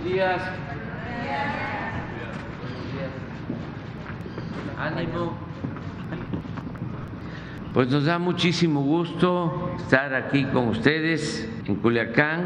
[0.00, 0.42] Buenos días.
[4.78, 5.34] Ánimo.
[7.74, 12.44] Pues nos da muchísimo gusto estar aquí con ustedes en Culiacán.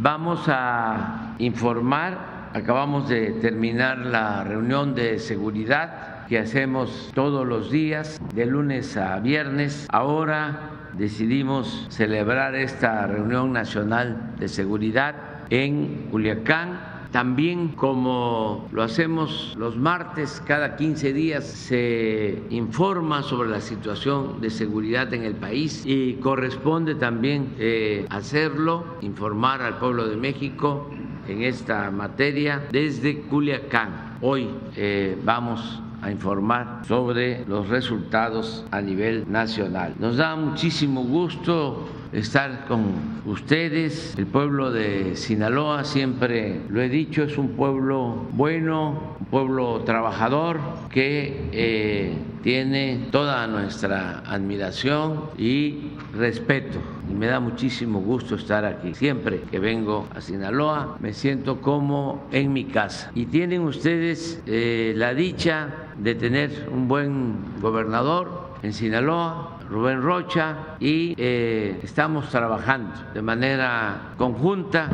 [0.00, 8.20] Vamos a informar, acabamos de terminar la reunión de seguridad que hacemos todos los días,
[8.32, 9.88] de lunes a viernes.
[9.90, 16.96] Ahora decidimos celebrar esta reunión nacional de seguridad en Culiacán.
[17.12, 24.50] También como lo hacemos los martes, cada 15 días se informa sobre la situación de
[24.50, 30.90] seguridad en el país y corresponde también eh, hacerlo, informar al pueblo de México
[31.26, 34.18] en esta materia desde Culiacán.
[34.20, 39.94] Hoy eh, vamos a informar sobre los resultados a nivel nacional.
[39.98, 42.84] Nos da muchísimo gusto estar con
[43.26, 44.14] ustedes.
[44.16, 50.60] El pueblo de Sinaloa, siempre lo he dicho, es un pueblo bueno, un pueblo trabajador
[50.90, 56.78] que eh, tiene toda nuestra admiración y respeto.
[57.10, 58.94] Y me da muchísimo gusto estar aquí.
[58.94, 63.10] Siempre que vengo a Sinaloa me siento como en mi casa.
[63.14, 70.76] Y tienen ustedes eh, la dicha de tener un buen gobernador en Sinaloa, Rubén Rocha,
[70.80, 74.88] y eh, estamos trabajando de manera conjunta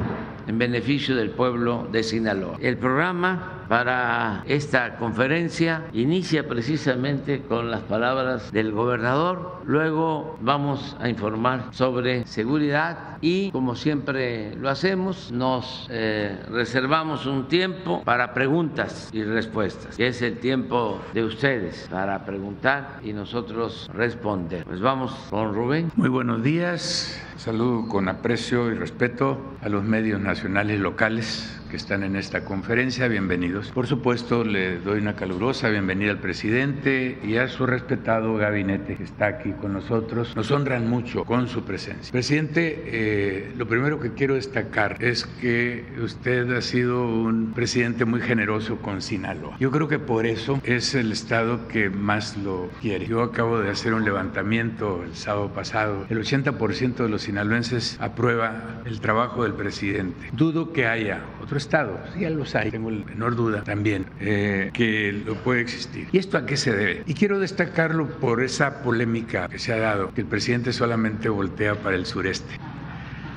[0.47, 2.57] en beneficio del pueblo de Sinaloa.
[2.61, 11.09] El programa para esta conferencia inicia precisamente con las palabras del gobernador, luego vamos a
[11.09, 19.09] informar sobre seguridad y como siempre lo hacemos, nos eh, reservamos un tiempo para preguntas
[19.13, 24.65] y respuestas, que es el tiempo de ustedes para preguntar y nosotros responder.
[24.65, 25.91] Pues vamos con Rubén.
[25.97, 30.32] Muy buenos días, saludo con aprecio y respeto a los medios nacionales
[30.77, 33.71] y locales que están en esta conferencia, bienvenidos.
[33.71, 39.05] Por supuesto, le doy una calurosa bienvenida al presidente y a su respetado gabinete que
[39.05, 40.37] está aquí con nosotros.
[40.37, 42.13] Nos honran mucho con su presencia.
[42.13, 48.21] Presidente, eh, lo primero que quiero destacar es que usted ha sido un presidente muy
[48.21, 49.57] generoso con Sinaloa.
[49.59, 53.07] Yo creo que por eso es el estado que más lo quiere.
[53.07, 56.05] Yo acabo de hacer un levantamiento el sábado pasado.
[56.11, 60.29] El 80% de los sinaloenses aprueba el trabajo del presidente.
[60.35, 65.13] Dudo que haya otro Estado, ya los hay, tengo la menor duda también eh, que
[65.13, 66.09] lo puede existir.
[66.13, 67.03] ¿Y esto a qué se debe?
[67.07, 71.75] Y quiero destacarlo por esa polémica que se ha dado, que el presidente solamente voltea
[71.77, 72.57] para el sureste.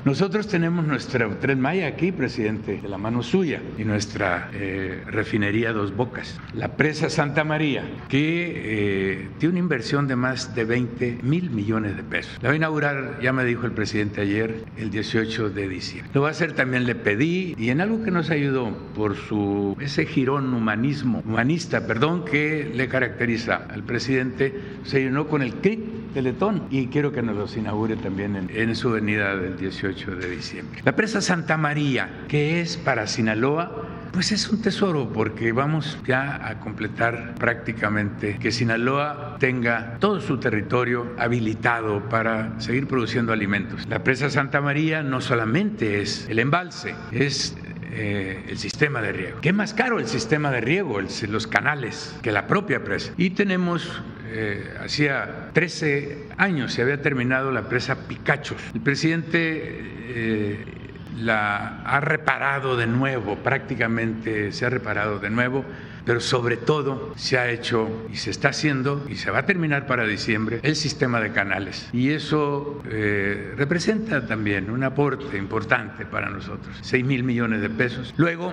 [0.06, 5.72] Nosotros tenemos nuestra Tren Maya aquí, presidente, de la mano suya, y nuestra eh, refinería
[5.72, 6.38] Dos Bocas.
[6.54, 11.96] La presa Santa María, que eh, tiene una inversión de más de 20 mil millones
[11.96, 12.38] de pesos.
[12.40, 16.12] La va a inaugurar, ya me dijo el presidente ayer, el 18 de diciembre.
[16.14, 19.76] Lo va a hacer también, le pedí, y en algo que nos ayudó por su
[19.80, 24.54] ese girón humanismo, humanista, perdón, que le caracteriza al presidente,
[24.84, 28.74] se llenó con el CRIT Teletón y quiero que nos los inaugure también en, en
[28.74, 30.80] su venida del 18 de diciembre.
[30.82, 36.48] La presa Santa María, que es para Sinaloa, pues es un tesoro porque vamos ya
[36.48, 43.86] a completar prácticamente que Sinaloa tenga todo su territorio habilitado para seguir produciendo alimentos.
[43.86, 47.58] La presa Santa María no solamente es el embalse, es
[47.92, 49.40] eh, el sistema de riego.
[49.42, 53.12] ¿Qué más caro el sistema de riego, el, los canales, que la propia presa?
[53.18, 54.02] Y tenemos
[54.38, 58.60] eh, hacía 13 años se había terminado la presa Picachos.
[58.74, 60.64] El presidente eh,
[61.18, 65.64] la ha reparado de nuevo, prácticamente se ha reparado de nuevo,
[66.04, 69.86] pero sobre todo se ha hecho y se está haciendo y se va a terminar
[69.86, 71.88] para diciembre el sistema de canales.
[71.94, 78.12] Y eso eh, representa también un aporte importante para nosotros, 6 mil millones de pesos.
[78.18, 78.52] Luego,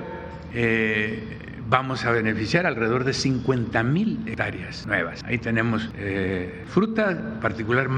[1.69, 5.23] vamos a beneficiar alrededor de 50 mil hectáreas nuevas.
[5.23, 7.89] Ahí tenemos eh, fruta, particular,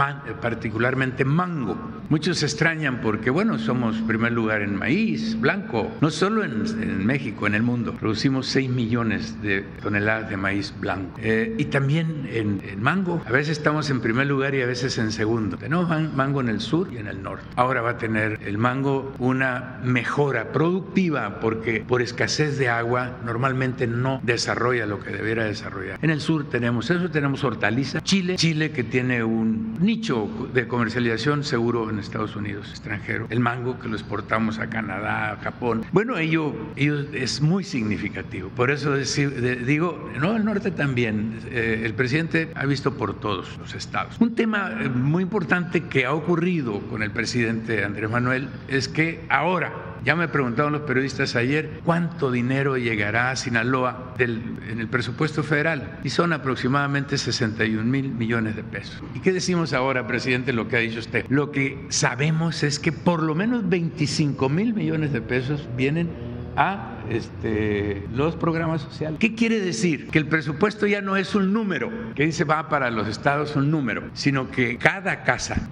[0.42, 1.78] particularmente mango.
[2.10, 7.48] Muchos se extrañan porque, bueno, somos primer lugar en maíz blanco, no solo en, México,
[7.48, 7.94] en el mundo.
[7.94, 11.20] Producimos 6 millones de toneladas de maíz blanco.
[11.22, 14.98] Eh, y también en, en, mango, a veces estamos en primer lugar y a veces
[15.00, 15.58] en segundo.
[15.58, 17.46] Tenemos mango en el sur y en el norte.
[17.56, 23.55] Ahora va a tener el mango una mejora productiva porque por escasez de agua normalmente
[23.56, 26.00] no desarrolla lo que debiera desarrollar.
[26.02, 31.44] En el sur tenemos eso, tenemos hortaliza, Chile, Chile que tiene un nicho de comercialización
[31.44, 35.86] seguro en Estados Unidos, extranjero, el mango que lo exportamos a Canadá, a Japón.
[35.92, 38.50] Bueno, ello, ello es muy significativo.
[38.50, 41.40] Por eso digo, no, el norte también.
[41.50, 44.16] Eh, el presidente ha visto por todos los estados.
[44.20, 49.26] Un tema eh, muy importante que ha ocurrido con el presidente Andrés Manuel es que
[49.30, 55.42] ahora Ya me preguntaron los periodistas ayer cuánto dinero llegará a Sinaloa en el presupuesto
[55.42, 59.02] federal y son aproximadamente 61 mil millones de pesos.
[59.16, 61.26] ¿Y qué decimos ahora, presidente, lo que ha dicho usted?
[61.30, 66.10] Lo que sabemos es que por lo menos 25 mil millones de pesos vienen
[66.56, 69.18] a este, los programas sociales.
[69.20, 70.10] ¿Qué quiere decir?
[70.10, 73.72] Que el presupuesto ya no es un número, que dice va para los estados un
[73.72, 75.68] número, sino que cada casa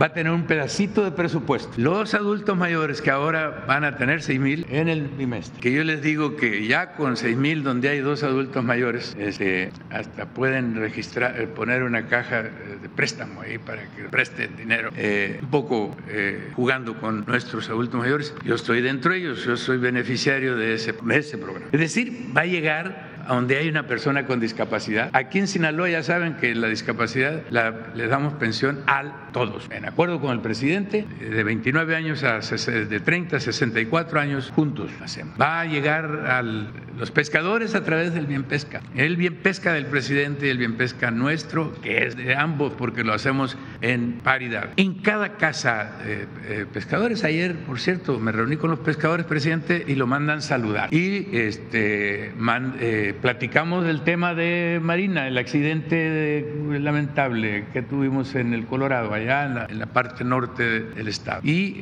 [0.00, 1.72] va a tener un pedacito de presupuesto.
[1.76, 5.84] Los adultos mayores que ahora van a tener 6 mil en el bimestre, que yo
[5.84, 10.76] les digo que ya con 6 mil donde hay dos adultos mayores, este, hasta pueden
[10.76, 15.96] registrar, eh, poner una caja de préstamo ahí para que presten dinero, eh, un poco
[16.08, 18.34] eh, jugando con nuestros adultos mayores.
[18.44, 21.66] Yo estoy dentro de ellos, yo soy beneficiario de ese, de ese programa.
[21.72, 25.10] Es decir, va a llegar donde hay una persona con discapacidad.
[25.12, 29.68] Aquí en Sinaloa ya saben que la discapacidad le damos pensión a todos.
[29.70, 34.90] En acuerdo con el presidente, de 29 años a de 30 a 64 años juntos
[35.02, 35.40] hacemos.
[35.40, 38.80] Va a llegar a los pescadores a través del bien pesca.
[38.94, 43.04] El bien pesca del presidente y el bien pesca nuestro, que es de ambos porque
[43.04, 44.70] lo hacemos en paridad.
[44.76, 49.84] En cada casa eh, eh, pescadores, ayer, por cierto, me reuní con los pescadores, presidente,
[49.86, 50.92] y lo mandan saludar.
[50.92, 52.32] Y este,
[52.80, 56.46] eh, platicamos del tema de Marina, el accidente
[56.80, 61.40] lamentable que tuvimos en el Colorado, allá en la, parte norte del estado.
[61.44, 61.72] Y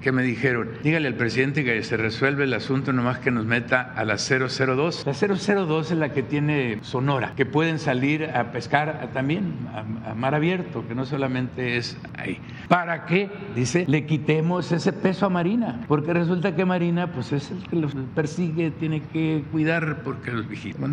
[0.00, 0.70] ¿qué me dijeron?
[0.82, 5.06] Dígale al presidente que se resuelve el asunto nomás que nos meta a la 002.
[5.06, 10.34] La 002 es la que tiene Sonora, que pueden salir a pescar también a, mar
[10.34, 12.38] abierto, que no solamente es ahí.
[12.68, 13.30] ¿Para qué?
[13.54, 17.76] Dice, le quitemos ese peso a Marina, porque resulta que Marina pues es el que
[17.76, 20.30] los persigue, tiene que cuidar porque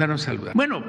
[0.08, 0.54] los saludar.
[0.54, 0.84] Bueno,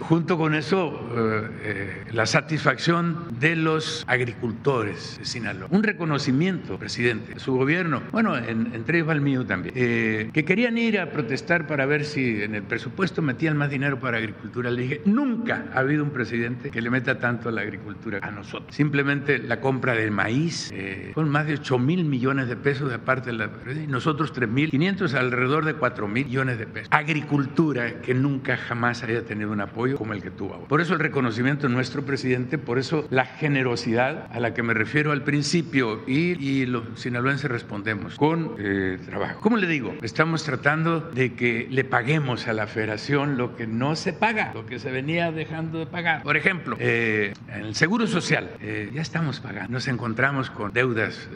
[0.00, 5.68] junto con eso, eh, eh, la satisfacción de los agricultores de Sinaloa.
[5.70, 10.44] Un reconocimiento, presidente, de su gobierno, bueno, entre ellos va el mío también, eh, que
[10.44, 14.70] querían ir a protestar para ver si en el presupuesto metían más dinero para agricultura.
[14.70, 18.30] Le dije, nunca ha habido un presidente que le meta tanto a la agricultura a
[18.30, 18.74] nosotros.
[18.74, 20.72] Simplemente la compra del maíz,
[21.14, 23.50] con más de 8 mil millones de pesos de parte de la...
[23.88, 26.88] Nosotros 3 mil 500, alrededor de 4 mil millones de pesos.
[26.90, 31.00] Agricultura, que nunca jamás haya tenido un apoyo como el que tuvo Por eso el
[31.00, 36.02] reconocimiento de nuestro presidente, por eso la generosidad a la que me refiero al principio
[36.06, 39.40] y, los sinaloenses respondemos con eh, trabajo.
[39.40, 39.94] ¿Cómo le digo?
[40.02, 44.66] Estamos tratando de que le paguemos a la federación lo que no se paga, lo
[44.66, 46.22] que se venía dejando de pagar.
[46.22, 49.72] Por ejemplo, eh, el Seguro Social, eh, ya estamos pagando.
[49.72, 51.28] Nos encontramos con deudas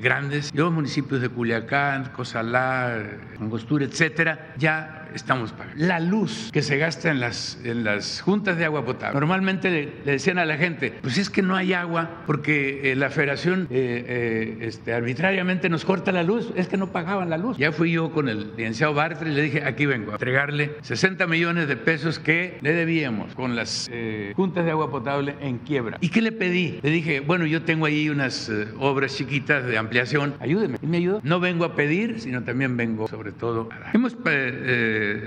[0.00, 0.52] grandes.
[0.54, 3.02] Los municipios de Culiacán, Cosalá,
[3.40, 5.84] Angostura, etcétera, ya estamos pagando.
[5.84, 9.18] La luz que se gasta en las, en las juntas de agua potable.
[9.18, 13.10] Normalmente le, decían a la gente, pues es que no hay agua porque eh, la
[13.10, 17.56] federación eh, eh, este, arbitrariamente nos corta la luz, es que no pagaban la luz.
[17.58, 21.26] Ya fui yo con el licenciado Bartre y le dije, aquí vengo a entregarle 60
[21.26, 23.90] millones de pesos que le debíamos con las
[24.34, 25.98] juntas de agua potable en quiebra.
[26.00, 26.80] ¿Y qué le pedí?
[26.82, 30.78] Le dije, bueno, yo tengo ahí unas obras chiquitas de ampliación, ayúdeme.
[30.82, 31.20] Y me ayudó.
[31.22, 33.90] No vengo a pedir, sino también vengo sobre todo a dar.
[33.94, 34.14] Hemos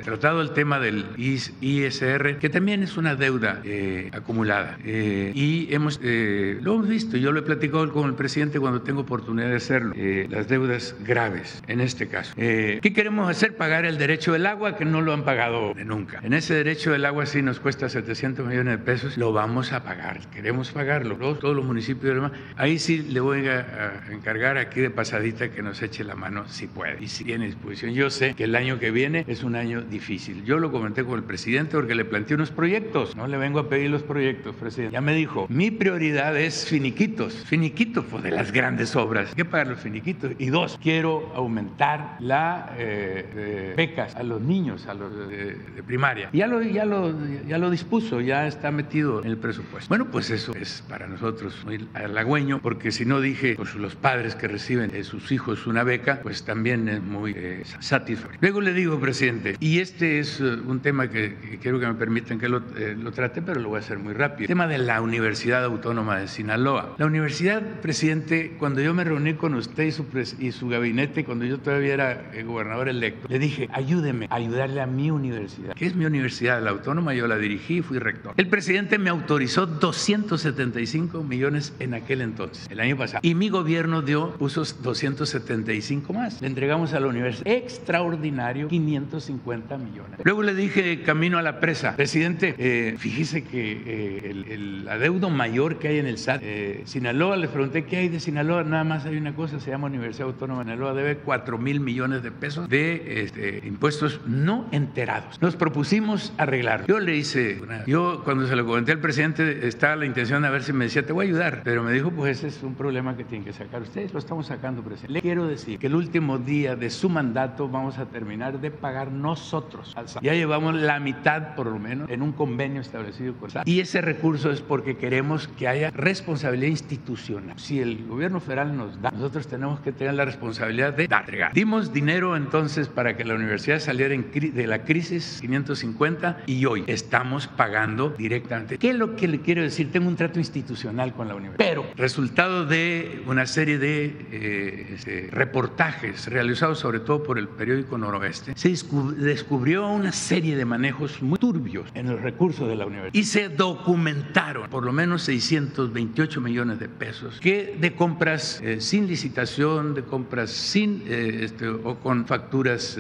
[0.04, 4.78] tratado el tema del ISR, que también es una deuda eh, acumulada.
[4.84, 8.82] Eh, y hemos, eh, lo hemos visto, yo lo he platicado con el presidente cuando
[8.82, 9.94] tengo oportunidad de hacerlo,
[10.30, 12.34] las deudas graves en este caso.
[12.36, 13.56] ¿Qué queremos hacer?
[13.56, 16.20] Pagar el derecho del agua, que no lo han pagado nunca.
[16.24, 19.84] En ese derecho del agua sí nos cuesta 700 millones de pesos, lo vamos a
[19.84, 22.16] pagar, queremos pagarlo, todos, los municipios.
[22.16, 22.32] Demás.
[22.58, 26.48] Ahí sí le voy a, a encargar aquí de pasadita que nos eche la mano
[26.48, 27.94] si puede y si tiene disposición.
[27.94, 30.44] Yo sé que el año que viene es un año difícil.
[30.44, 33.16] Yo lo comenté con el presidente porque le planteé unos proyectos.
[33.16, 34.94] No le vengo a pedir los proyectos, presidente.
[34.94, 37.34] Ya me dijo, mi prioridad es finiquitos.
[37.46, 39.30] Finiquitos, pues de las grandes obras.
[39.30, 40.32] Hay que pagar los finiquitos.
[40.38, 46.30] Y dos, quiero aumentar la eh, becas a los niños, a los de, primaria.
[46.34, 47.14] Ya lo, ya, lo,
[47.48, 49.90] ya lo dispuso, ya está metido en el presupuesto.
[49.90, 54.36] Bueno, pues eso es para nosotros muy halagüeño, porque si no dije, pues los padres
[54.36, 58.40] que reciben de sus hijos una beca, pues también es muy eh, satisfactorio.
[58.42, 62.40] Luego le digo, presidente, y este es eh, un tema que, quiero que me permitan
[62.40, 64.42] que eh, lo, trate, pero lo voy a hacer muy rápido.
[64.42, 66.96] El tema de la Universidad Autónoma de Sinaloa.
[66.98, 70.06] La universidad, presidente, cuando yo me reuní con usted y su,
[70.40, 74.82] y su gabinete, cuando yo todavía era eh, gobernador electo, le dije, ayúdeme a ayudarle
[74.82, 75.74] a mi universidad.
[75.74, 76.62] ¿Qué es mi universidad?
[76.62, 78.34] La Autónoma, yo la dirigí fui rector.
[78.38, 83.20] El presidente me autorizó 275 millones en aquel entonces, el año pasado.
[83.24, 86.42] Y mi gobierno dio, puso 275 más.
[86.42, 90.20] Le entregamos a la universidad extraordinario 550 150 millones.
[90.24, 95.78] Luego le dije camino a la presa, presidente, eh, fíjese que eh, el, adeudo mayor
[95.80, 99.06] que hay en el SAT, eh, Sinaloa, le pregunté qué hay de Sinaloa, nada más
[99.06, 102.70] hay una cosa, se llama Universidad Autónoma de Sinaloa, debe 4 mil millones de pesos
[102.70, 105.42] de este, impuestos no enterados.
[105.42, 106.86] Nos propusimos arreglar.
[106.88, 110.64] Yo le hice, yo cuando se lo comenté al presidente estaba la intención de ver
[110.64, 113.16] si me decía, te voy a ayudar, pero me dijo, pues ese es un problema
[113.16, 115.14] que tienen que sacar ustedes, lo estamos sacando, presidente.
[115.14, 119.12] Le quiero decir que el último día de su mandato vamos a terminar de pagar
[119.26, 119.96] nosotros.
[120.22, 123.68] Ya llevamos la mitad, por lo menos, en un convenio establecido con SAT.
[123.68, 127.58] Y ese recurso es porque queremos que haya responsabilidad institucional.
[127.58, 131.26] Si el gobierno federal nos da, nosotros tenemos que tener la responsabilidad de dar.
[131.54, 137.48] Dimos dinero entonces para que la universidad saliera de la crisis 550 y hoy estamos
[137.48, 138.78] pagando directamente.
[138.78, 139.92] ¿Qué es lo que le quiero decir?
[139.92, 141.68] Tengo un trato institucional con la universidad.
[141.68, 147.98] Pero resultado de una serie de eh, este, reportajes realizados sobre todo por el periódico
[147.98, 148.70] Noroeste, se
[149.18, 153.50] descubrió una serie de manejos muy turbios en los recursos de la universidad y se
[153.50, 160.04] documentaron por lo menos 628 millones de pesos que de compras eh, sin licitación, de
[160.04, 162.98] compras sin eh, este, o con facturas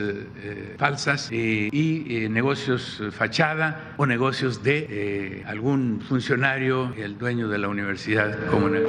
[0.77, 8.67] falsas y negocios fachada o negocios de algún funcionario, el dueño de la universidad, como
[8.67, 8.85] en el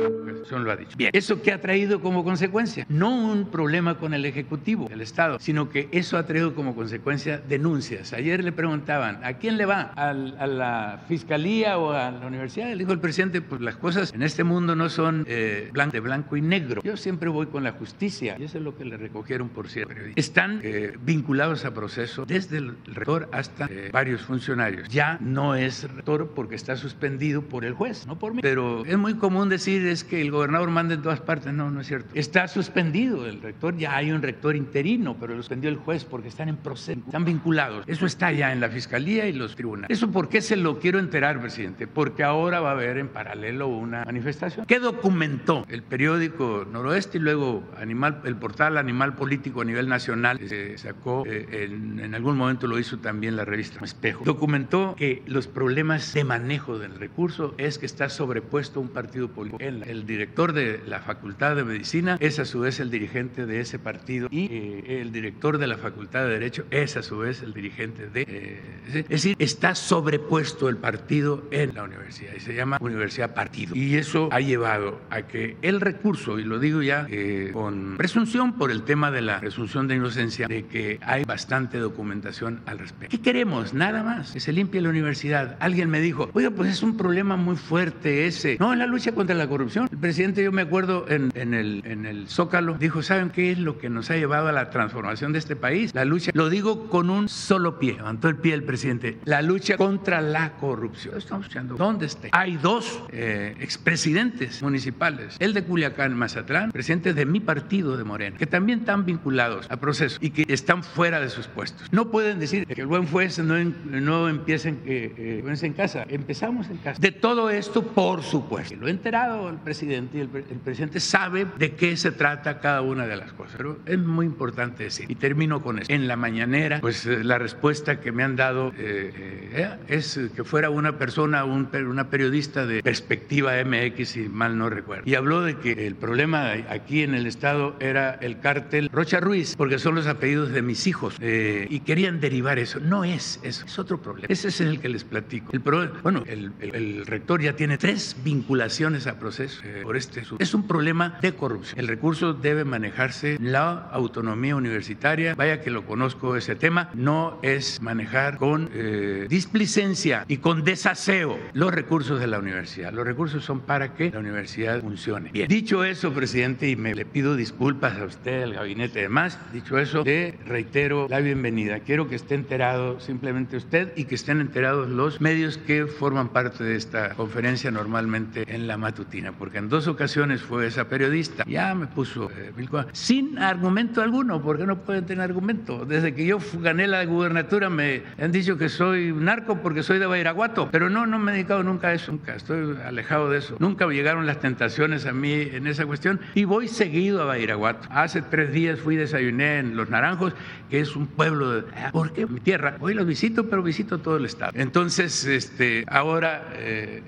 [0.50, 0.96] lo ha dicho.
[0.96, 2.86] Bien, ¿eso qué ha traído como consecuencia?
[2.88, 7.15] No un problema con el Ejecutivo, el Estado, sino que eso ha traído como consecuencia
[7.24, 8.12] denuncias.
[8.12, 9.92] Ayer le preguntaban, ¿a quién le va?
[9.96, 12.68] ¿A, la Fiscalía o a la Universidad?
[12.68, 16.36] Le dijo el presidente, pues las cosas en este mundo no son eh, de blanco
[16.36, 16.82] y negro.
[16.82, 19.94] Yo siempre voy con la justicia y eso es lo que le recogieron por cierto.
[20.14, 24.88] Están eh, vinculados a proceso desde el rector hasta eh, varios funcionarios.
[24.88, 28.42] Ya no es rector porque está suspendido por el juez, no por mí.
[28.42, 31.52] Pero es muy común decir es que el gobernador manda en todas partes.
[31.52, 32.10] No, no es cierto.
[32.14, 36.28] Está suspendido el rector, ya hay un rector interino, pero lo suspendió el juez porque
[36.28, 37.84] están en proceso, están vinculados.
[37.86, 39.96] Eso está ya en la fiscalía y los tribunales.
[39.96, 41.86] ¿Eso por qué se lo quiero enterar, presidente?
[41.86, 44.66] Porque ahora va a haber en paralelo una manifestación.
[44.66, 50.38] ¿Qué documentó el periódico Noroeste y luego Animal, el portal Animal Político a nivel nacional?
[50.46, 54.24] Se sacó, eh, en, algún momento lo hizo también la revista Espejo.
[54.24, 59.62] Documentó que los problemas de manejo del recurso es que está sobrepuesto un partido político.
[59.62, 63.78] El director de la Facultad de Medicina es a su vez el dirigente de ese
[63.78, 67.52] partido y eh, el director de la Facultad de Derecho es a su vez el
[67.52, 68.22] dirigente de...
[68.22, 73.74] Eh, es decir, está sobrepuesto el partido en la universidad y se llama Universidad Partido.
[73.74, 78.54] Y eso ha llevado a que el recurso, y lo digo ya eh, con presunción
[78.54, 83.16] por el tema de la presunción de inocencia, de que hay bastante documentación al respecto.
[83.16, 83.74] ¿Qué queremos?
[83.74, 85.56] Nada más, que se limpie la universidad.
[85.60, 88.56] Alguien me dijo, oiga, pues es un problema muy fuerte ese.
[88.60, 89.88] No, en la lucha contra la corrupción.
[89.90, 93.78] El presidente, yo me acuerdo en, el, en el Zócalo, dijo, ¿saben qué es lo
[93.78, 95.94] que nos ha llevado a la transformación de este país?
[95.94, 99.76] La lucha, lo digo con un solo pie, levantó el pie el presidente, la lucha
[99.76, 101.16] contra la corrupción.
[101.16, 102.28] Estamos escuchando, ¿dónde está?
[102.32, 108.36] Hay dos eh, expresidentes municipales, el de Culiacán, Mazatlán, presidentes de mi partido de Morena,
[108.36, 111.92] que también están vinculados al proceso y que están fuera de sus puestos.
[111.92, 116.68] No pueden decir que el buen juez no, no empiecen eh, eh en casa, empezamos
[116.68, 117.00] en casa.
[117.00, 121.74] De todo esto, por supuesto, lo he enterado el presidente y el, presidente sabe de
[121.74, 123.54] qué se trata cada una de las cosas.
[123.56, 125.92] Pero es muy importante decir, y termino con eso.
[125.92, 130.44] En la mañanera, pues eh, la respuesta que me han dado eh, eh, es que
[130.44, 135.04] fuera una persona, una periodista de perspectiva MX, si mal no recuerdo.
[135.06, 139.54] Y habló de que el problema aquí en el Estado era el cártel Rocha Ruiz,
[139.56, 141.16] porque son los apellidos de mis hijos.
[141.20, 142.80] y querían derivar eso.
[142.80, 144.26] No es eso, es otro problema.
[144.30, 145.52] Ese es el que les platico.
[145.52, 145.60] El
[146.02, 151.34] bueno, el, rector ya tiene tres vinculaciones a proceso por este Es un problema de
[151.34, 151.78] corrupción.
[151.78, 155.34] El recurso debe manejarse la autonomía universitaria.
[155.34, 156.65] Vaya que lo conozco ese tema.
[156.94, 162.92] No es manejar con eh, displicencia y con desaseo los recursos de la universidad.
[162.92, 165.30] Los recursos son para que la universidad funcione.
[165.30, 165.48] Bien.
[165.48, 169.78] Dicho eso, presidente, y me le pido disculpas a usted, al gabinete y demás, dicho
[169.78, 171.80] eso, le reitero la bienvenida.
[171.80, 176.64] Quiero que esté enterado simplemente usted y que estén enterados los medios que forman parte
[176.64, 181.44] de esta conferencia normalmente en la matutina, porque en dos ocasiones fue esa periodista.
[181.46, 182.52] Ya me puso eh,
[182.92, 185.84] sin argumento alguno, porque no pueden tener argumento.
[185.84, 190.06] Desde que yo gané la gubernatura me han dicho que soy narco porque soy de
[190.06, 193.56] Bairaguato, pero no, no me he dedicado nunca a eso, nunca, estoy alejado de eso.
[193.58, 197.88] Nunca llegaron las tentaciones a mí en esa cuestión y voy seguido a Bairaguato.
[197.90, 200.34] Hace tres días fui desayuné en Los Naranjos,
[200.70, 201.64] que es un pueblo de...
[201.92, 202.76] porque Mi tierra.
[202.80, 204.52] Hoy los visito, pero visito todo el estado.
[204.54, 206.50] Entonces, este, ahora...
[206.54, 207.02] Eh,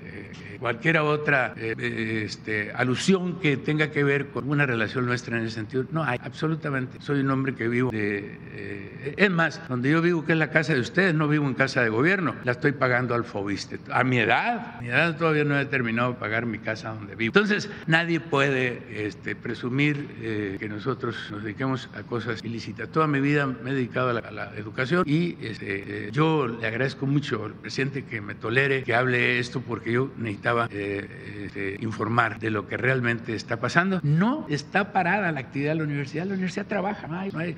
[0.59, 5.55] cualquier otra eh, este, alusión que tenga que ver con una relación nuestra en ese
[5.55, 5.85] sentido.
[5.91, 6.99] No hay, absolutamente.
[7.01, 8.37] Soy un hombre que vivo de...
[8.53, 11.81] Eh, Más, donde yo vivo, que es la casa de ustedes, no vivo en casa
[11.81, 13.79] de gobierno, la estoy pagando al Fobiste.
[13.91, 17.31] A mi edad, mi edad todavía no he terminado de pagar mi casa donde vivo.
[17.35, 22.89] Entonces, nadie puede este, presumir eh, que nosotros nos dediquemos a cosas ilícitas.
[22.89, 27.05] Toda mi vida me he dedicado a la, educación y este, eh, yo le agradezco
[27.05, 32.39] mucho al presidente que me tolere que hable esto porque yo necesitaba eh, este, informar
[32.39, 33.99] de lo que realmente está pasando.
[34.03, 37.07] No está parada la actividad de la universidad, la universidad trabaja.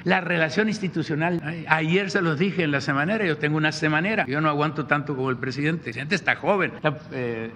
[0.03, 4.41] La relación institucional, ayer se los dije en la semanera, yo tengo una semanera, yo
[4.41, 5.89] no aguanto tanto como el presidente.
[5.89, 6.73] El presidente está joven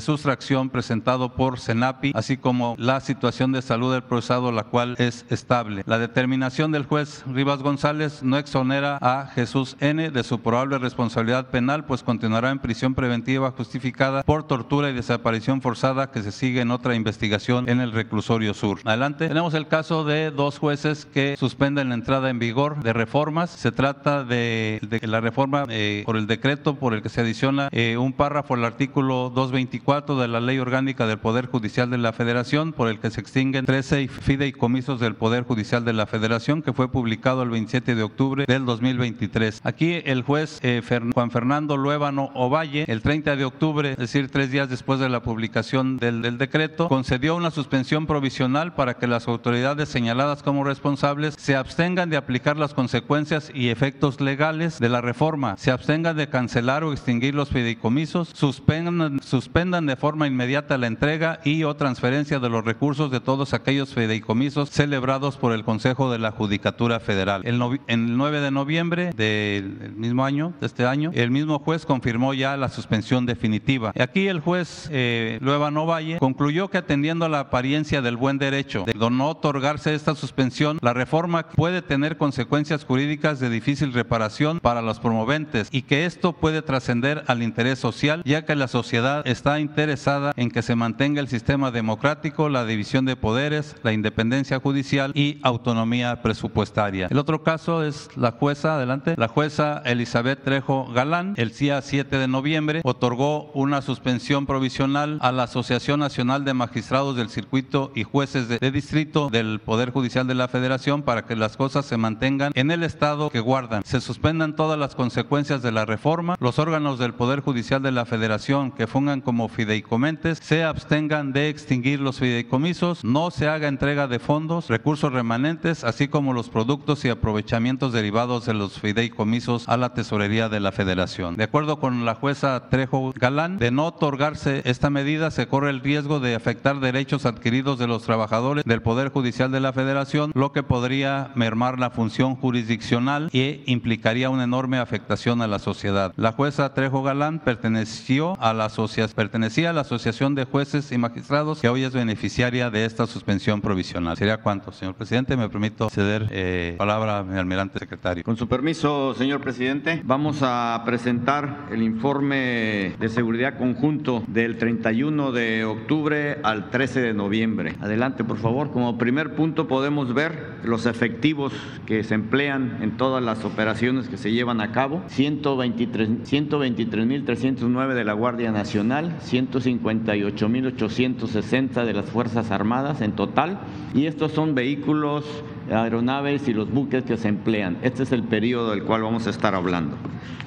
[0.00, 5.26] sustracción presentado por CENAPI, así como la situación de salud del procesado, la cual es
[5.28, 5.82] estable.
[5.86, 10.10] La determinación del juez Rivas González no exonera a Jesús N.
[10.10, 15.60] de su probable responsabilidad penal, pues continuará en prisión preventiva justificada por tortura y desaparición
[15.60, 18.78] forzada que se sigue en otra investigación en el reclusorio sur.
[18.84, 19.26] Adelante.
[19.26, 23.48] Tenemos el caso de dos jueces que suspenden la entrada en vigor de reformas.
[23.48, 27.96] Se trata de, la reforma eh, por el decreto por el que se adiciona eh,
[27.96, 32.74] un párrafo al artículo 224 de la Ley Orgánica del Poder Judicial de la Federación,
[32.74, 36.90] por el que se extinguen 13 fideicomisos del Poder Judicial de la Federación, que fue
[36.90, 39.62] publicado el 27 de octubre del 2023.
[39.64, 40.82] Aquí el juez eh,
[41.14, 45.22] Juan Fernando Luébano Ovalle, el 30 de octubre, es decir, tres días después de la
[45.22, 51.34] publicación del, del decreto, concedió una suspensión provisional para que las autoridades señaladas como responsables
[51.38, 56.28] se abstengan de aplicar las consecuencias y efectos legales de la reforma, se abstengan de
[56.28, 62.40] cancelar o extinguir los fideicomisos, suspendan, suspendan de forma inmediata la entrega y o transferencia
[62.40, 67.42] de los recursos de todos aquellos fideicomisos celebrados por el Consejo de la Judicatura Federal.
[67.44, 72.34] El, el 9 de noviembre del mismo año, de este año, el mismo juez confirmó
[72.34, 73.92] ya la suspensión definitiva.
[73.98, 78.84] Aquí el juez eh, Lueva Novalle concluyó que atendiendo a la apariencia del buen derecho
[78.84, 84.82] de no otorgarse esta suspensión, la reforma puede tener consecuencias jurídicas de difícil reparación para
[84.82, 89.60] los promoventes y que esto puede trascender al interés social, ya que la sociedad está
[89.60, 95.12] interesada en que se mantenga el sistema democrático, la división de poderes, la independencia judicial
[95.14, 97.08] y autonomía presupuestaria.
[97.10, 102.18] El otro caso es la jueza, adelante, la jueza Elizabeth Trejo Galán, el día 7
[102.18, 108.04] de noviembre, otorgó una suspensión provisional a la Asociación Nacional de Magistrados del Circuito y
[108.04, 111.96] Jueces de, de Distrito del Poder Judicial de la Federación para que las cosas se
[111.96, 113.82] mantengan en el estado que guardan.
[113.86, 118.04] Se suspendan todas las consecuencias de la reforma, los órganos del Poder Judicial de la
[118.04, 124.08] Federación que fungan como fideicomentes se abstengan de extinguir los fideicomisos, no se haga entrega
[124.08, 129.78] de fondos, recursos remanentes, así como los productos y aprovechamientos derivados de los fideicomisos a
[129.78, 131.34] la tesorería de la Federación.
[131.36, 135.80] De acuerdo con la jueza Trejo Galán, de no otorgarse esta medida se corre el
[135.80, 140.52] riesgo de afectar derechos adquiridos de los trabajadores del Poder Judicial de la Federación, lo
[140.52, 146.12] que podría mermar la función jurisdiccional e implicaría una enorme afectación a la sociedad.
[146.16, 148.68] La jueza Trejo Galán perteneció a la
[149.14, 153.60] pertenecía a la Asociación de Jueces y Magistrados que hoy es beneficiaria de esta suspensión
[153.60, 154.16] provisional.
[154.16, 155.36] ¿Sería cuánto, señor presidente?
[155.36, 158.24] Me permito ceder eh, palabra al almirante secretario.
[158.24, 165.30] Con su permiso, señor presidente, vamos a presentar el informe de seguridad conjunto del 31
[165.30, 167.76] de octubre al 13 de noviembre.
[167.80, 168.72] Adelante, por favor.
[168.72, 171.43] Como primer punto podemos ver los efectivos
[171.86, 175.02] que se emplean en todas las operaciones que se llevan a cabo.
[175.08, 183.60] 123.309 de la Guardia Nacional, 158.860 de las Fuerzas Armadas en total.
[183.94, 185.24] Y estos son vehículos,
[185.70, 187.78] aeronaves y los buques que se emplean.
[187.82, 189.96] Este es el periodo del cual vamos a estar hablando.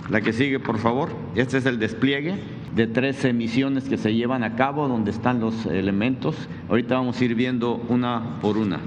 [0.10, 1.10] La que sigue, por favor.
[1.36, 2.36] Este es el despliegue
[2.75, 6.36] de 13 misiones que se llevan a cabo, donde están los elementos.
[6.69, 8.79] Ahorita vamos a ir viendo una por una.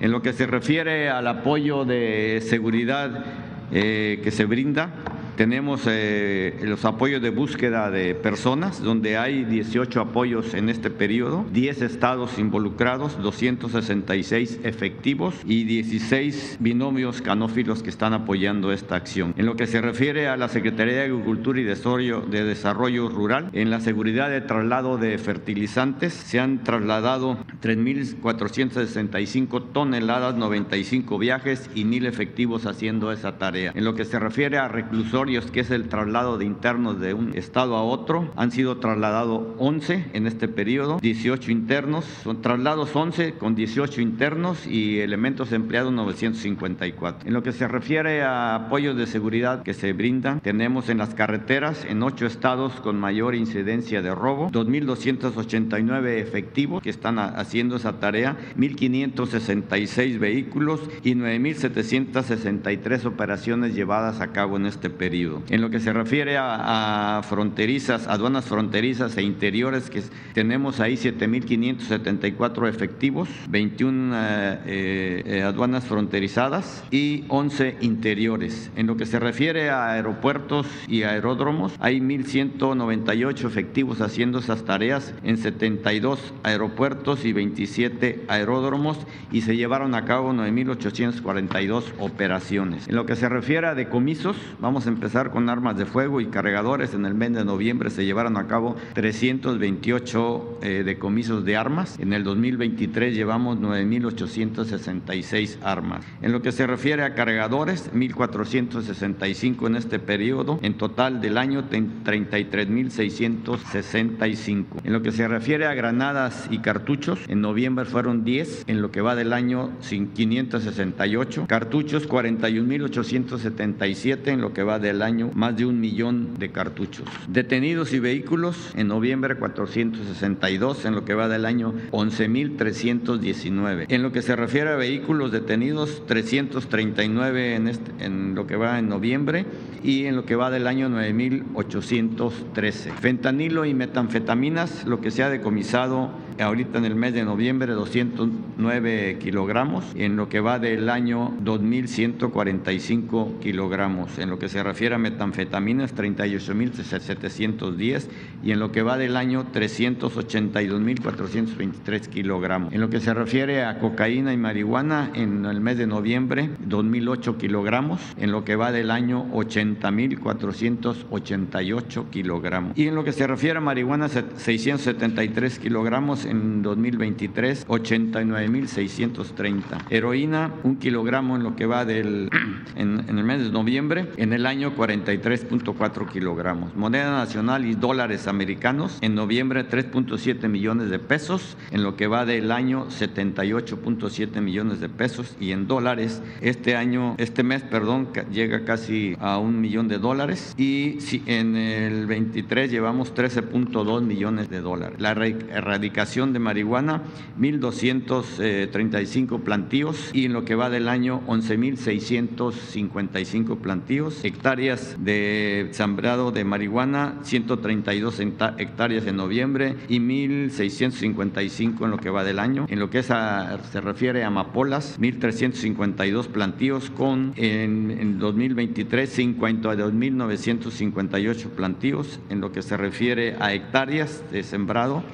[0.00, 3.24] En lo que se refiere al apoyo de seguridad
[3.72, 4.90] eh, que se brinda,
[5.38, 11.46] tenemos eh, los apoyos de búsqueda de personas, donde hay 18 apoyos en este periodo,
[11.52, 19.32] 10 estados involucrados, 266 efectivos y 16 binomios canófilos que están apoyando esta acción.
[19.36, 23.50] En lo que se refiere a la Secretaría de Agricultura y Desarrollo, de Desarrollo Rural,
[23.52, 31.84] en la seguridad de traslado de fertilizantes se han trasladado 3.465 toneladas, 95 viajes y
[31.84, 33.70] 1.000 efectivos haciendo esa tarea.
[33.76, 37.36] En lo que se refiere a reclusorios, que es el traslado de internos de un
[37.36, 38.32] estado a otro.
[38.34, 44.66] Han sido trasladados 11 en este periodo, 18 internos, son traslados 11 con 18 internos
[44.66, 47.28] y elementos empleados 954.
[47.28, 51.14] En lo que se refiere a apoyos de seguridad que se brindan, tenemos en las
[51.14, 58.00] carreteras en ocho estados con mayor incidencia de robo, 2.289 efectivos que están haciendo esa
[58.00, 65.17] tarea, 1.566 vehículos y 9.763 operaciones llevadas a cabo en este periodo.
[65.48, 70.02] En lo que se refiere a, fronterizas, aduanas fronterizas e interiores, que
[70.32, 78.70] tenemos ahí 7.574 efectivos, 21 eh, eh, aduanas fronterizadas y 11 interiores.
[78.76, 85.14] En lo que se refiere a aeropuertos y aeródromos, hay 1.198 efectivos haciendo esas tareas
[85.24, 88.98] en 72 aeropuertos y 27 aeródromos
[89.32, 92.86] y se llevaron a cabo 9.842 operaciones.
[92.86, 96.26] En lo que se refiere a decomisos, vamos a empezar con armas de fuego y
[96.26, 96.92] cargadores.
[96.92, 101.98] En el mes de noviembre se llevaron a cabo 328 eh, decomisos de armas.
[101.98, 106.04] En el 2023 llevamos 9.866 armas.
[106.20, 110.58] En lo que se refiere a cargadores, 1.465 en este periodo.
[110.62, 114.64] En total del año, 33.665.
[114.84, 118.64] En lo que se refiere a granadas y cartuchos, en noviembre fueron 10.
[118.66, 121.46] En lo que va del año, 568.
[121.48, 124.28] Cartuchos, 41.877.
[124.28, 127.06] En lo que va del año, más de un millón de cartuchos.
[127.28, 130.84] Detenidos y vehículos, en noviembre 462.
[130.84, 133.86] En lo que va del año, 11.319.
[133.88, 138.78] En lo que se refiere a vehículos detenidos, 339 en, este, en lo que va
[138.78, 139.46] en noviembre
[139.82, 142.92] y en lo que va del año 9813.
[142.92, 149.18] Fentanilo y metanfetaminas, lo que se ha decomisado ahorita en el mes de noviembre 209
[149.20, 154.18] kilogramos, en lo que va del año 2145 kilogramos.
[154.18, 158.06] En lo que se refiere a metanfetaminas 38.710
[158.42, 162.72] y en lo que va del año 382.423 kilogramos.
[162.72, 167.38] En lo que se refiere a cocaína y marihuana en el mes de noviembre 2008
[167.38, 172.76] kilogramos, en lo que va del año 80.488 kilogramos.
[172.76, 179.86] Y en lo que se refiere a marihuana 673 kilogramos en 2023, 89.630.
[179.90, 182.30] Heroína, un kilogramo en lo que va del,
[182.76, 186.76] en, el mes de noviembre, en el año 43.4 kilogramos.
[186.76, 192.24] Moneda nacional y dólares americanos, en noviembre 3.7 millones de pesos, en lo que va
[192.24, 198.64] del año 78.7 millones de pesos y en dólares, este año, este mes, perdón, llega
[198.64, 204.60] casi a un millón de dólares y si en el 23 llevamos 13.2 millones de
[204.60, 205.00] dólares.
[205.00, 207.04] La erradicación de marihuana,
[207.38, 214.24] 1.235 plantíos y en lo que va del año 11.655 plantíos.
[214.24, 222.24] Hectáreas de sembrado de marihuana, 132 hectáreas en noviembre y 1.655 en lo que va
[222.24, 222.66] del año.
[222.68, 232.18] En lo que se refiere a amapolas, 1.352 plantíos con en, en 2023 52.958 plantíos.
[232.28, 235.04] En lo que se refiere a hectáreas de sembrado,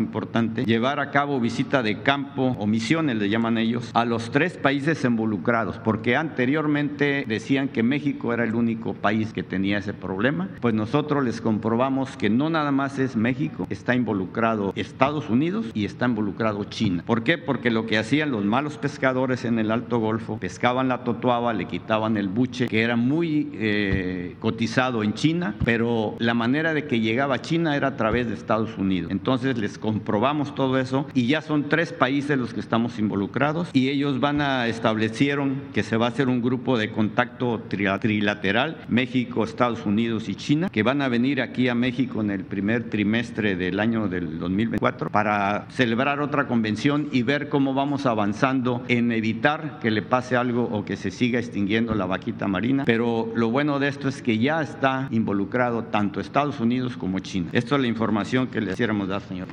[0.64, 5.05] llevar a cabo visita de campo o misiones, le llaman ellos, a los tres países
[5.05, 10.74] involucrados, porque anteriormente decían que México era el único país que tenía ese problema, pues
[10.74, 16.07] nosotros les comprobamos que no nada más es México, está involucrado Estados Unidos y está
[16.07, 17.03] involucrado China.
[17.07, 17.38] ¿Por qué?
[17.38, 21.66] Porque lo que hacían los malos pescadores en el Alto Golfo, pescaban la totuaba, le
[21.66, 27.01] quitaban el buche, que era muy eh, cotizado en China, pero la manera de que
[27.01, 29.11] llegaba a China era a través de Estados Unidos.
[29.11, 33.88] Entonces les comprobamos todo eso y ya son tres países los que estamos involucrados y
[33.88, 39.43] ellos van a establecieron que se va a hacer un grupo de contacto trilateral, México,
[39.43, 43.57] Estados Unidos y China, que van a venir aquí a México en el primer trimestre
[43.57, 49.80] del año del 2024 para celebrar otra convención y ver cómo vamos avanzando en evitar
[49.80, 52.84] que le pase algo o que se siga extinguiendo la vaquita marina.
[52.84, 57.49] Pero lo bueno de esto es que ya está involucrado tanto Estados Unidos como China.
[57.53, 59.49] Esto es la información que le quisiéramos dar, señor.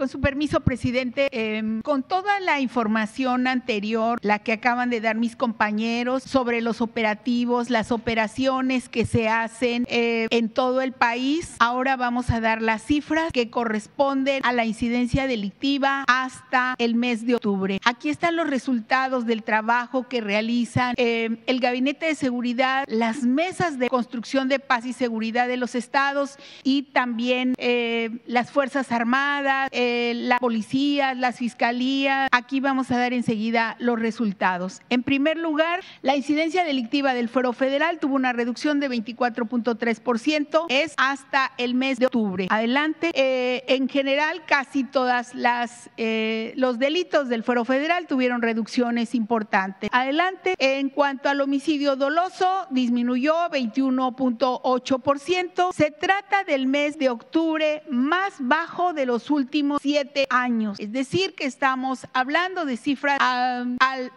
[0.00, 5.14] Con su permiso, presidente, em, con toda la información anterior, la que acaban de dar
[5.14, 11.54] mis compañeros sobre los operativos, las operaciones que se hacen eh, en todo el país,
[11.58, 17.26] ahora vamos a dar las cifras que corresponden a la incidencia delictiva hasta el mes
[17.26, 17.78] de octubre.
[17.84, 23.78] Aquí están los resultados del trabajo que realizan em, el Gabinete de Seguridad, las mesas
[23.78, 29.68] de construcción de paz y seguridad de los estados y también eh, las Fuerzas Armadas.
[29.72, 32.28] Eh, la policía, las fiscalías.
[32.32, 34.80] Aquí vamos a dar enseguida los resultados.
[34.90, 40.94] En primer lugar, la incidencia delictiva del Fuero Federal tuvo una reducción de 24.3%, es
[40.96, 42.46] hasta el mes de octubre.
[42.50, 43.10] Adelante.
[43.14, 49.88] Eh, en general, casi todas las eh, los delitos del Fuero Federal tuvieron reducciones importantes.
[49.92, 50.54] Adelante.
[50.58, 55.72] En cuanto al homicidio doloso, disminuyó 21.8%.
[55.74, 60.78] Se trata del mes de octubre más bajo de los últimos siete años.
[60.78, 63.18] Es decir, que estamos hablando de cifras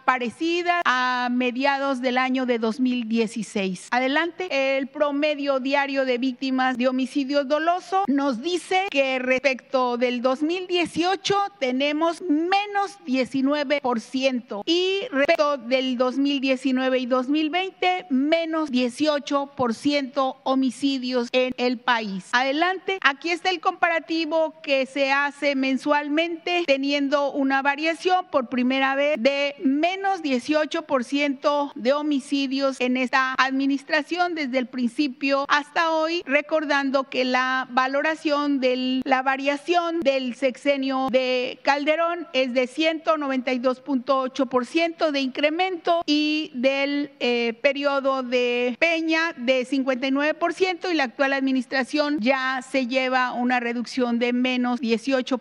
[0.04, 3.88] parecidas a mediados del año de 2016.
[3.90, 11.36] Adelante, el promedio diario de víctimas de homicidio doloso nos dice que respecto del 2018
[11.58, 22.28] tenemos menos 19% y respecto del 2019 y 2020 menos 18% homicidios en el país.
[22.32, 29.16] Adelante, aquí está el comparativo que se hace mensualmente, teniendo una variación por primera vez
[29.18, 37.24] de menos 18% de homicidios en esta administración desde el principio hasta hoy, recordando que
[37.24, 46.50] la valoración de la variación del sexenio de Calderón es de 192.8% de incremento y
[46.54, 53.60] del eh, periodo de Peña de 59% y la actual administración ya se lleva una
[53.60, 55.33] reducción de menos 18%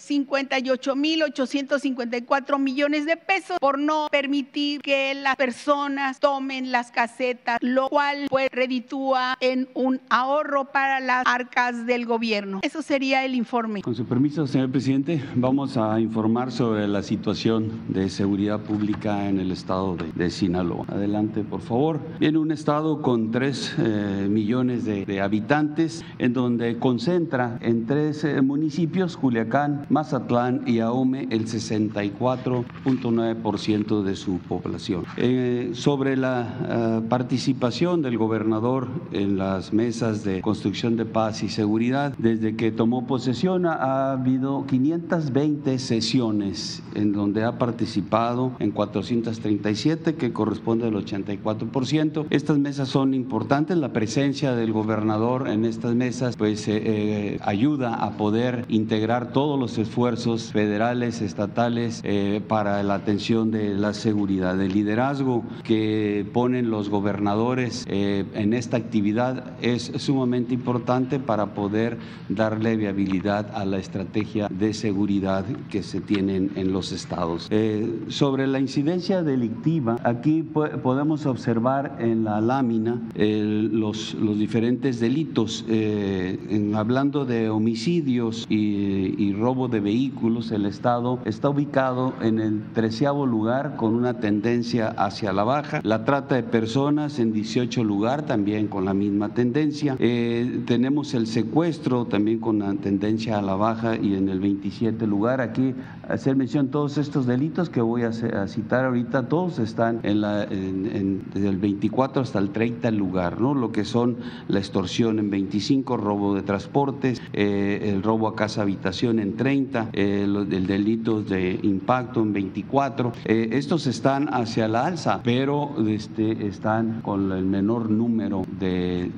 [1.46, 8.28] 58.854 millones de pesos por no permitir que las personas tomen las casetas, lo cual
[8.30, 12.60] pues reditúa en un ahorro para las arcas del gobierno.
[12.62, 13.82] Eso sería el informe.
[13.82, 19.40] Con su permiso, señor presidente, vamos a informar sobre la situación de seguridad pública en
[19.40, 20.86] el estado de, Sinaloa.
[20.90, 22.00] Adelante, por favor.
[22.20, 28.42] En un estado con 3 eh, millones de, habitantes, en donde concentra en tres eh,
[28.42, 35.04] municipios, Culiacán, Mazatlán y Ahome, el 64.9% de su población.
[35.18, 41.50] Eh, sobre la eh, participación del gobernador en las mesas de construcción de paz y
[41.50, 50.14] seguridad, desde que tomó posesión ha, habido 520 sesiones en donde ha participado en 437,
[50.16, 52.28] que corresponde al 84%.
[52.30, 58.12] Estas mesas son importantes, la presencia del gobernador en estas mesas pues eh, ayuda a
[58.18, 64.60] poder integrar todos los esfuerzos federales, estatales eh, para la atención de la seguridad.
[64.62, 71.98] El liderazgo que ponen los gobernadores eh, en esta actividad es sumamente importante para poder
[72.30, 77.48] darle viabilidad a la estrategia de seguridad que se tienen en los estados.
[77.52, 85.66] Eh, sobre la incidencia delictiva, aquí podemos observar en la lámina los, los diferentes delitos.
[85.68, 92.64] En, hablando de homicidios y, y robo de vehículos, el Estado está ubicado en el
[92.74, 95.82] treceavo lugar con una tendencia hacia la baja.
[95.84, 99.96] La trata de personas en 18 lugar, también con la misma tendencia.
[100.00, 105.06] Eh, tenemos el secuestro también con la tendencia a la baja y en el 27
[105.08, 105.42] lugar.
[105.42, 105.76] Aquí
[106.08, 108.12] hacer mención todos estos delitos que voy a,
[108.48, 113.54] citar ahorita, todos están en desde el 24 hasta el 30 lugar, ¿no?
[113.54, 118.62] Lo que son la extorsión en 25, robo de transportes, eh, el robo a casa
[118.62, 123.14] habitación en 30, eh, el delito de impacto en 24.
[123.26, 129.12] Eh, estos están hacia la alza, pero este, están con el menor número de,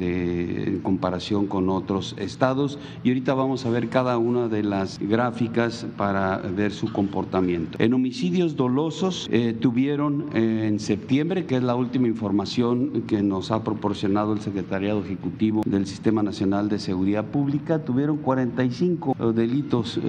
[0.68, 2.80] en comparación con otros estados.
[3.04, 7.78] Y ahorita vamos a ver cada una de las gráficas para ver su comportamiento.
[7.80, 13.52] En homicidios dolosos eh, tuvieron eh, en septiembre, que es la última información que nos
[13.52, 20.00] ha proporcionado el Secretariado Ejecutivo del Sistema Nacional de Seguridad Pública, tuvieron 45 eh, delitos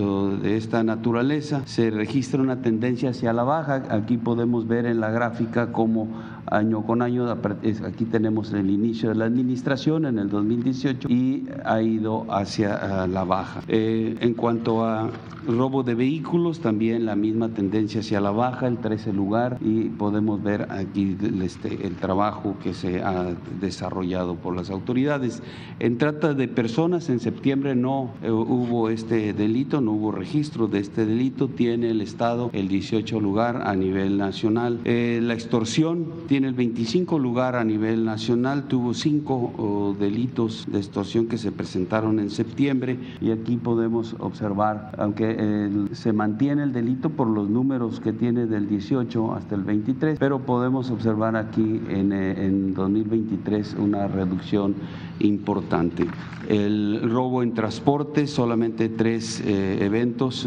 [0.43, 1.56] de esta naturaleza.
[1.65, 3.85] Se registra una tendencia hacia la baja.
[3.91, 6.09] Aquí podemos ver en la gráfica cómo
[6.51, 11.83] año con año, aquí tenemos el inicio de la administración en el 2018 y ha
[11.83, 13.63] ido hacia la baja.
[13.69, 15.11] en cuanto a
[15.47, 20.43] robo de vehículos, también la misma tendencia hacia la baja, el 13 lugar, y podemos
[20.43, 25.43] ver aquí este, el trabajo que se ha desarrollado por las autoridades.
[25.79, 30.81] En trata de personas, en septiembre no eh, hubo este delito, no hubo registro de
[30.81, 34.81] este delito, tiene el Estado el 18 lugar a nivel nacional.
[34.85, 40.79] Eh, la extorsión tiene el 25 lugar a nivel nacional, tuvo cinco oh, delitos de
[40.79, 46.73] extorsión que se presentaron en septiembre y aquí podemos observar, aunque eh, se mantiene el
[46.73, 51.81] delito por los números que tiene del 18 hasta el 23, pero podemos observar aquí
[51.89, 54.75] en, eh, en 2023 una reducción
[55.21, 56.07] importante.
[56.49, 60.47] El robo en transporte, solamente tres eh, eventos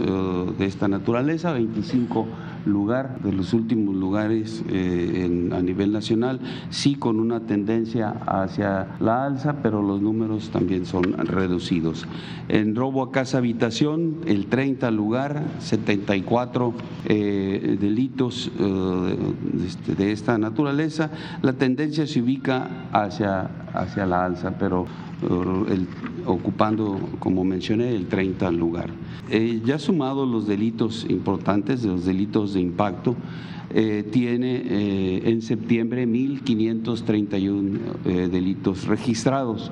[0.58, 2.28] de esta naturaleza, 25
[2.66, 9.58] lugar, de los últimos lugares a nivel nacional, sí con una tendencia hacia la alza,
[9.62, 12.06] pero los números también son reducidos.
[12.48, 16.74] En robo a casa habitación, el 30 lugar, 74
[17.06, 19.18] eh, delitos eh,
[19.66, 21.12] este, de, esta naturaleza,
[21.42, 24.86] la tendencia se ubica hacia, hacia la alza, pero
[25.22, 25.88] el,
[26.26, 28.90] ocupando, como mencioné, el 30 lugar.
[29.30, 33.16] Eh, ya sumado los delitos importantes, los delitos de impacto,
[33.74, 39.72] eh, tiene eh, en septiembre 1.531 delitos registrados.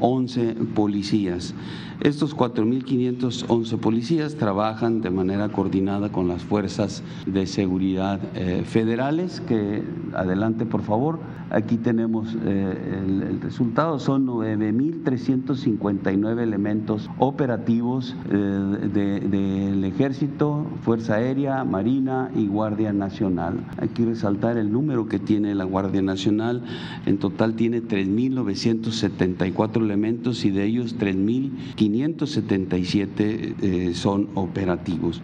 [0.01, 1.55] 4.511 policías.
[2.01, 9.85] Estos 4.511 policías trabajan de manera coordinada con las fuerzas de seguridad eh, federales, que
[10.13, 11.21] adelante por favor,
[11.51, 22.49] aquí tenemos eh, el, resultado, son 9.359 elementos operativos del ejército, Fuerza Aérea, Marina y
[22.49, 23.65] Guardia Nacional.
[23.79, 26.65] Hay que resaltar el número que tiene la Guardia Nacional.
[27.07, 35.23] En total tiene 3.974 elementos y de ellos 3.577 eh, son operativos.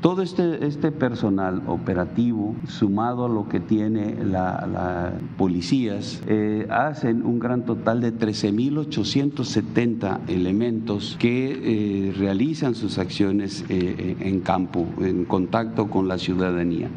[0.00, 7.40] Todo este, este personal operativo, sumado a lo que tiene la, policías, eh, hacen un
[7.40, 15.90] gran total de 13.870 elementos que eh, realizan sus acciones eh, en campo, en contacto
[15.90, 16.88] con la ciudadanía.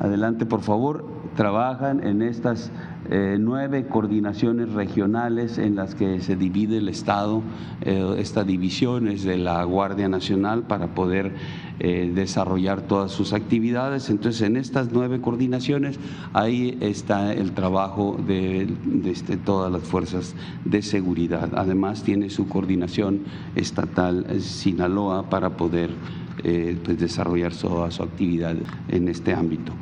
[0.00, 1.06] Adelante, por favor,
[1.36, 2.72] trabajan en estas
[3.38, 7.42] nueve coordinaciones regionales en las que se divide el Estado,
[7.82, 11.32] estas divisiones de la Guardia Nacional para poder
[11.80, 14.08] eh, desarrollar todas sus actividades.
[14.08, 15.98] Entonces, en estas nueve coordinaciones,
[16.32, 18.68] ahí está el trabajo de,
[19.04, 21.50] este, todas las fuerzas de seguridad.
[21.56, 23.22] Además, tiene su coordinación
[23.56, 25.90] estatal eh, Sinaloa para poder
[26.44, 28.54] eh, pues, desarrollar toda su actividad
[28.88, 29.72] en este ámbito.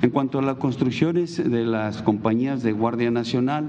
[0.00, 3.68] En cuanto a las construcciones de las compañías de Guardia Nacional,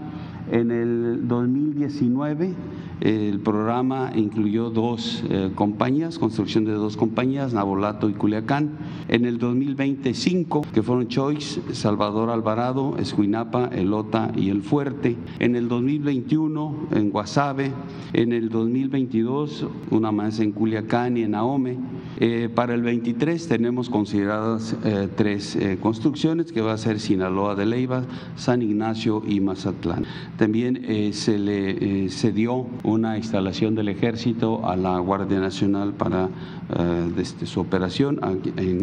[0.52, 2.56] en el 2019
[3.02, 8.72] el programa incluyó dos eh, compañías, construcción de dos compañías, Nabolato y Culiacán.
[9.08, 15.16] En el 2025, que fueron Choice, Salvador Alvarado, Escuinapa, Elota y El Fuerte.
[15.40, 17.72] En el 2021, en Guasave.
[18.12, 21.78] En el 2022, una más en Culiacán y en Ahome.
[22.20, 27.66] Eh, para el 23 tenemos consideradas eh, tres construcciones, que va a ser Sinaloa de
[27.66, 28.04] Leiva,
[28.36, 30.06] San Ignacio y Mazatlán.
[30.40, 36.30] También se le cedió una instalación del ejército a la Guardia Nacional para
[36.78, 38.22] eh, este, su operación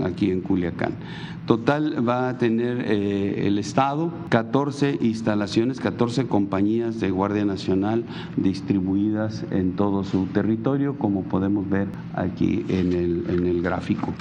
[0.05, 0.93] aquí en, Culiacán.
[1.47, 8.05] Total va a tener eh, el Estado 14 instalaciones, 14 compañías de Guardia Nacional
[8.37, 14.13] distribuidas en todo su territorio, como podemos ver aquí en el, en el gráfico.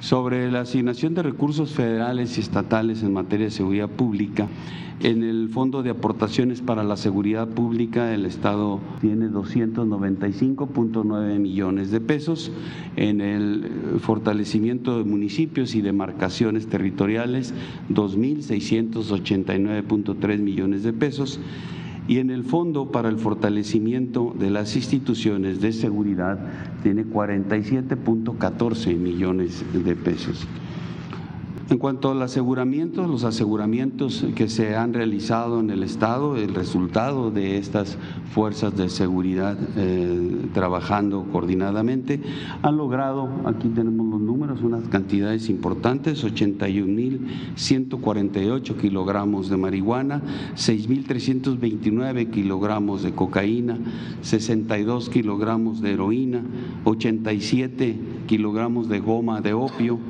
[0.00, 4.48] Sobre la asignación de recursos federales y estatales en materia de seguridad pública,
[5.02, 12.02] en el Fondo de Aportaciones para la Seguridad Pública, el Estado tiene 295.9 millones de
[12.02, 12.52] pesos.
[12.96, 17.52] En el fortalecimiento de municipios y demarcaciones territoriales,
[17.90, 21.38] 2.689.3 millones de pesos
[22.08, 26.38] y en el Fondo para el Fortalecimiento de las Instituciones de Seguridad
[26.82, 30.46] tiene 47.14 millones de pesos.
[31.70, 37.30] En cuanto al aseguramiento, los aseguramientos que se han realizado en el Estado, el resultado
[37.30, 37.96] de estas
[38.34, 42.20] fuerzas de seguridad eh, trabajando coordinadamente,
[42.62, 50.22] han logrado, aquí tenemos los números, unas cantidades importantes, 81.148 kilogramos de marihuana,
[50.56, 53.78] 6.329 kilogramos de cocaína,
[54.22, 56.42] 62 kilogramos de heroína,
[56.82, 57.96] 87
[58.26, 60.00] kilogramos de goma de opio,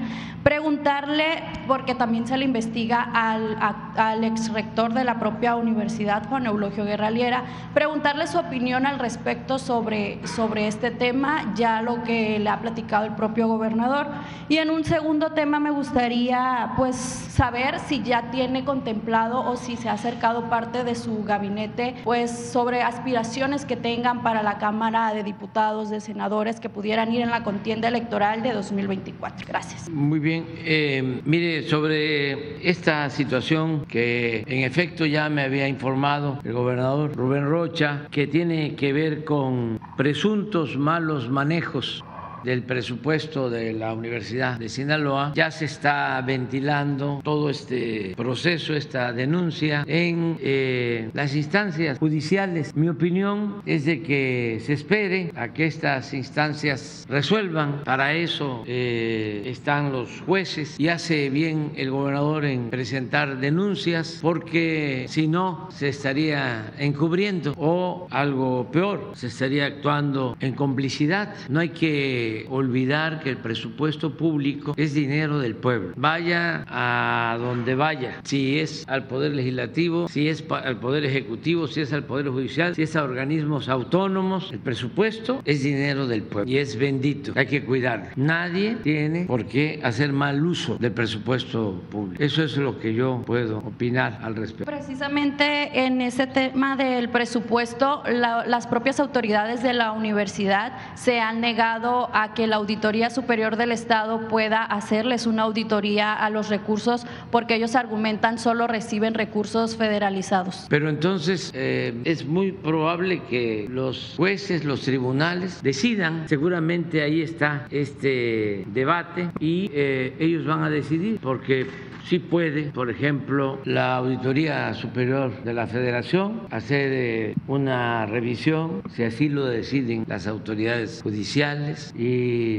[0.44, 3.58] Preguntarle, porque también se le investiga al,
[3.96, 7.42] al ex de la propia universidad, Juan Eulogio Guerraliera,
[7.74, 13.04] preguntarle su opinión al respecto sobre, sobre este tema, ya lo que le ha platicado
[13.04, 14.08] el propio gobernador.
[14.48, 19.76] Y en un segundo tema me gustaría pues saber si ya tiene contemplado o si
[19.76, 25.12] se ha acercado parte de su gabinete pues sobre aspiraciones que tengan para la Cámara
[25.12, 29.46] de Diputados, de senadores que pudieran ir en la contienda electoral de 2024.
[29.46, 29.88] Gracias.
[29.88, 30.46] Muy bien.
[30.64, 37.45] Eh, mire, sobre esta situación que en efecto ya me había informado el gobernador Rubén
[37.46, 42.04] Rocha, que tiene que ver con presuntos malos manejos
[42.46, 49.12] del presupuesto de la Universidad de Sinaloa, ya se está ventilando todo este proceso, esta
[49.12, 52.74] denuncia en eh, las instancias judiciales.
[52.76, 57.82] Mi opinión es de que se espere a que estas instancias resuelvan.
[57.82, 65.06] Para eso eh, están los jueces y hace bien el gobernador en presentar denuncias porque
[65.08, 71.34] si no se estaría encubriendo o algo peor, se estaría actuando en complicidad.
[71.48, 75.92] No hay que olvidar que el presupuesto público es dinero del pueblo.
[75.96, 81.80] Vaya a donde vaya, si es al Poder Legislativo, si es al Poder Ejecutivo, si
[81.80, 86.50] es al Poder Judicial, si es a organismos autónomos, el presupuesto es dinero del pueblo
[86.50, 87.32] y es bendito.
[87.34, 88.06] Hay que cuidarlo.
[88.16, 92.22] Nadie tiene por qué hacer mal uso del presupuesto público.
[92.22, 94.64] Eso es lo que yo puedo opinar al respecto.
[94.64, 102.10] Precisamente en ese tema del presupuesto, las propias autoridades de la universidad se han negado
[102.12, 107.54] a que la Auditoría Superior del Estado pueda hacerles una auditoría a los recursos porque
[107.54, 110.66] ellos argumentan solo reciben recursos federalizados.
[110.68, 117.66] Pero entonces eh, es muy probable que los jueces, los tribunales decidan, seguramente ahí está
[117.70, 121.66] este debate y eh, ellos van a decidir porque
[122.08, 129.02] sí puede, por ejemplo, la Auditoría Superior de la Federación hacer eh, una revisión, si
[129.02, 132.05] así lo deciden las autoridades judiciales y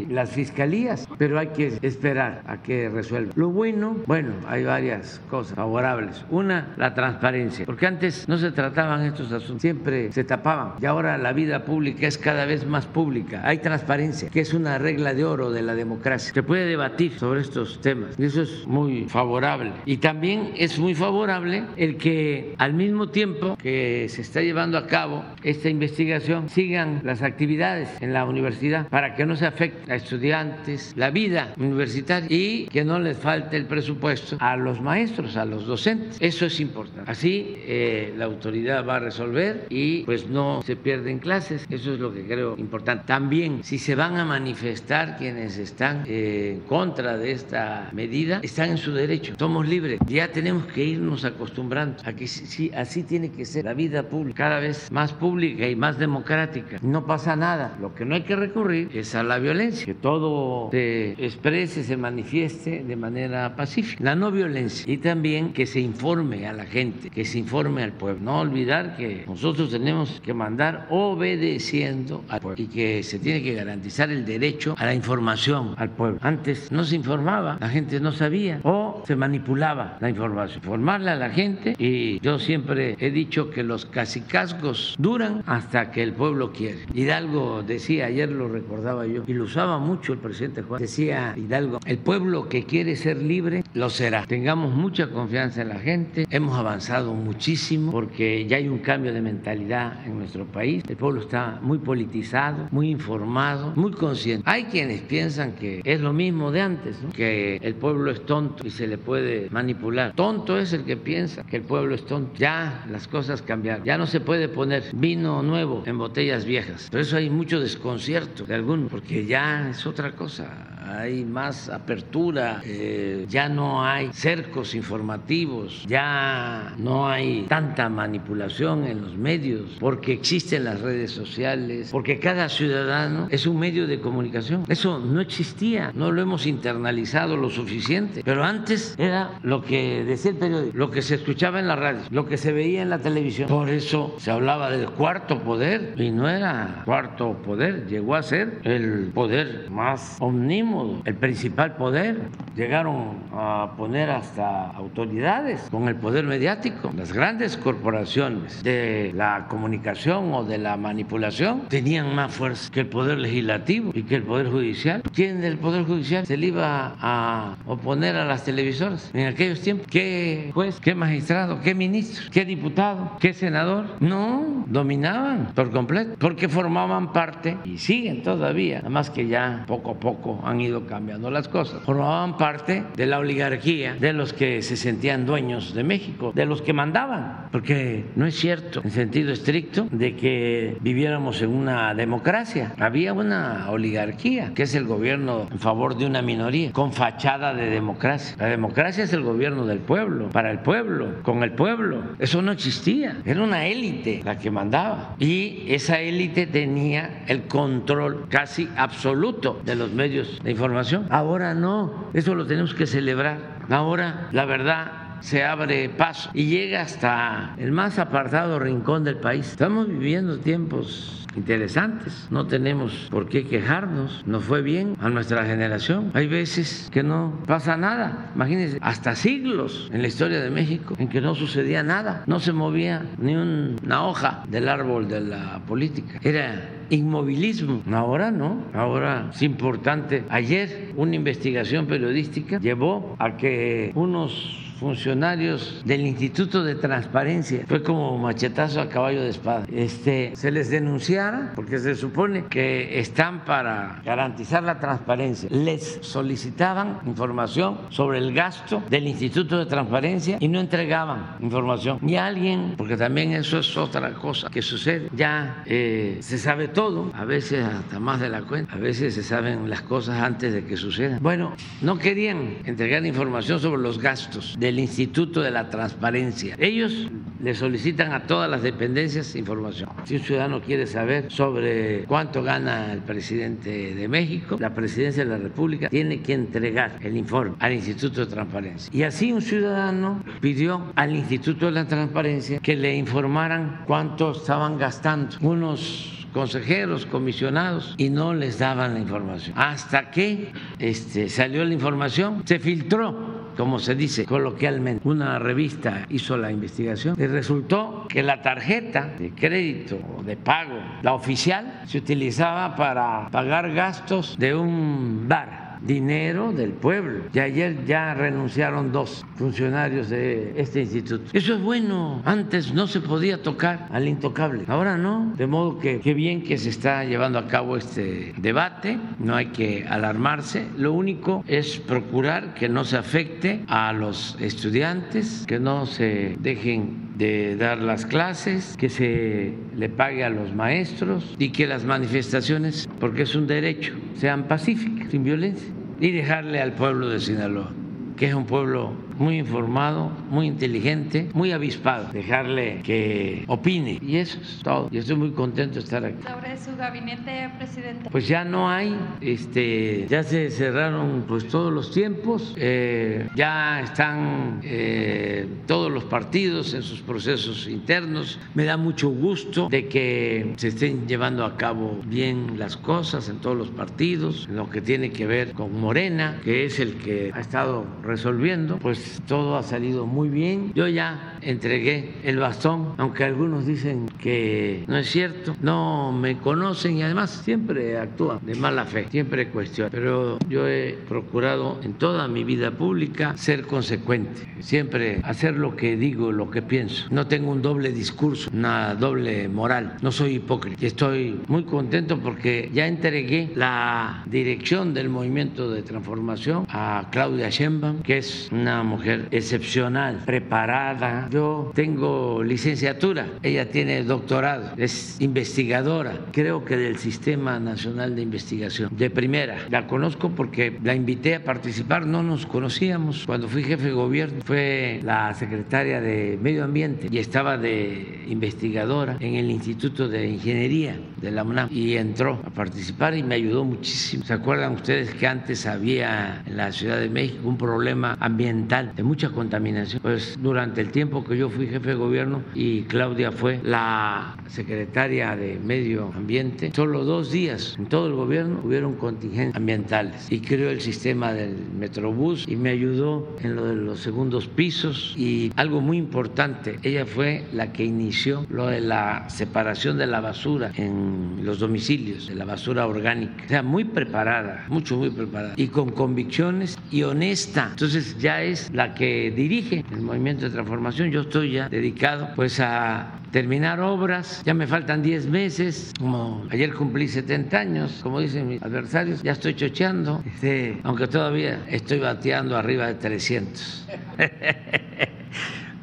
[0.10, 3.34] las fiscalías, pero hay que esperar a que resuelva.
[3.36, 6.26] Lo bueno, bueno, hay varias cosas favorables.
[6.30, 11.18] Una, la transparencia, porque antes no se trataban estos asuntos, siempre se tapaban y ahora
[11.18, 13.42] la vida pública es cada vez más pública.
[13.44, 16.34] Hay transparencia, que es una regla de oro de la democracia.
[16.34, 20.96] Se puede debatir sobre estos temas y eso es muy favorable y también es muy
[20.96, 27.02] favorable el que al mismo tiempo que se está llevando a cabo esta investigación sigan
[27.04, 32.28] las actividades en la universidad para que no se afecte a estudiantes, la vida universitaria
[32.30, 36.18] y que no les falte el presupuesto a los maestros, a los docentes.
[36.20, 37.10] Eso es importante.
[37.10, 41.66] Así eh, la autoridad va a resolver y pues no se pierden clases.
[41.70, 43.06] Eso es lo que creo importante.
[43.06, 48.72] También si se van a manifestar quienes están eh, en contra de esta medida, están
[48.72, 50.00] en su derecho somos libres.
[50.08, 54.38] Ya tenemos que irnos acostumbrando a que sí, así tiene que ser la vida pública,
[54.46, 56.78] cada vez más pública y más democrática.
[56.82, 57.78] No pasa nada.
[57.80, 61.98] Lo que no hay que recurrir es a la violencia, que todo se exprese, se
[61.98, 64.04] manifieste de manera pacífica.
[64.04, 67.94] La no violencia y también que se informe a la gente, que se informe al
[67.94, 68.24] pueblo.
[68.24, 73.54] No olvidar que nosotros tenemos que mandar obedeciendo al pueblo y que se tiene que
[73.54, 76.20] garantizar el derecho a la información al pueblo.
[76.22, 78.60] Antes no se informaba, la gente no sabía
[79.06, 80.62] se manipulaba la información.
[80.64, 86.04] Informarle a la gente y yo siempre he dicho que los casicazgos duran hasta que
[86.04, 86.80] el pueblo quiere.
[86.94, 91.80] Hidalgo decía, ayer lo recordaba yo, y lo usaba mucho el presidente Juan, decía Hidalgo,
[91.86, 94.26] el pueblo que quiere ser libre lo será.
[94.26, 99.22] Tengamos mucha confianza en la gente, hemos avanzado muchísimo porque ya hay un cambio de
[99.22, 104.44] mentalidad en nuestro país, el pueblo está muy politizado, muy informado, muy consciente.
[104.50, 108.72] Hay quienes piensan que es lo mismo de antes, que el pueblo es tonto y
[108.72, 110.14] se le puede manipular.
[110.14, 112.34] Tonto es el que piensa que el pueblo es tonto.
[112.38, 116.90] Ya las cosas cambiaron, ya no se puede poner vino nuevo en botellas viejas.
[116.90, 122.62] Por eso hay mucho desconcierto de algunos, porque ya es otra cosa hay más apertura,
[122.64, 130.14] eh, ya no hay cercos informativos, ya no hay tanta manipulación en los medios, porque
[130.14, 134.64] existen las redes sociales, porque cada ciudadano es un medio de comunicación.
[134.68, 140.32] Eso no existía, no lo hemos internalizado lo suficiente, pero antes era lo que decía
[140.32, 143.00] el periódico, lo que se escuchaba en la radio, lo que se veía en la
[143.00, 143.50] televisión.
[143.50, 148.60] Por eso se hablaba del cuarto poder y no era cuarto poder, llegó a ser
[148.64, 152.30] el poder más omnímodo el principal poder.
[152.56, 156.92] Llegaron a poner hasta autoridades con el poder mediático.
[156.96, 162.88] Las grandes corporaciones de la comunicación o de la manipulación tenían más fuerza que el
[162.88, 165.02] poder legislativo y que el poder judicial.
[165.14, 169.88] ¿Quién del poder judicial se le iba a oponer a las televisoras en aquellos tiempos?
[169.88, 173.86] ¿Qué juez, qué magistrado, qué ministro, qué diputado, qué senador?
[174.00, 179.92] No, dominaban por completo porque formaban parte y siguen todavía, nada más que ya poco
[179.92, 181.82] a poco han ido cambiando las cosas.
[181.84, 186.62] Formaban parte de la oligarquía, de los que se sentían dueños de México, de los
[186.62, 192.74] que mandaban, porque no es cierto en sentido estricto de que viviéramos en una democracia.
[192.80, 197.70] Había una oligarquía, que es el gobierno en favor de una minoría, con fachada de
[197.70, 198.36] democracia.
[198.38, 202.02] La democracia es el gobierno del pueblo, para el pueblo, con el pueblo.
[202.18, 203.18] Eso no existía.
[203.24, 205.16] Era una élite la que mandaba.
[205.20, 211.06] Y esa élite tenía el control casi absoluto de los medios de información.
[211.12, 213.58] Ahora no, eso lo tenemos que celebrar.
[213.70, 219.48] Ahora la verdad se abre paso y llega hasta el más apartado rincón del país.
[219.48, 222.28] Estamos viviendo tiempos interesantes.
[222.30, 224.24] No tenemos por qué quejarnos.
[224.26, 226.12] Nos fue bien a nuestra generación.
[226.14, 228.32] Hay veces que no pasa nada.
[228.36, 232.24] Imagínense, hasta siglos en la historia de México en que no sucedía nada.
[232.26, 236.20] No se movía ni una hoja del árbol de la política.
[236.24, 237.82] Era inmovilismo.
[237.92, 238.64] Ahora no.
[238.74, 240.24] Ahora es importante.
[240.30, 247.66] Ayer una investigación periodística llevó a que unos funcionarios del Instituto de Transparencia.
[247.68, 249.66] Fue como machetazo a caballo de espada.
[249.72, 255.50] Este, se les denunciara porque se supone que están para garantizar la transparencia.
[255.52, 262.00] Les solicitaban información sobre el gasto del Instituto de Transparencia y no entregaban información.
[262.08, 267.12] Y alguien, porque también eso es otra cosa que sucede, ya eh, se sabe todo,
[267.14, 270.66] a veces hasta más de la cuenta, a veces se saben las cosas antes de
[270.66, 271.20] que sucedan.
[271.22, 276.56] Bueno, no querían entregar información sobre los gastos de del Instituto de la Transparencia.
[276.60, 277.10] Ellos
[277.42, 279.90] le solicitan a todas las dependencias información.
[280.04, 285.30] Si un ciudadano quiere saber sobre cuánto gana el presidente de México, la presidencia de
[285.30, 288.90] la República tiene que entregar el informe al Instituto de Transparencia.
[288.94, 294.78] Y así un ciudadano pidió al Instituto de la Transparencia que le informaran cuánto estaban
[294.78, 299.58] gastando unos consejeros, comisionados, y no les daban la información.
[299.58, 305.08] Hasta que este, salió la información, se filtró como se dice coloquialmente.
[305.08, 310.80] Una revista hizo la investigación y resultó que la tarjeta de crédito o de pago,
[311.02, 317.24] la oficial, se utilizaba para pagar gastos de un bar dinero del pueblo.
[317.34, 321.30] Y ayer ya renunciaron dos funcionarios de este instituto.
[321.34, 322.22] Eso es bueno.
[322.26, 324.64] Antes no se podía tocar al intocable.
[324.68, 325.34] Ahora no.
[325.38, 328.98] De modo que qué bien que se está llevando a cabo este debate.
[329.20, 330.68] No hay que alarmarse.
[330.78, 337.08] Lo único es procurar que no se afecte a los estudiantes, que no se dejen
[337.18, 342.88] de dar las clases, que se le pague a los maestros y que las manifestaciones,
[343.00, 345.67] porque es un derecho, sean pacíficas, sin violencia,
[346.00, 347.72] y dejarle al pueblo de Sinaloa,
[348.16, 352.10] que es un pueblo muy informado, muy inteligente, muy avispado.
[352.12, 354.00] Dejarle que opine.
[354.02, 354.90] Y eso es todo.
[354.92, 356.18] Yo estoy muy contento de estar aquí.
[356.24, 358.10] Sobre su gabinete, presidente.
[358.10, 364.62] Pues ya no hay, este, ya se cerraron pues todos los tiempos, eh, ya están
[364.64, 368.40] eh, todos los partidos en sus procesos internos.
[368.54, 373.38] Me da mucho gusto de que se estén llevando a cabo bien las cosas en
[373.38, 377.32] todos los partidos, en lo que tiene que ver con Morena, que es el que
[377.34, 380.72] ha estado resolviendo, pues todo ha salido muy bien.
[380.76, 386.98] Yo ya entregué el bastón, aunque algunos dicen que no es cierto, no me conocen
[386.98, 389.92] y además siempre actúan de mala fe, siempre cuestionan.
[389.92, 395.98] Pero yo he procurado en toda mi vida pública ser consecuente, siempre hacer lo que
[395.98, 397.06] digo, lo que pienso.
[397.10, 400.86] No tengo un doble discurso, una doble moral, no soy hipócrita.
[400.86, 408.02] Estoy muy contento porque ya entregué la dirección del movimiento de transformación a Claudia Sheinbaum,
[408.02, 411.27] que es una mujer excepcional, preparada.
[411.30, 418.90] Yo tengo licenciatura, ella tiene doctorado, es investigadora, creo que del Sistema Nacional de Investigación,
[418.96, 419.58] de primera.
[419.70, 423.26] La conozco porque la invité a participar, no nos conocíamos.
[423.26, 429.18] Cuando fui jefe de gobierno fue la secretaria de Medio Ambiente y estaba de investigadora
[429.20, 433.64] en el Instituto de Ingeniería de la UNAM y entró a participar y me ayudó
[433.64, 434.24] muchísimo.
[434.26, 439.04] ¿Se acuerdan ustedes que antes había en la Ciudad de México un problema ambiental de
[439.04, 440.02] mucha contaminación?
[440.02, 445.36] Pues durante el tiempo que yo fui jefe de gobierno y Claudia fue la secretaria
[445.36, 450.70] de Medio Ambiente, solo dos días en todo el gobierno hubieron contingentes ambientales y creó
[450.70, 455.82] el sistema del Metrobús y me ayudó en lo de los segundos pisos y algo
[455.82, 461.42] muy importante, ella fue la que inició lo de la separación de la basura en
[461.44, 463.44] los domicilios, de la basura orgánica.
[463.46, 467.70] O sea, muy preparada, mucho, muy preparada y con convicciones y honesta.
[467.72, 471.07] Entonces ya es la que dirige el movimiento de transformación.
[471.12, 474.42] Yo estoy ya dedicado pues a terminar obras.
[474.46, 479.32] Ya me faltan 10 meses, como ayer cumplí 70 años, como dicen mis adversarios, ya
[479.32, 483.88] estoy chocheando, este, aunque todavía estoy bateando arriba de 300.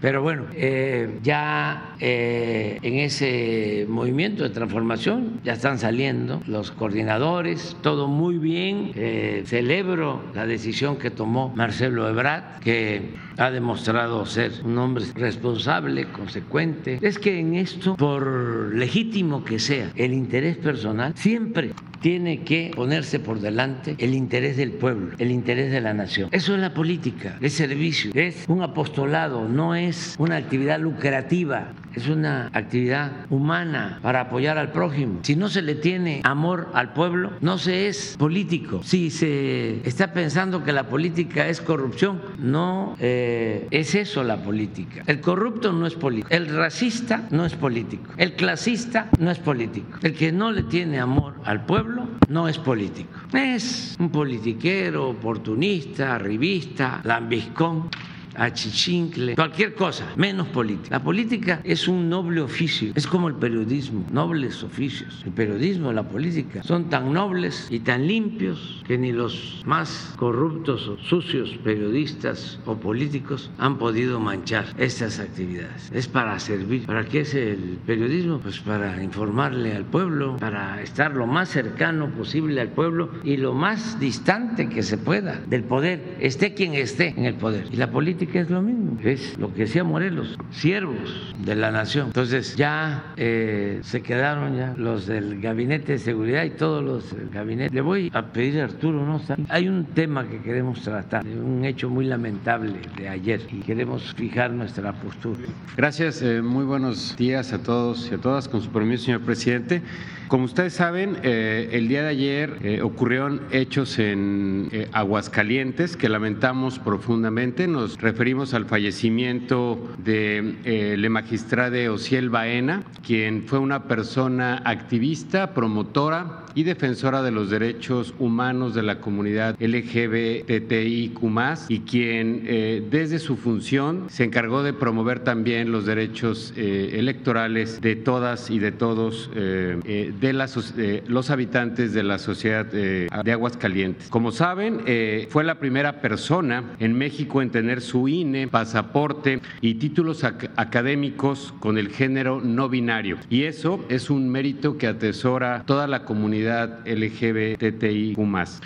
[0.04, 7.74] Pero bueno, eh, ya eh, en ese movimiento de transformación ya están saliendo los coordinadores,
[7.80, 8.92] todo muy bien.
[8.96, 16.04] Eh, celebro la decisión que tomó Marcelo Ebrard, que ha demostrado ser un hombre responsable,
[16.12, 16.98] consecuente.
[17.00, 21.72] Es que en esto, por legítimo que sea el interés personal, siempre
[22.04, 26.28] tiene que ponerse por delante el interés del pueblo, el interés de la nación.
[26.32, 32.08] Eso es la política, es servicio, es un apostolado, no es una actividad lucrativa, es
[32.08, 35.20] una actividad humana para apoyar al prójimo.
[35.22, 38.82] Si no se le tiene amor al pueblo, no se es político.
[38.82, 45.02] Si se está pensando que la política es corrupción, no eh, es eso la política.
[45.06, 49.98] El corrupto no es político, el racista no es político, el clasista no es político,
[50.02, 53.10] el que no le tiene amor al pueblo no es político.
[53.32, 57.90] Es un politiquero, oportunista, revista, lambiscón
[58.36, 60.98] achichincle, cualquier cosa, menos política.
[60.98, 65.22] La política es un noble oficio, es como el periodismo, nobles oficios.
[65.24, 70.88] El periodismo, la política, son tan nobles y tan limpios que ni los más corruptos
[70.88, 75.90] o sucios periodistas o políticos han podido manchar estas actividades.
[75.92, 76.86] Es para servir.
[76.86, 78.38] ¿Para qué es el periodismo?
[78.38, 83.54] Pues para informarle al pueblo, para estar lo más cercano posible al pueblo y lo
[83.54, 87.66] más distante que se pueda del poder, esté quien esté en el poder.
[87.72, 91.70] Y la política que es lo mismo, es lo que decía Morelos, siervos de la
[91.70, 92.08] nación.
[92.08, 97.28] Entonces ya eh, se quedaron ya los del gabinete de seguridad y todos los del
[97.30, 97.74] gabinete.
[97.74, 99.20] Le voy a pedir a Arturo, ¿no?
[99.48, 104.52] Hay un tema que queremos tratar, un hecho muy lamentable de ayer y queremos fijar
[104.52, 105.40] nuestra postura.
[105.76, 109.82] Gracias, eh, muy buenos días a todos y a todas, con su permiso, señor presidente.
[110.28, 116.08] Como ustedes saben, eh, el día de ayer eh, ocurrieron hechos en eh, Aguascalientes que
[116.08, 117.68] lamentamos profundamente.
[117.68, 126.43] Nos referimos al fallecimiento de la magistrada Ociel Baena, quien fue una persona activista, promotora
[126.54, 131.20] y defensora de los derechos humanos de la comunidad LGBTIQ
[131.68, 132.44] y quien
[132.90, 138.72] desde su función se encargó de promover también los derechos electorales de todas y de
[138.72, 144.08] todos de los habitantes de la sociedad eh, de Aguascalientes.
[144.08, 149.74] Como saben, eh, fue la primera persona en México en tener su INE, pasaporte y
[149.74, 153.18] títulos académicos con el género no binario.
[153.30, 156.43] Y eso es un mérito que atesora toda la comunidad
[156.84, 158.18] LGBTIQ.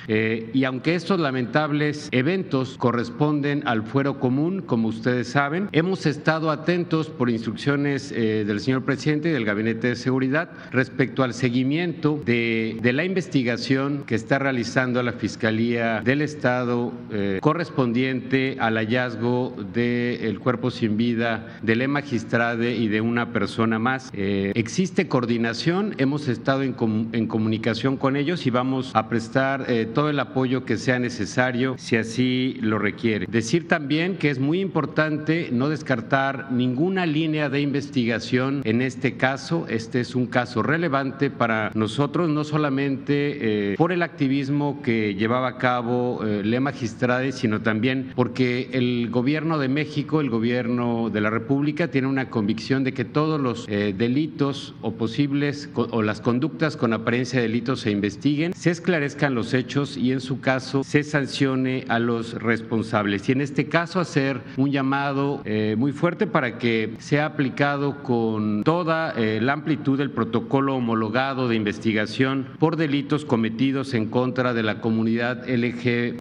[0.09, 6.51] Eh, y aunque estos lamentables eventos corresponden al fuero común, como ustedes saben, hemos estado
[6.51, 12.81] atentos por instrucciones del señor presidente y del Gabinete de Seguridad respecto al seguimiento de,
[12.93, 20.71] la investigación que está realizando la Fiscalía del Estado eh, correspondiente al hallazgo del cuerpo
[20.71, 24.11] sin vida del E magistrade y de una persona más.
[24.15, 27.68] Eh, existe coordinación, hemos estado en, comunicación
[27.99, 32.57] con ellos y vamos a prestar eh, todo el apoyo que sea necesario si así
[32.63, 33.27] lo requiere.
[33.29, 39.67] Decir también que es muy importante no descartar ninguna línea de investigación en este caso.
[39.69, 45.49] Este es un caso relevante para nosotros, no solamente eh, por el activismo que llevaba
[45.49, 51.29] a cabo Le Magistrade, sino también porque el gobierno de México, el gobierno de la
[51.29, 56.77] República, tiene una convicción de que todos los eh, delitos o posibles o las conductas
[56.77, 61.03] con apariencia de delitos se investiguen, se esclarezcan los hechos y en su caso se
[61.03, 63.29] sancione a los responsables.
[63.29, 68.63] Y en este caso hacer un llamado eh, muy fuerte para que sea aplicado con
[68.63, 74.63] toda eh, la amplitud del protocolo homologado de investigación por delitos cometidos en contra de
[74.63, 76.17] la comunidad LGBTIQ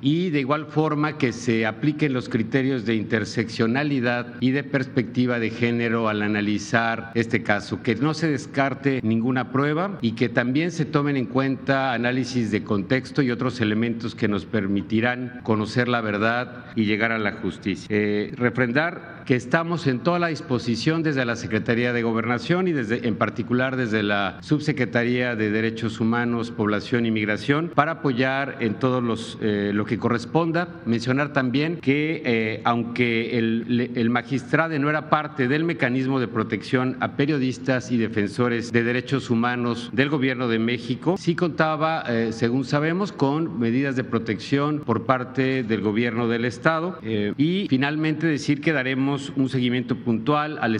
[0.00, 5.50] y de igual forma que se apliquen los criterios de interseccionalidad y de perspectiva de
[5.50, 10.86] género al analizar este caso, que no se descarte ninguna prueba y que también se
[10.86, 16.66] tomen en cuenta análisis de contexto y otros elementos que nos permitirán conocer la verdad
[16.74, 17.86] y llegar a la justicia.
[17.90, 23.06] Eh, refrendar que estamos en toda la disposición desde la Secretaría de Gobernación y desde,
[23.06, 29.02] en particular desde la Subsecretaría de Derechos Humanos, Población y Migración para apoyar en todos
[29.02, 30.68] los eh, lo que corresponda.
[30.86, 36.96] Mencionar también que eh, aunque el, el magistrado no era parte del mecanismo de protección
[37.00, 38.91] a periodistas y defensores de derechos
[39.30, 45.04] humanos del gobierno de México, sí contaba, eh, según sabemos, con medidas de protección por
[45.04, 46.98] parte del gobierno del Estado.
[47.02, 50.74] y finalmente decir que daremos un seguimiento puntual al,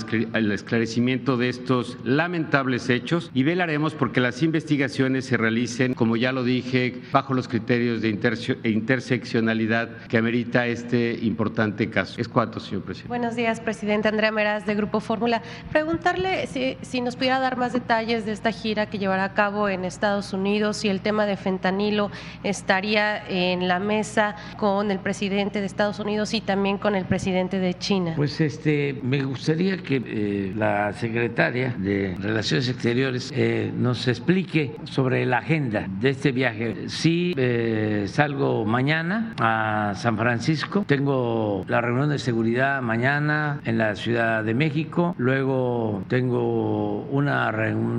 [0.53, 6.45] esclarecimiento de estos lamentables hechos y velaremos porque las investigaciones se realicen, como ya lo
[6.45, 8.13] dije, bajo los criterios de
[8.63, 12.21] e interseccionalidad que amerita este importante caso.
[12.21, 13.09] Es cuanto, señor presidente.
[13.09, 15.43] Buenos días, presidente Andrea Meraz, de Grupo Fórmula.
[15.71, 19.69] Preguntarle si, si, nos pudiera dar más detalles de esta gira que llevará a cabo
[19.69, 22.11] en Estados Unidos, si el tema de fentanilo
[22.43, 27.61] estaría en la mesa con el presidente de Estados Unidos y también con el presidente
[27.61, 28.15] de China.
[28.17, 35.25] Pues este, me gustaría que eh, la secretaria de Relaciones Exteriores eh, nos explique sobre
[35.25, 36.89] la agenda de este viaje.
[36.89, 43.95] Si eh, salgo mañana a San Francisco, tengo la reunión de seguridad mañana en la
[43.95, 47.92] Ciudad de México, luego tengo una reunión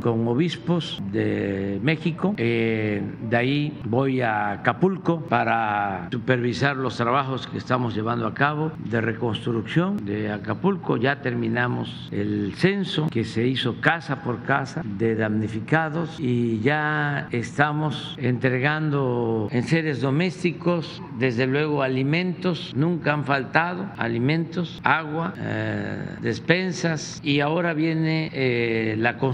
[0.00, 7.94] con obispos de México, de ahí voy a Acapulco para supervisar los trabajos que estamos
[7.94, 14.22] llevando a cabo de reconstrucción de Acapulco, ya terminamos el censo que se hizo casa
[14.22, 23.12] por casa de damnificados y ya estamos entregando en seres domésticos, desde luego alimentos, nunca
[23.12, 29.33] han faltado alimentos, agua, eh, despensas y ahora viene eh, la construcción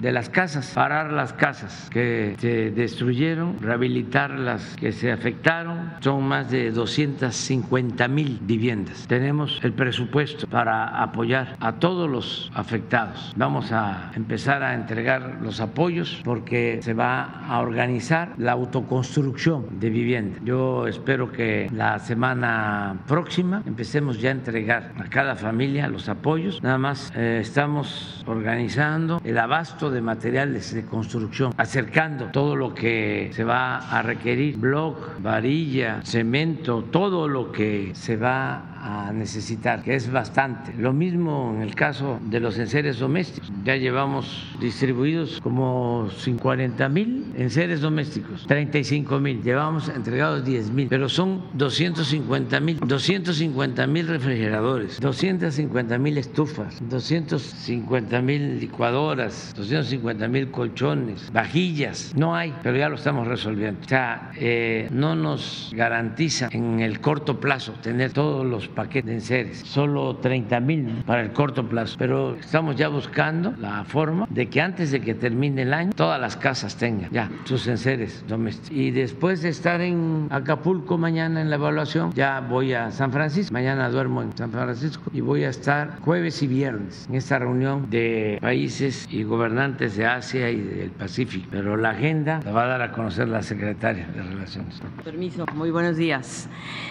[0.00, 6.26] de las casas, parar las casas que se destruyeron, rehabilitar las que se afectaron, son
[6.26, 9.06] más de 250 mil viviendas.
[9.06, 13.32] Tenemos el presupuesto para apoyar a todos los afectados.
[13.36, 19.90] Vamos a empezar a entregar los apoyos porque se va a organizar la autoconstrucción de
[19.90, 20.38] vivienda.
[20.44, 26.62] Yo espero que la semana próxima empecemos ya a entregar a cada familia los apoyos.
[26.62, 33.30] Nada más eh, estamos organizando el abasto de materiales de construcción, acercando todo lo que
[33.32, 39.94] se va a requerir, bloc, varilla, cemento, todo lo que se va a necesitar, que
[39.94, 40.74] es bastante.
[40.78, 43.50] Lo mismo en el caso de los enseres domésticos.
[43.64, 49.42] Ya llevamos distribuidos como 50 mil enseres domésticos, 35 mil.
[49.42, 58.20] Llevamos entregados 10 mil, pero son 250 mil, 250 mil refrigeradores, 250 mil estufas, 250
[58.20, 59.23] mil licuadoras,
[59.56, 62.12] 250 mil colchones, vajillas.
[62.16, 63.80] No hay, pero ya lo estamos resolviendo.
[63.84, 69.14] O sea, eh, no nos garantiza en el corto plazo tener todos los paquetes de
[69.14, 74.48] enseres, solo 30 mil para el corto plazo, pero estamos ya buscando la forma de
[74.48, 78.76] que antes de que termine el año todas las casas tengan ya sus enseres domésticos.
[78.76, 83.52] Y después de estar en Acapulco mañana en la evaluación, ya voy a San Francisco,
[83.52, 87.88] mañana duermo en San Francisco y voy a estar jueves y viernes en esta reunión
[87.90, 92.66] de países y gobernantes de Asia y del Pacífico, pero la agenda la va a
[92.66, 94.82] dar a conocer la secretaria de Relaciones.
[95.04, 96.48] Permiso, muy buenos días.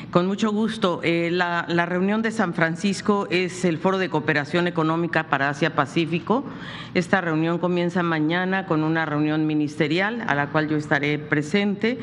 [0.10, 1.02] Con mucho gusto.
[1.04, 6.46] Eh, la, la reunión de San Francisco es el Foro de Cooperación Económica para Asia-Pacífico.
[6.94, 12.00] Esta reunión comienza mañana con una reunión ministerial a la cual yo estaré presente.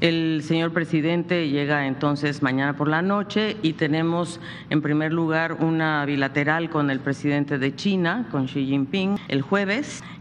[0.00, 6.04] El señor presidente llega entonces mañana por la noche y tenemos en primer lugar una
[6.04, 9.61] bilateral con el presidente de China, con Xi Jinping, el jueves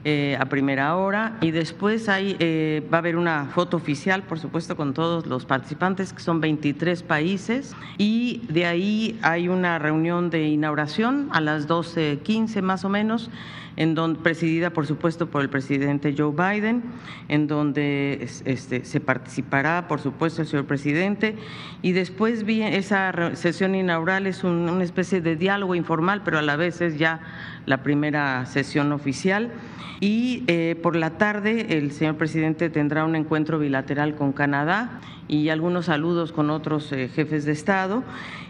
[0.04, 4.40] eh, a primera hora y después hay, eh, va a haber una foto oficial, por
[4.40, 10.30] supuesto, con todos los participantes, que son 23 países y de ahí hay una reunión
[10.30, 13.30] de inauguración a las 12.15 más o menos
[13.78, 16.84] en donde, presidida por supuesto por el presidente Joe Biden,
[17.28, 21.36] en donde este, se participará por supuesto el señor presidente
[21.82, 26.82] y después esa sesión inaugural es una especie de diálogo informal, pero a la vez
[26.82, 27.22] es ya
[27.66, 29.52] la primera sesión oficial.
[30.00, 35.50] Y eh, por la tarde el señor presidente tendrá un encuentro bilateral con Canadá y
[35.50, 38.04] algunos saludos con otros eh, jefes de Estado.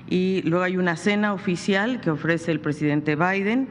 [0.09, 3.67] Y luego hay una cena oficial que ofrece el presidente Biden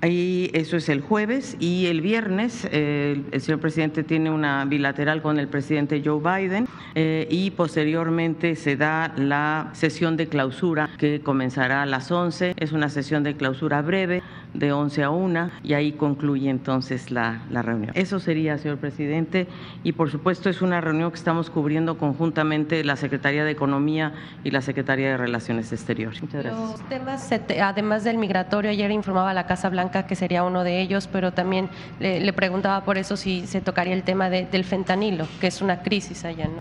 [0.00, 5.22] Ahí, eso es el jueves y el viernes eh, el señor presidente tiene una bilateral
[5.22, 11.20] con el presidente Joe Biden eh, y posteriormente se da la sesión de clausura que
[11.20, 12.54] comenzará a las 11.
[12.56, 14.22] Es una sesión de clausura breve
[14.54, 17.90] de 11 a 1 y ahí concluye entonces la, la reunión.
[17.94, 19.48] Eso sería, señor presidente,
[19.82, 24.12] y por supuesto es una reunión que estamos cubriendo conjuntamente la Secretaría de Economía
[24.44, 26.22] y la Secretaría de Relaciones Exteriores.
[26.22, 26.70] Muchas gracias.
[26.70, 27.30] Los temas,
[27.60, 31.68] además del migratorio, ayer informaba la Casa Blanca que sería uno de ellos, pero también
[32.00, 36.24] le, preguntaba por eso si se tocaría el tema del fentanilo, que es una crisis
[36.24, 36.46] allá.
[36.46, 36.60] ¿no?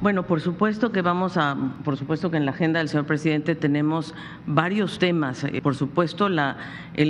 [0.00, 3.56] Bueno, por supuesto que vamos a, por supuesto que en la agenda del señor presidente
[3.56, 4.14] tenemos
[4.46, 5.42] varios temas.
[5.42, 6.56] Eh, por supuesto, la,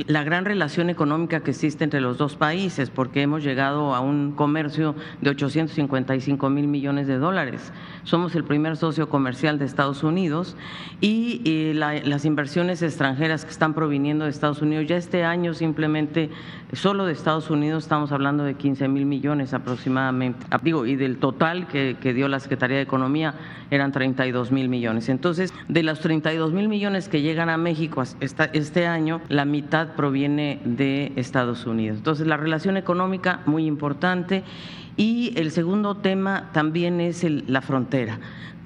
[0.07, 4.33] la gran relación económica que existe entre los dos países, porque hemos llegado a un
[4.33, 7.73] comercio de 855 mil millones de dólares.
[8.05, 10.57] Somos el primer socio comercial de Estados Unidos
[11.01, 16.31] y, las inversiones extranjeras que están proviniendo de Estados Unidos, ya este año simplemente,
[16.73, 20.47] solo de Estados Unidos estamos hablando de 15 mil millones aproximadamente.
[20.51, 23.35] Ah, digo, y del total que, que dio la Secretaría de Economía
[23.71, 25.09] eran 32 mil millones.
[25.09, 30.61] Entonces, de los 32 mil millones que llegan a México este año, la mitad proviene
[30.65, 31.99] de Estados Unidos.
[31.99, 34.45] Entonces, la relación económica muy importante
[34.99, 38.19] y el segundo tema también es la frontera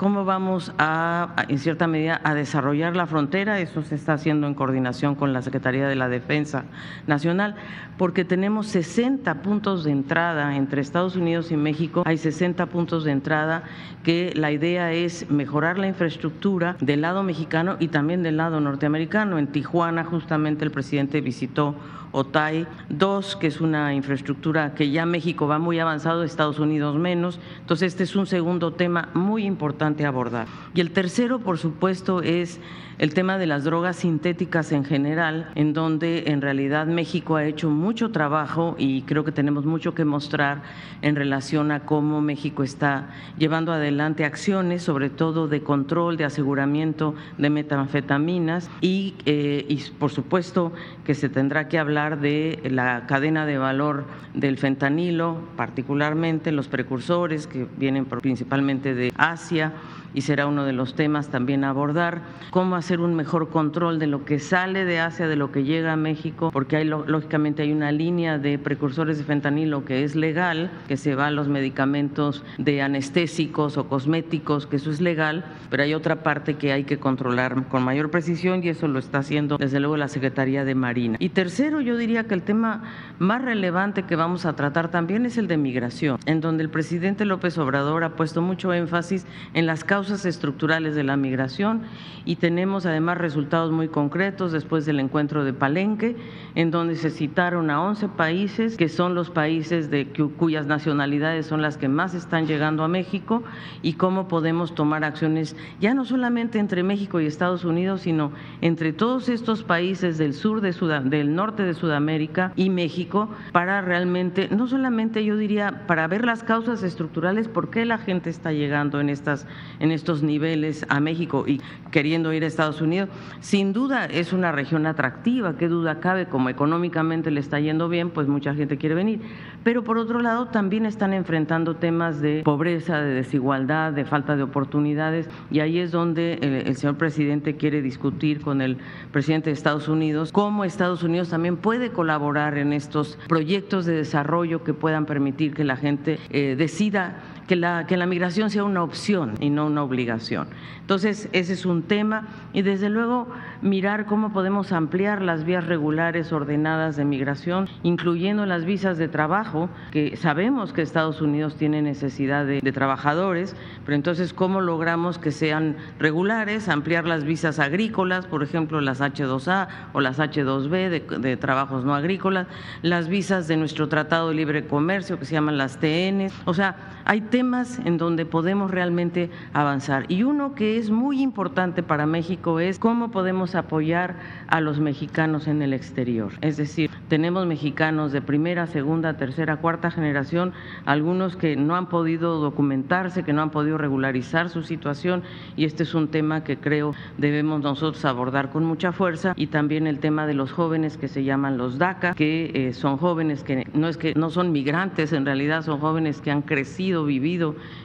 [0.03, 3.61] cómo vamos a, en cierta medida, a desarrollar la frontera.
[3.61, 6.65] Eso se está haciendo en coordinación con la Secretaría de la Defensa
[7.07, 7.55] Nacional,
[7.99, 12.03] porque tenemos 60 puntos de entrada entre Estados Unidos y México.
[12.05, 13.63] Hay 60 puntos de entrada
[14.03, 19.39] que la idea es mejorar la infraestructura del lado mexicano y también del lado norteamericano.
[19.39, 21.77] En Tijuana, justamente, el presidente visitó
[22.13, 27.41] OTAI, dos, que es una infraestructura que ya México va muy avanzado, Estados Unidos menos.
[27.61, 30.47] Entonces, este es un segundo tema muy importante a abordar.
[30.75, 32.61] Y el tercero, por supuesto, es
[32.99, 37.71] el tema de las drogas sintéticas en general, en donde en realidad México ha hecho
[37.71, 40.63] mucho trabajo y creo que tenemos mucho que mostrar
[41.03, 43.09] en relación a cómo México está
[43.39, 50.11] llevando adelante acciones, sobre todo de control, de aseguramiento de metanfetaminas y, eh, y por
[50.11, 50.73] supuesto
[51.05, 54.05] que se tendrá que hablar de la cadena de valor
[54.35, 59.73] del fentanilo, particularmente los precursores que vienen principalmente de Asia
[60.15, 64.09] y será uno de los temas también a abordar, cómo hacer un mejor control de
[64.09, 67.73] lo que sale de Asia, de lo que llega a México, porque hay lógicamente hay
[67.73, 72.43] una línea de precursores de fentanilo que es legal, que se va a los medicamentos
[72.59, 76.99] de anestésicos o cosméticos, que eso es legal, pero hay otra parte que hay que
[76.99, 81.17] controlar con mayor precisión y eso lo está haciendo desde luego la Secretaría de Marina.
[81.21, 82.83] Y tercero, yo diría que el tema
[83.21, 87.27] más relevante que vamos a tratar también es el de migración, en donde el presidente
[87.27, 91.83] López Obrador ha puesto mucho énfasis en las causas estructurales de la migración
[92.25, 96.17] y tenemos además resultados muy concretos después del encuentro de Palenque,
[96.55, 101.61] en donde se citaron a 11 países que son los países de cuyas nacionalidades son
[101.61, 103.43] las que más están llegando a México
[103.83, 108.33] y cómo podemos tomar acciones ya no solamente entre México y Estados Unidos, sino
[108.63, 110.73] entre todos estos países del sur de
[111.05, 116.43] del norte de Sudamérica y México para realmente no solamente yo diría para ver las
[116.43, 119.47] causas estructurales por qué la gente está llegando en estas
[119.81, 123.09] en estos niveles a México y queriendo ir a Estados Unidos,
[123.41, 128.11] sin duda es una región atractiva, qué duda cabe, como económicamente le está yendo bien,
[128.11, 129.21] pues mucha gente quiere venir.
[129.65, 134.43] Pero por otro lado también están enfrentando temas de pobreza, de desigualdad, de falta de
[134.43, 136.35] oportunidades y ahí es donde
[136.67, 138.79] el, señor presidente quiere discutir con el
[139.13, 144.65] presidente de Estados Unidos cómo Estados Unidos también puede colaborar en estos proyectos de desarrollo
[144.65, 147.17] que puedan permitir que la gente eh, decida
[147.47, 150.49] que la, que la migración sea una opción y no una obligación.
[150.81, 153.29] Entonces, ese es un tema y desde luego
[153.63, 159.71] mirar cómo podemos ampliar las vías regulares ordenadas de migración, incluyendo las visas de trabajo,
[159.91, 163.55] que sabemos que Estados Unidos tiene necesidad de, trabajadores,
[163.85, 169.69] pero entonces cómo logramos que sean regulares, ampliar las visas agrícolas, por ejemplo, las H2A
[169.93, 172.47] o las H2B de, de trabajos no agrícolas,
[172.83, 176.29] las visas de nuestro Tratado de Libre Comercio que se llaman las TN.
[176.45, 180.05] O sea, hay temas en donde podemos realmente avanzar.
[180.09, 184.17] Y uno que es muy importante para México es cómo podemos apoyar
[184.49, 186.33] a los mexicanos en el exterior.
[186.43, 190.53] Es decir, tenemos mexicanos de primera, segunda, tercera, cuarta generación,
[190.85, 195.23] algunos que no han podido documentarse, que no han podido regularizar su situación
[195.57, 199.87] y este es un tema que creo debemos nosotros abordar con mucha fuerza y también
[199.87, 203.67] el tema de los jóvenes que se llaman los DACA, que eh, son jóvenes que
[203.73, 207.22] no es que no son migrantes, en realidad son jóvenes que han crecido, vivido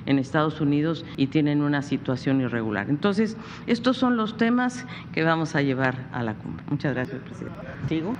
[0.05, 2.89] en Estados Unidos y tienen una situación irregular.
[2.89, 3.37] Entonces,
[3.67, 6.63] estos son los temas que vamos a llevar a la cumbre.
[6.69, 7.59] Muchas gracias, presidente.
[7.87, 8.13] ¿Sigo?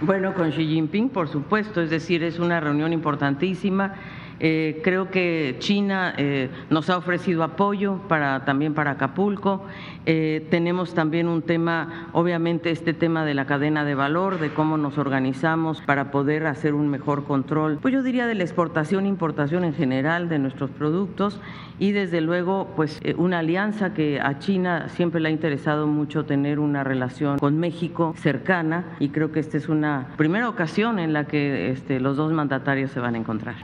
[0.00, 3.94] Bueno, con Xi Jinping, por supuesto, es decir, es una reunión importantísima.
[4.40, 9.64] Eh, creo que China eh, nos ha ofrecido apoyo para, también para Acapulco.
[10.06, 14.76] Eh, tenemos también un tema, obviamente, este tema de la cadena de valor, de cómo
[14.76, 19.64] nos organizamos para poder hacer un mejor control, pues yo diría de la exportación importación
[19.64, 21.40] en general de nuestros productos
[21.78, 26.58] y desde luego, pues una alianza que a China siempre le ha interesado mucho tener
[26.58, 31.24] una relación con México cercana y creo que esta es una primera ocasión en la
[31.24, 33.54] que este, los dos mandatarios se van a encontrar.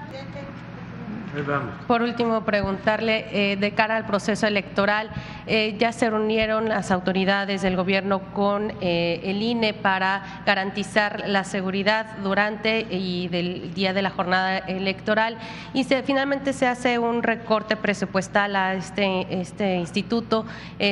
[1.86, 5.10] Por último, preguntarle eh, de cara al proceso electoral,
[5.46, 11.44] eh, ya se reunieron las autoridades del gobierno con eh, el INE para garantizar la
[11.44, 15.38] seguridad durante y del día de la jornada electoral
[15.72, 20.44] y se, finalmente se hace un recorte presupuestal a este, este instituto,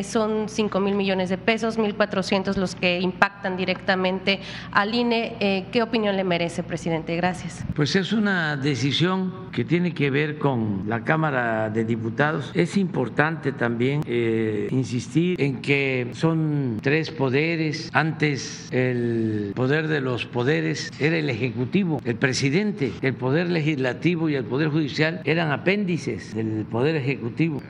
[0.05, 4.41] son 5 mil millones de pesos, 1.400 los que impactan directamente
[4.73, 5.67] al INE.
[5.73, 7.17] ¿Qué opinión le merece, presidente?
[7.17, 7.65] Gracias.
[7.75, 13.53] Pues es una decisión que tiene que ver con la Cámara de Diputados, es importante
[13.53, 17.91] también eh, insistir en que son tres poderes.
[17.93, 24.35] Antes el poder de los poderes era el Ejecutivo, el presidente, el Poder Legislativo y
[24.35, 27.63] el Poder Judicial eran apéndices del Poder Ejecutivo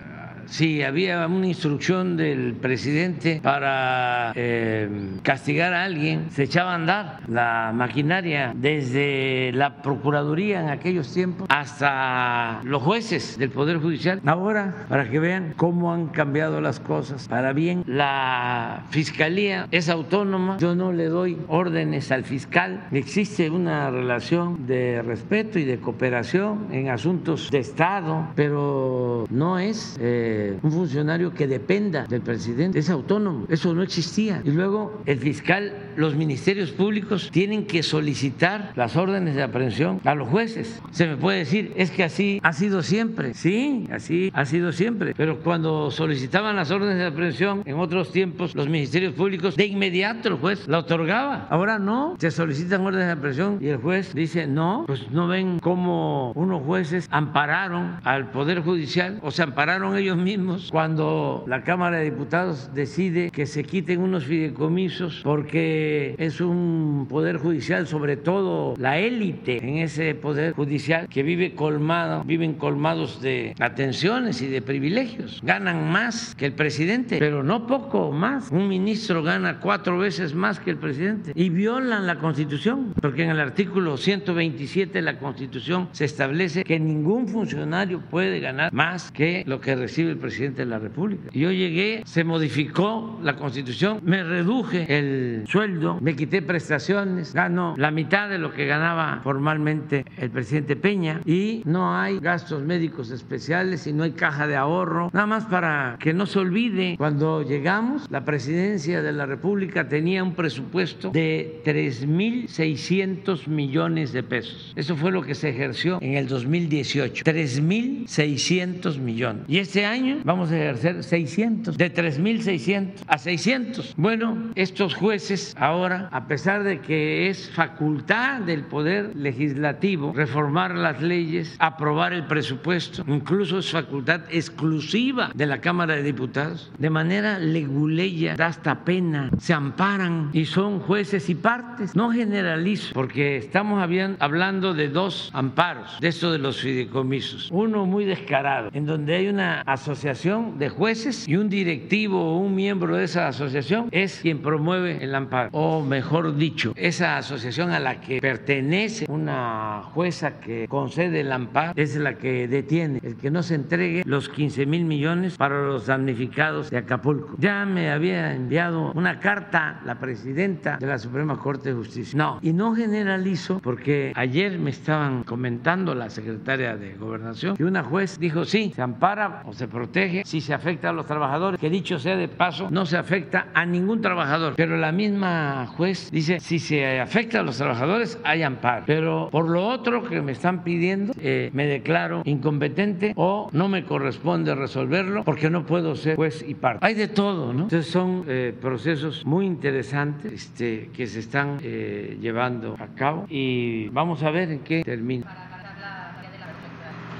[0.51, 4.89] si había una instrucción del presidente para eh,
[5.23, 11.47] castigar a alguien, se echaba a andar la maquinaria desde la Procuraduría en aquellos tiempos
[11.51, 14.21] hasta los jueces del Poder Judicial.
[14.25, 20.57] Ahora, para que vean cómo han cambiado las cosas para bien, la Fiscalía es autónoma,
[20.59, 26.69] yo no le doy órdenes al fiscal, existe una relación de respeto y de cooperación
[26.73, 29.97] en asuntos de Estado, pero no es...
[30.01, 34.43] Eh, un funcionario que dependa del presidente, es autónomo, eso no existía.
[34.45, 40.15] Y luego el fiscal, los ministerios públicos tienen que solicitar las órdenes de aprehensión a
[40.15, 40.81] los jueces.
[40.91, 45.15] Se me puede decir, es que así ha sido siempre, sí, así ha sido siempre,
[45.17, 50.29] pero cuando solicitaban las órdenes de aprehensión en otros tiempos, los ministerios públicos, de inmediato
[50.29, 51.47] el juez la otorgaba.
[51.51, 55.59] Ahora no, se solicitan órdenes de aprehensión y el juez dice, no, pues no ven
[55.61, 60.28] cómo unos jueces ampararon al Poder Judicial o se ampararon ellos mismos
[60.71, 67.39] cuando la Cámara de Diputados decide que se quiten unos fideicomisos porque es un poder
[67.39, 73.55] judicial, sobre todo la élite en ese poder judicial que vive colmado, viven colmados de
[73.59, 75.41] atenciones y de privilegios.
[75.43, 78.51] Ganan más que el presidente, pero no poco más.
[78.51, 83.31] Un ministro gana cuatro veces más que el presidente y violan la Constitución, porque en
[83.31, 89.45] el artículo 127 de la Constitución se establece que ningún funcionario puede ganar más que
[89.47, 91.31] lo que recibe el presidente de la República.
[91.33, 97.91] Yo llegué, se modificó la constitución, me reduje el sueldo, me quité prestaciones, gano la
[97.91, 103.87] mitad de lo que ganaba formalmente el presidente Peña y no hay gastos médicos especiales
[103.87, 105.11] y no hay caja de ahorro.
[105.13, 110.23] Nada más para que no se olvide, cuando llegamos, la presidencia de la República tenía
[110.23, 114.73] un presupuesto de 3.600 millones de pesos.
[114.77, 119.45] Eso fue lo que se ejerció en el 2018, 3.600 millones.
[119.49, 123.95] Y este año año vamos a ejercer 600, de 3.600 a 600.
[123.97, 131.03] Bueno, estos jueces ahora, a pesar de que es facultad del Poder Legislativo reformar las
[131.03, 137.39] leyes, aprobar el presupuesto, incluso es facultad exclusiva de la Cámara de Diputados, de manera
[137.39, 141.95] leguleya, da hasta pena, se amparan y son jueces y partes.
[141.95, 143.83] No generalizo, porque estamos
[144.19, 147.49] hablando de dos amparos, de esto de los fideicomisos.
[147.51, 152.55] Uno muy descarado, en donde hay una asociación de jueces y un directivo o un
[152.55, 155.49] miembro de esa asociación es quien promueve el amparo.
[155.53, 161.73] O mejor dicho, esa asociación a la que pertenece una jueza que concede el amparo
[161.77, 165.87] es la que detiene el que no se entregue los 15 mil millones para los
[165.87, 167.37] damnificados de Acapulco.
[167.39, 172.19] Ya me había enviado una carta la presidenta de la Suprema Corte de Justicia.
[172.19, 177.83] No, y no generalizo porque ayer me estaban comentando la secretaria de Gobernación que una
[177.83, 181.71] juez dijo sí, se ampara o se protege si se afecta a los trabajadores, que
[181.71, 184.55] dicho sea de paso, no se afecta a ningún trabajador.
[184.57, 188.85] Pero la misma juez dice si se afecta a los trabajadores hay amparo.
[188.87, 193.85] Pero por lo otro que me están pidiendo, eh, me declaro incompetente o no me
[193.85, 196.85] corresponde resolverlo porque no puedo ser juez y parte.
[196.85, 197.65] Hay de todo, ¿no?
[197.65, 203.89] Entonces son eh, procesos muy interesantes este, que se están eh, llevando a cabo y
[203.91, 205.48] vamos a ver en qué termina.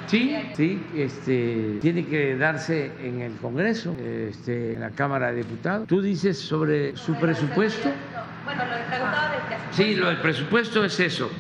[0.09, 5.87] Sí, sí, este, tiene que darse en el Congreso, este, en la Cámara de Diputados.
[5.87, 7.91] Tú dices sobre su presupuesto.
[8.45, 9.83] Bueno, lo preguntaba del presupuesto.
[9.83, 11.31] Sí, lo del presupuesto es eso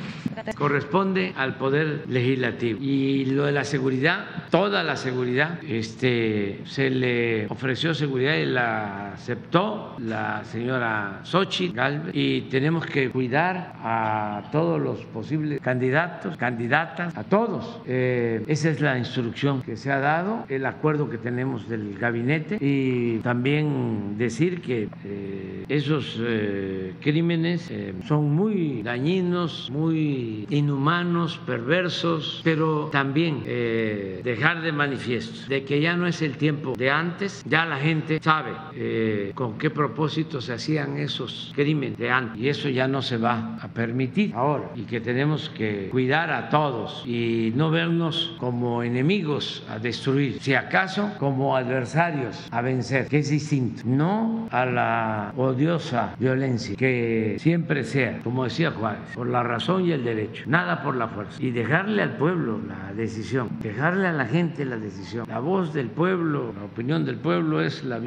[0.55, 2.79] corresponde al Poder Legislativo.
[2.81, 9.13] Y lo de la seguridad, toda la seguridad, este, se le ofreció seguridad y la
[9.15, 17.17] aceptó la señora Sochi Galvez y tenemos que cuidar a todos los posibles candidatos, candidatas,
[17.17, 17.81] a todos.
[17.87, 22.59] Eh, esa es la instrucción que se ha dado, el acuerdo que tenemos del gabinete
[22.61, 27.71] y también decir que eh, esos eh, crímenes
[28.07, 35.97] son muy dañinos, muy inhumanos, perversos, pero también eh, dejar de manifiesto de que ya
[35.97, 40.53] no es el tiempo de antes, ya la gente sabe eh, con qué propósito se
[40.53, 44.83] hacían esos crímenes de antes y eso ya no se va a permitir ahora y
[44.83, 51.13] que tenemos que cuidar a todos y no vernos como enemigos a destruir, si acaso
[51.19, 58.21] como adversarios a vencer, que es distinto, no a la odiosa violencia que siempre sea,
[58.23, 61.43] como decía Juárez, por la razón y el derecho nada por la fuerza.
[61.43, 65.27] Y dejarle al pueblo la decisión, dejarle a la gente la decisión.
[65.29, 67.99] La voz del pueblo, la opinión del pueblo es la,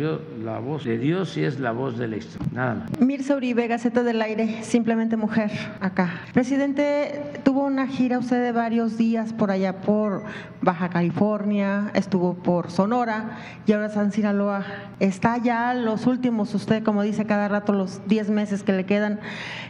[0.60, 2.48] voz de Dios y es la voz de la historia.
[2.54, 3.00] Nada más.
[3.00, 6.22] Mirza Uribe, Gaceta del Aire, simplemente mujer, acá.
[6.34, 10.24] Presidente, tuvo una gira usted de varios días por allá por
[10.62, 14.66] Baja California, estuvo por Sonora y ahora San Sinaloa.
[15.00, 19.20] Está ya los últimos, usted como dice cada rato, los 10 meses que le quedan.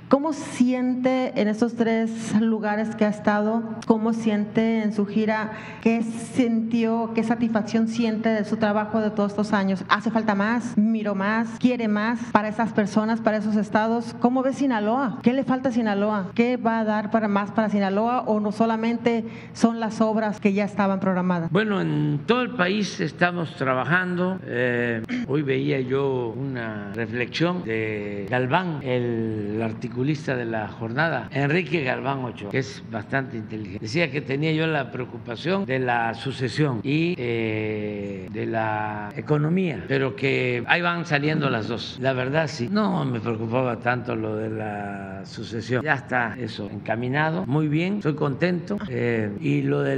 [0.09, 3.63] ¿Cómo siente en estos tres lugares que ha estado?
[3.87, 5.51] ¿Cómo siente en su gira?
[5.81, 9.83] ¿Qué sintió, qué satisfacción siente de su trabajo de todos estos años?
[9.87, 10.77] ¿Hace falta más?
[10.77, 11.47] ¿Miro más?
[11.59, 14.15] ¿Quiere más para esas personas, para esos estados?
[14.19, 15.19] ¿Cómo ve Sinaloa?
[15.23, 16.31] ¿Qué le falta a Sinaloa?
[16.35, 19.23] ¿Qué va a dar para más para Sinaloa o no solamente
[19.53, 21.51] son las obras que ya estaban programadas?
[21.51, 24.39] Bueno, en todo el país estamos trabajando.
[24.45, 32.20] Eh, hoy veía yo una reflexión de Galván, el artículo de la jornada, Enrique Galván
[32.25, 33.79] Ochoa, que es bastante inteligente.
[33.79, 40.15] Decía que tenía yo la preocupación de la sucesión y eh, de la economía, pero
[40.15, 41.97] que ahí van saliendo las dos.
[41.99, 45.83] La verdad sí, no me preocupaba tanto lo de la sucesión.
[45.83, 48.77] Ya está eso encaminado, muy bien, estoy contento.
[48.89, 49.95] Eh, y lo de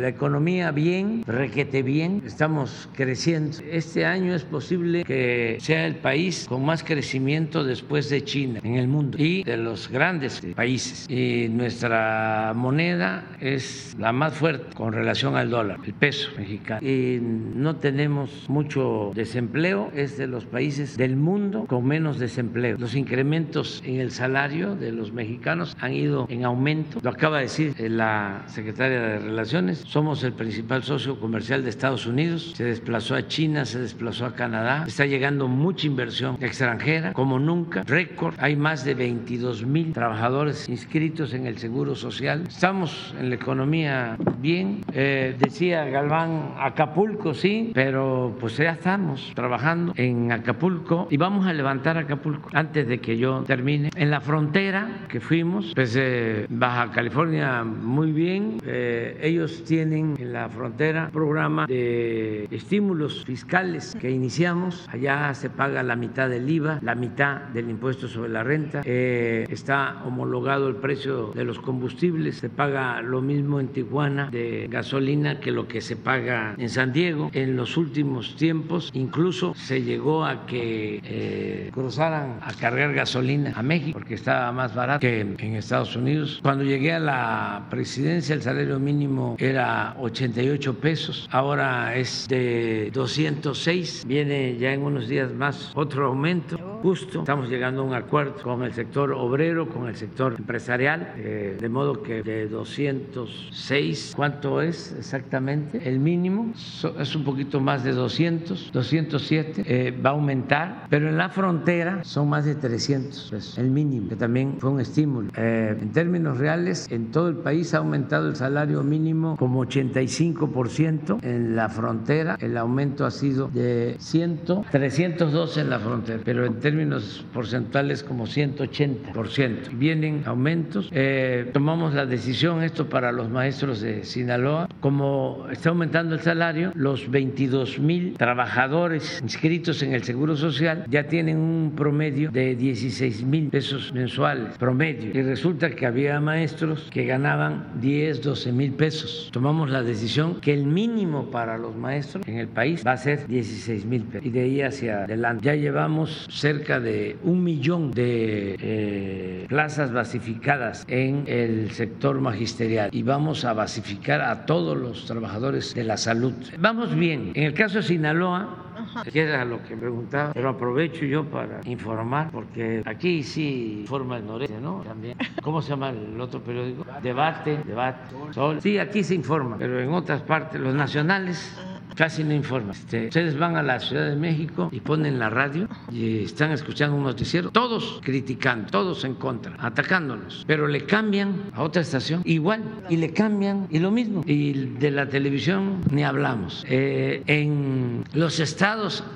[0.00, 3.58] la economía bien, requete bien, estamos creciendo.
[3.70, 8.88] Este año es posible que sea el país con más crecimiento después de China el
[8.88, 10.95] mundo y de los grandes países.
[11.08, 16.86] Y nuestra moneda es la más fuerte con relación al dólar, el peso mexicano.
[16.86, 22.76] Y no tenemos mucho desempleo, es de los países del mundo con menos desempleo.
[22.78, 26.98] Los incrementos en el salario de los mexicanos han ido en aumento.
[27.02, 29.78] Lo acaba de decir la secretaria de Relaciones.
[29.86, 32.52] Somos el principal socio comercial de Estados Unidos.
[32.56, 34.84] Se desplazó a China, se desplazó a Canadá.
[34.86, 38.34] Está llegando mucha inversión extranjera como nunca, récord.
[38.38, 42.44] Hay más de 22 mil trabajadores inscritos en el Seguro Social.
[42.48, 44.80] Estamos en la economía bien.
[44.92, 51.52] Eh, decía Galván, Acapulco sí, pero pues ya estamos trabajando en Acapulco y vamos a
[51.52, 53.90] levantar Acapulco antes de que yo termine.
[53.94, 58.58] En la frontera que fuimos, pues eh, Baja California muy bien.
[58.64, 64.88] Eh, ellos tienen en la frontera programa de estímulos fiscales que iniciamos.
[64.90, 68.80] Allá se paga la mitad del IVA, la mitad del impuesto sobre la renta.
[68.84, 72.36] Eh, está homologado el precio de los combustibles.
[72.36, 76.92] Se paga lo mismo en Tijuana de gasolina que lo que se paga en San
[76.92, 77.30] Diego.
[77.32, 83.62] En los últimos tiempos incluso se llegó a que eh, cruzaran a cargar gasolina a
[83.62, 86.40] México porque estaba más barato que en Estados Unidos.
[86.42, 94.04] Cuando llegué a la presidencia el salario mínimo era 88 pesos, ahora es de 206,
[94.06, 98.62] viene ya en unos días más otro aumento, justo estamos llegando a un acuerdo con
[98.62, 104.94] el sector obrero, con el sector empresarial, eh, de modo que de 206, ¿cuánto es
[104.98, 105.88] exactamente?
[105.88, 106.52] El mínimo
[106.98, 112.04] es un poquito más de 200, 207, eh, va a aumentar, pero en la frontera
[112.04, 115.30] son más de 300 pesos, el mínimo, que también fue un estímulo.
[115.36, 121.22] Eh, en términos reales, en todo el país ha aumentado el salario mínimo como 85%
[121.22, 124.40] en la frontera, el aumento ha sido de 100,
[124.70, 129.78] 312 en la frontera, pero en términos porcentuales como 180%.
[129.78, 130.88] Vienen aumentos.
[130.90, 136.72] Eh, tomamos la decisión, esto para los maestros de Sinaloa, como está aumentando el salario,
[136.74, 143.22] los 22 mil trabajadores inscritos en el Seguro Social ya tienen un promedio de 16
[143.22, 145.12] mil pesos mensuales, promedio.
[145.14, 149.28] Y resulta que había maestros que ganaban 10, 12 mil pesos.
[149.32, 153.28] Tomamos la decisión que el mínimo para los maestros en el país va a ser
[153.28, 154.26] 16 mil pesos.
[154.26, 155.44] Y de ahí hacia adelante.
[155.44, 163.02] Ya llevamos cerca de un millón de eh, plazas basificadas en el sector magisterial y
[163.02, 166.32] vamos a basificar a todos los trabajadores de la salud.
[166.58, 167.32] Vamos bien.
[167.34, 168.65] En el caso de Sinaloa,
[169.10, 174.26] que era lo que preguntaba, pero aprovecho yo para informar, porque aquí sí informa el
[174.26, 174.82] noreste, ¿no?
[174.82, 175.16] También.
[175.42, 176.84] ¿Cómo se llama el otro periódico?
[177.02, 178.60] Debate, debate, sol.
[178.60, 181.56] Sí, aquí se informa, pero en otras partes, los nacionales
[181.96, 182.70] casi no informan.
[182.70, 186.96] Este, ustedes van a la Ciudad de México y ponen la radio y están escuchando
[186.96, 192.62] un noticiero, todos criticando, todos en contra, atacándonos, pero le cambian a otra estación igual
[192.88, 194.22] y le cambian y lo mismo.
[194.26, 196.64] Y de la televisión ni hablamos.
[196.68, 198.65] Eh, en los estados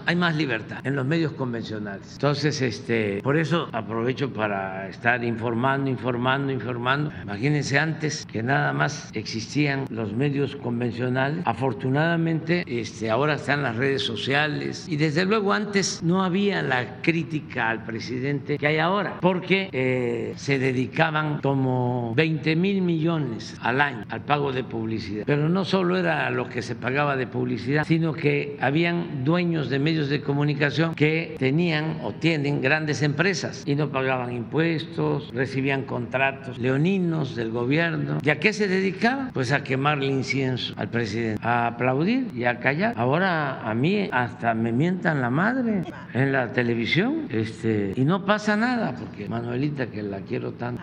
[0.06, 2.12] hay más libertad, en los medios convencionales.
[2.12, 7.10] Entonces, este, por eso aprovecho para estar informando, informando, informando.
[7.22, 11.42] Imagínense antes que nada más existían los medios convencionales.
[11.46, 17.70] Afortunadamente, este, ahora están las redes sociales y desde luego antes no había la crítica
[17.70, 24.04] al presidente que hay ahora, porque eh, se dedicaban como 20 mil millones al año
[24.10, 25.24] al pago de publicidad.
[25.26, 29.78] Pero no solo era lo que se pagaba de publicidad, sino que habían dueños de
[29.78, 36.58] medios de comunicación que tenían o tienen grandes empresas y no pagaban impuestos, recibían contratos
[36.58, 38.18] leoninos del gobierno.
[38.22, 39.30] ¿Y a qué se dedicaban?
[39.32, 42.92] Pues a quemarle incienso al presidente, a aplaudir y a callar.
[42.98, 48.58] Ahora a mí hasta me mientan la madre en la televisión este, y no pasa
[48.58, 50.82] nada porque Manuelita, que la quiero tanto,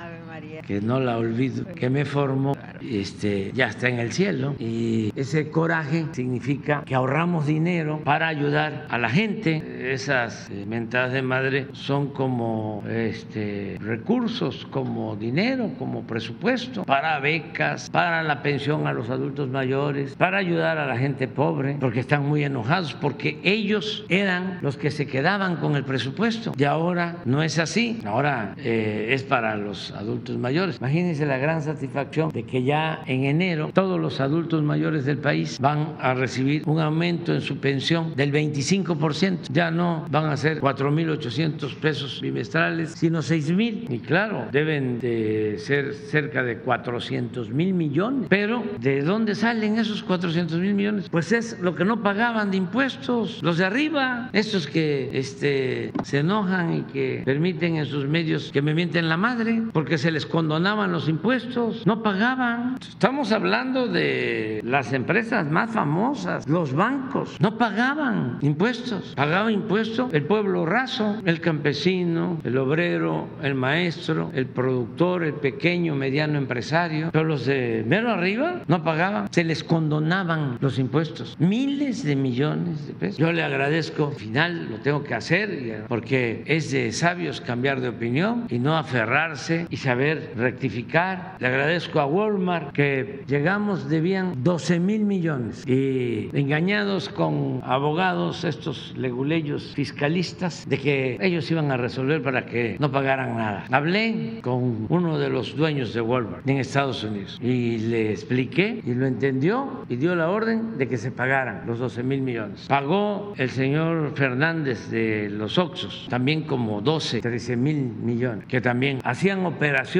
[0.65, 4.55] que no la olvido, que me formó, este, ya está en el cielo.
[4.59, 9.91] Y ese coraje significa que ahorramos dinero para ayudar a la gente.
[9.93, 17.89] Esas eh, mentadas de madre son como este, recursos, como dinero, como presupuesto para becas,
[17.89, 22.27] para la pensión a los adultos mayores, para ayudar a la gente pobre, porque están
[22.27, 26.53] muy enojados, porque ellos eran los que se quedaban con el presupuesto.
[26.57, 30.77] Y ahora no es así, ahora eh, es para los adultos mayores.
[30.79, 35.59] Imagínense la gran satisfacción de que ya en enero todos los adultos mayores del país
[35.59, 39.49] van a recibir un aumento en su pensión del 25%.
[39.51, 43.85] Ya no van a ser 4.800 pesos bimestrales, sino 6.000.
[43.89, 48.27] Y claro, deben de ser cerca de 400 mil millones.
[48.29, 51.09] Pero ¿de dónde salen esos 400 mil millones?
[51.09, 56.19] Pues es lo que no pagaban de impuestos, los de arriba, estos que este, se
[56.19, 60.16] enojan y que permiten en sus medios que me mienten la madre, porque se les
[60.25, 62.77] condonaban los impuestos, no pagaban.
[62.81, 69.13] Estamos hablando de las empresas más famosas, los bancos, no pagaban impuestos.
[69.15, 75.95] Pagaba impuestos el pueblo raso, el campesino, el obrero, el maestro, el productor, el pequeño,
[75.95, 77.09] mediano empresario.
[77.11, 81.35] Pero los de mero arriba no pagaban, se les condonaban los impuestos.
[81.39, 83.17] Miles de millones de pesos.
[83.17, 85.47] Yo le agradezco, al final lo tengo que hacer
[85.87, 91.35] porque es de sabios cambiar de opinión y no aferrarse y saber rectificar.
[91.39, 98.93] Le agradezco a Walmart que llegamos, debían 12 mil millones y engañados con abogados, estos
[98.97, 103.65] leguleyos fiscalistas, de que ellos iban a resolver para que no pagaran nada.
[103.71, 108.93] Hablé con uno de los dueños de Walmart en Estados Unidos y le expliqué y
[108.93, 112.65] lo entendió y dio la orden de que se pagaran los 12 mil millones.
[112.67, 118.99] Pagó el señor Fernández de los Oxos también como 12, 13 mil millones, que también
[119.03, 119.96] hacían operaciones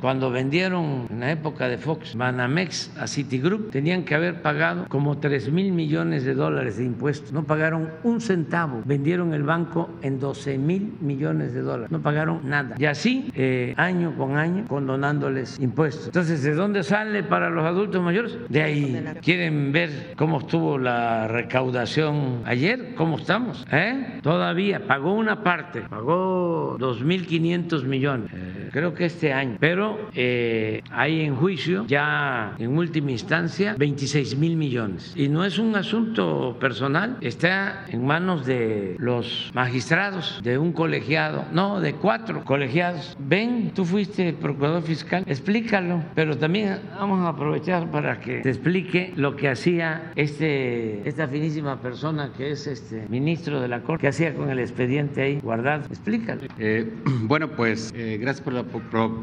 [0.00, 5.18] cuando vendieron en la época de Fox Banamex a Citigroup, tenían que haber pagado como
[5.18, 7.32] 3 mil millones de dólares de impuestos.
[7.32, 8.82] No pagaron un centavo.
[8.84, 11.90] Vendieron el banco en 12 mil millones de dólares.
[11.90, 12.76] No pagaron nada.
[12.78, 16.06] Y así, eh, año con año, condonándoles impuestos.
[16.06, 18.38] Entonces, ¿de dónde sale para los adultos mayores?
[18.48, 19.04] De ahí.
[19.20, 22.94] ¿Quieren ver cómo estuvo la recaudación ayer?
[22.94, 23.66] ¿Cómo estamos?
[23.72, 24.20] ¿Eh?
[24.22, 28.30] Todavía pagó una parte, pagó 2.500 millones.
[28.32, 29.39] Eh, creo que este año.
[29.58, 35.12] Pero eh, hay en juicio ya en última instancia 26 mil millones.
[35.16, 41.44] Y no es un asunto personal, está en manos de los magistrados, de un colegiado,
[41.52, 43.16] no, de cuatro colegiados.
[43.18, 49.12] Ven, tú fuiste procurador fiscal, explícalo, pero también vamos a aprovechar para que te explique
[49.16, 54.08] lo que hacía este, esta finísima persona que es este ministro de la Corte, que
[54.08, 55.84] hacía con el expediente ahí guardado.
[55.86, 56.42] Explícalo.
[56.58, 56.92] Eh,
[57.22, 58.64] bueno, pues eh, gracias por la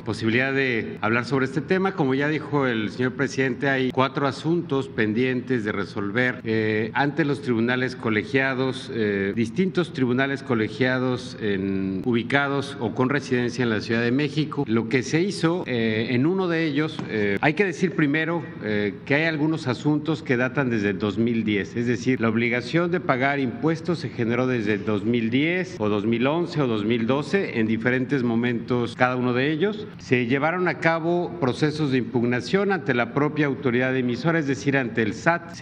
[0.03, 1.93] posibilidad de hablar sobre este tema.
[1.93, 7.41] Como ya dijo el señor presidente, hay cuatro asuntos pendientes de resolver eh, ante los
[7.41, 14.11] tribunales colegiados, eh, distintos tribunales colegiados en, ubicados o con residencia en la Ciudad de
[14.11, 14.63] México.
[14.67, 16.97] Lo que se hizo eh, en uno de ellos,
[17.41, 22.29] hay que decir primero que hay algunos asuntos que datan desde 2010, es decir, la
[22.29, 28.95] obligación de pagar impuestos se generó desde 2010 o 2011 o 2012 en diferentes momentos
[28.95, 29.86] cada uno de ellos.
[29.97, 35.01] Se llevaron a cabo procesos de impugnación ante la propia autoridad emisora, es decir, ante
[35.01, 35.57] el SAT.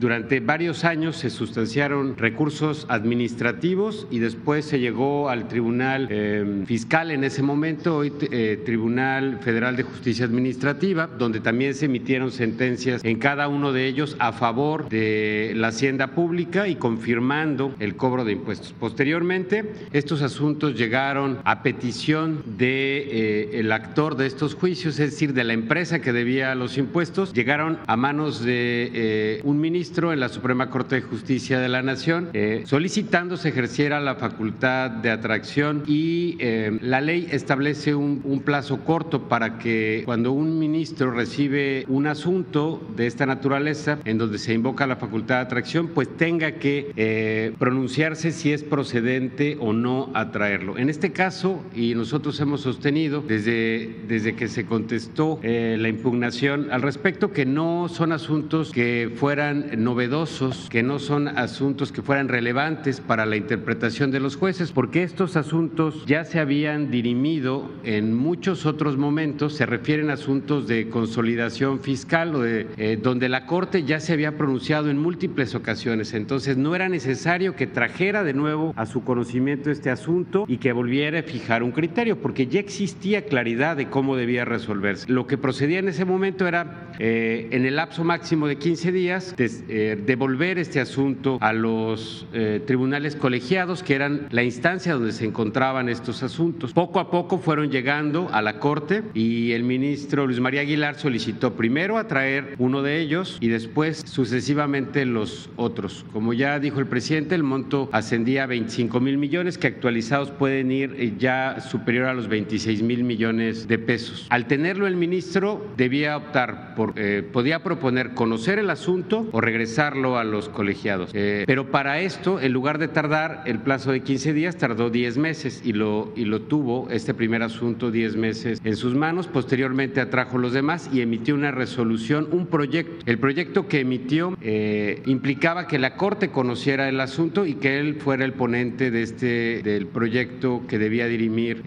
[0.00, 7.10] Durante varios años se sustanciaron recursos administrativos y después se llegó al Tribunal eh, Fiscal
[7.10, 13.04] en ese momento, hoy eh, Tribunal Federal de Justicia Administrativa, donde también se emitieron sentencias
[13.04, 18.24] en cada uno de ellos a favor de la hacienda pública y confirmando el cobro
[18.24, 18.74] de impuestos.
[18.78, 25.32] Posteriormente, estos asuntos llegaron a petición de eh, el actor de estos juicios, es decir,
[25.32, 30.20] de la empresa que debía los impuestos, llegaron a manos de eh, un ministro en
[30.20, 35.10] la Suprema Corte de Justicia de la Nación, eh, solicitando se ejerciera la facultad de
[35.10, 36.38] atracción y
[36.80, 43.06] la ley establece un, plazo corto para que cuando un ministro recibe un asunto de
[43.06, 48.52] esta naturaleza, en donde se invoca la facultad de atracción, pues tenga que pronunciarse si
[48.52, 50.78] es procedente o no atraerlo.
[50.78, 56.82] En este caso, y nosotros hemos sostenido desde que se contestó eh, la impugnación al
[56.82, 63.00] respecto que no son asuntos que fueran novedosos, que no son asuntos que fueran relevantes
[63.00, 68.66] para la interpretación de los jueces, porque estos asuntos ya se habían dirimido en muchos
[68.66, 74.12] otros momentos, se refieren a asuntos de consolidación fiscal eh, donde la Corte ya se
[74.12, 79.04] había pronunciado en múltiples ocasiones, entonces no era necesario que trajera de nuevo a su
[79.04, 83.88] conocimiento este asunto y que volviera a fijar un criterio, porque ya existía claridad de
[83.88, 85.10] cómo debía resolverse.
[85.10, 89.34] Lo que procedía en ese momento era, eh, en el lapso máximo de 15 días,
[89.38, 95.24] eh, devolver este asunto a los eh, tribunales colegiados, que eran la instancia donde se
[95.24, 96.72] encontraban estos asuntos.
[96.72, 101.54] Poco a poco fueron llegando a la Corte y el ministro Luis María Aguilar solicitó
[101.54, 106.04] primero atraer uno de ellos y después sucesivamente los otros.
[106.12, 110.72] Como ya dijo el presidente, el monto ascendía a 25 mil millones, que actualizados pueden
[110.72, 114.26] ir ya superior a los 26 mil millones de pesos.
[114.30, 120.18] Al tenerlo el ministro, debía optar por, eh, podía proponer conocer el asunto o regresarlo
[120.18, 121.10] a los colegiados.
[121.14, 125.18] Eh, pero para esto, en lugar de tardar el plazo de 15 días, tardó 10
[125.18, 129.26] meses y lo, y lo tuvo este primer asunto 10 meses en sus manos.
[129.26, 133.04] Posteriormente atrajo los demás y emitió una resolución, un proyecto.
[133.04, 137.96] El proyecto que emitió eh, implicaba que la Corte conociera el asunto y que él
[137.96, 141.62] fuera el ponente de este, del proyecto que debía dirimir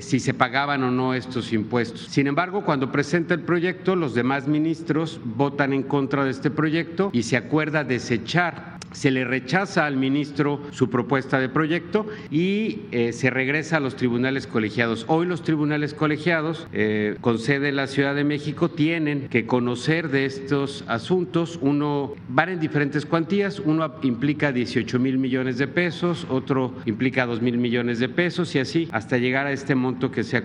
[0.00, 2.02] si se pagaban o no estos impuestos.
[2.02, 7.10] Sin embargo, cuando presenta el proyecto, los demás ministros votan en contra de este proyecto
[7.12, 13.12] y se acuerda desechar se le rechaza al ministro su propuesta de proyecto y eh,
[13.12, 15.04] se regresa a los tribunales colegiados.
[15.08, 20.08] Hoy los tribunales colegiados, eh, con sede en la Ciudad de México, tienen que conocer
[20.08, 21.58] de estos asuntos.
[21.62, 27.42] Uno van en diferentes cuantías, uno implica 18 mil millones de pesos, otro implica 2
[27.42, 30.44] mil millones de pesos y así hasta llegar a este monto que se ha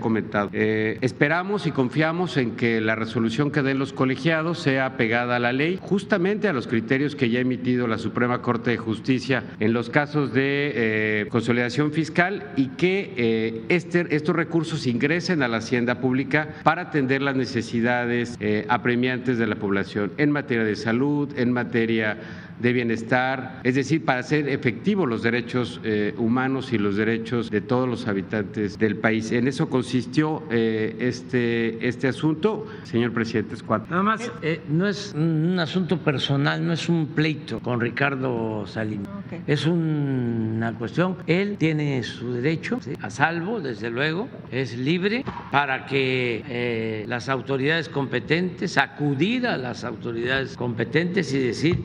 [0.54, 5.40] Eh, esperamos y confiamos en que la resolución que den los colegiados sea pegada a
[5.40, 9.44] la ley, justamente a los criterios que ya ha emitido la Suprema Corte de Justicia
[9.60, 15.48] en los casos de eh, consolidación fiscal y que eh, este, estos recursos ingresen a
[15.48, 18.38] la hacienda pública para atender las necesidades
[18.70, 22.18] apremiantes de la población en materia de salud, en materia
[22.60, 27.62] de bienestar, es decir, para hacer efectivos los derechos eh, humanos y los derechos de
[27.62, 29.32] todos los habitantes del país.
[29.32, 33.88] En eso consistió eh, este, este asunto, señor presidente Escuadra.
[33.90, 39.10] Nada más, eh, no es un asunto personal, no es un pleito con Ricardo Salinas,
[39.48, 47.04] es una cuestión, él tiene su derecho a salvo, desde luego, es libre para que
[47.08, 51.80] las autoridades competentes, acudir a las autoridades competentes y decir,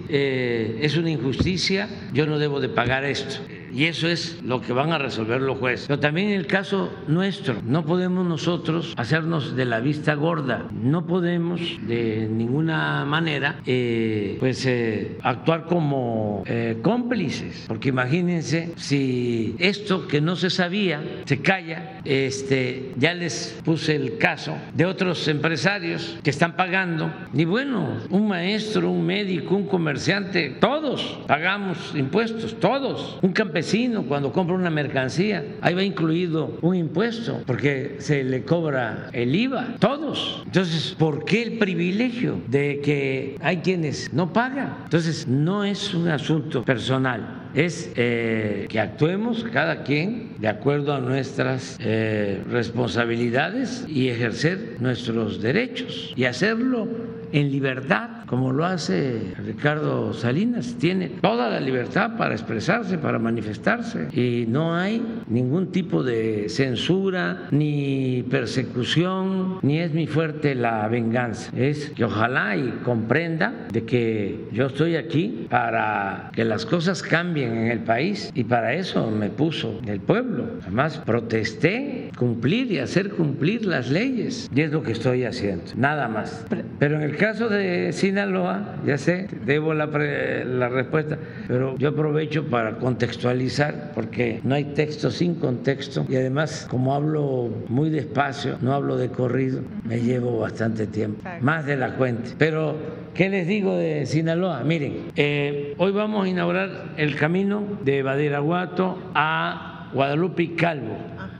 [0.81, 3.41] es una injusticia, yo no debo de pagar esto.
[3.73, 5.87] Y eso es lo que van a resolver los jueces.
[5.87, 11.07] Pero también en el caso nuestro, no podemos nosotros hacernos de la vista gorda, no
[11.07, 20.09] podemos de ninguna manera eh, pues eh, actuar como eh, cómplices, porque imagínense si esto
[20.09, 26.19] que no se sabía se calla, este, ya les puse el caso de otros empresarios
[26.23, 33.19] que están pagando, y bueno, un maestro, un médico, un comerciante, todos pagamos impuestos, todos,
[33.23, 39.09] un campesino cuando compra una mercancía, ahí va incluido un impuesto porque se le cobra
[39.13, 40.43] el IVA, todos.
[40.47, 44.79] Entonces, ¿por qué el privilegio de que hay quienes no pagan?
[44.85, 51.01] Entonces, no es un asunto personal es eh, que actuemos cada quien de acuerdo a
[51.01, 56.89] nuestras eh, responsabilidades y ejercer nuestros derechos y hacerlo
[57.33, 60.77] en libertad, como lo hace Ricardo Salinas.
[60.79, 64.07] Tiene toda la libertad para expresarse, para manifestarse.
[64.13, 71.51] Y no hay ningún tipo de censura, ni persecución, ni es mi fuerte la venganza.
[71.57, 77.57] Es que ojalá y comprenda de que yo estoy aquí para que las cosas cambien
[77.57, 80.45] en el país y para eso me puso el pueblo.
[80.63, 84.49] Además, protesté cumplir y hacer cumplir las leyes.
[84.55, 86.47] Y es lo que estoy haciendo, nada más.
[86.79, 91.19] Pero en el caso de Sinaloa, ya sé, debo la, la respuesta,
[91.49, 97.49] pero yo aprovecho para contextualizar porque no hay texto sin contexto y además como hablo
[97.69, 102.33] muy despacio, no hablo de corrido, me llevo bastante tiempo, más de la cuenta.
[102.37, 102.77] Pero,
[103.15, 104.65] ¿qué les digo de Sinaloa?
[104.65, 110.99] Miren, eh, hoy vamos a inaugurar el camino de Badiraguato a Guadalupe y Calvo,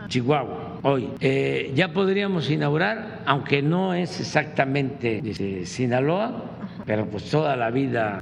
[0.09, 1.11] Chihuahua hoy.
[1.21, 6.45] Eh, ya podríamos inaugurar, aunque no es exactamente de Sinaloa,
[6.91, 8.19] pero pues toda la vida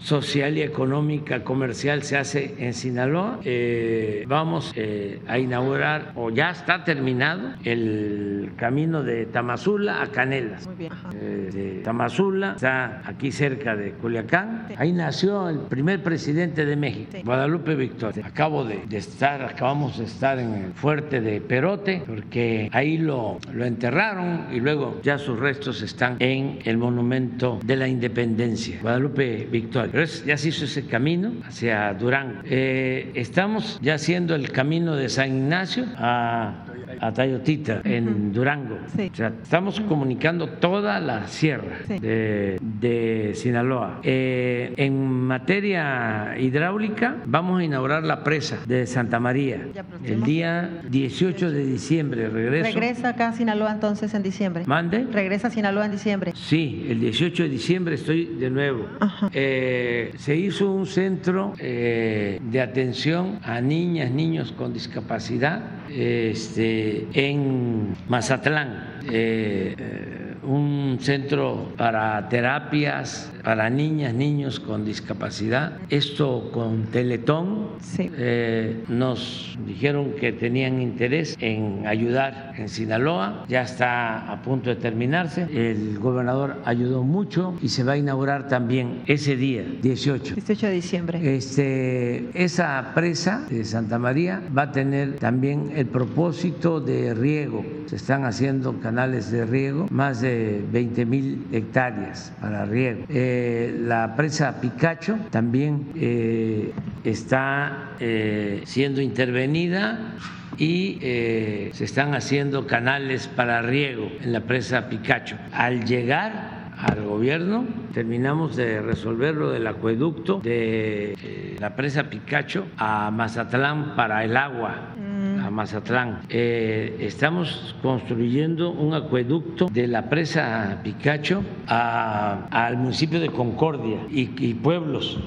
[0.00, 3.40] social y económica comercial se hace en Sinaloa.
[3.44, 10.66] Eh, vamos eh, a inaugurar, o ya está terminado, el camino de Tamazula a Canelas.
[10.66, 10.92] Muy bien.
[11.14, 14.68] Eh, de Tamazula, está aquí cerca de Culiacán.
[14.76, 18.26] Ahí nació el primer presidente de México, Guadalupe Victoria.
[18.26, 23.64] Acabo de, estar, acabamos de estar en el fuerte de Perote, porque ahí lo, lo
[23.64, 29.87] enterraron y luego ya sus restos están en el monumento de la independencia, Guadalupe Victoria
[30.26, 32.40] ya se hizo ese camino hacia Durango.
[32.44, 36.67] Eh, estamos ya haciendo el camino de San Ignacio a
[37.00, 38.78] a Tayotita, en Durango.
[38.96, 44.00] estamos comunicando toda la sierra de, Sinaloa.
[44.02, 49.66] Eh, en materia hidráulica, vamos a inaugurar la presa de Santa María
[50.04, 52.28] el día 18 de diciembre.
[52.28, 52.78] Regreso.
[52.78, 54.64] ¿Regresa acá a Sinaloa entonces en diciembre?
[54.66, 55.06] ¿Mande?
[55.10, 56.32] ¿Regresa a Sinaloa en diciembre?
[56.34, 58.86] Sí, el 18 de diciembre estoy de nuevo.
[59.32, 67.94] Eh, se hizo un centro eh, de atención a niñas, niños con discapacidad este, en
[68.08, 69.00] Mazatlán.
[69.10, 75.78] Eh, un centro para terapias para niñas, niños con discapacidad.
[75.88, 77.68] Esto con Teletón.
[77.98, 83.46] Eh, nos dijeron que tenían interés en ayudar en Sinaloa.
[83.48, 85.46] Ya está a punto de terminarse.
[85.50, 90.34] El gobernador ayudó mucho y se va a inaugurar también ese día, 18.
[90.34, 91.36] 18 de diciembre.
[91.36, 97.64] Este, esa presa de Santa María va a tener también el propósito de riego.
[97.86, 100.37] Se están haciendo canales de riego, más de
[100.70, 103.04] 20 mil hectáreas para riego.
[103.08, 106.72] Eh, la presa Picacho también eh,
[107.04, 110.14] está eh, siendo intervenida
[110.56, 115.36] y se están haciendo canales para riego en la presa Picacho.
[115.52, 123.12] Al llegar al gobierno, terminamos de resolver lo del acueducto de la presa Picacho a
[123.12, 124.94] Mazatlán para el agua
[125.42, 126.20] a Mazatlán.
[126.28, 135.18] Eh, estamos construyendo un acueducto de la presa Picacho al municipio de Concordia y, pueblos,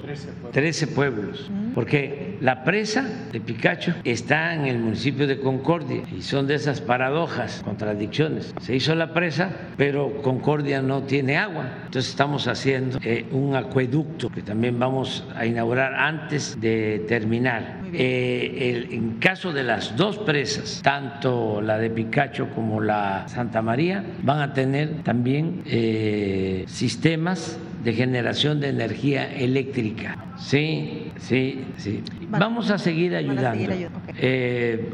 [0.51, 6.47] 13 pueblos, porque la presa de Picacho está en el municipio de Concordia y son
[6.47, 8.53] de esas paradojas, contradicciones.
[8.61, 14.29] Se hizo la presa, pero Concordia no tiene agua, entonces estamos haciendo eh, un acueducto
[14.29, 17.81] que también vamos a inaugurar antes de terminar.
[17.93, 24.03] Eh, en caso de las dos presas, tanto la de Picacho como la Santa María,
[24.23, 30.17] van a tener también eh, sistemas de generación de energía eléctrica.
[30.37, 32.03] Sí, sí, sí.
[32.29, 33.73] Vamos a seguir ayudando.
[34.17, 34.89] Eh,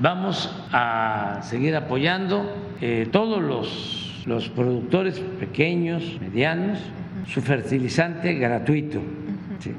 [0.00, 2.50] vamos a seguir apoyando
[2.80, 6.78] eh, todos los, los productores pequeños, medianos,
[7.26, 9.00] su fertilizante gratuito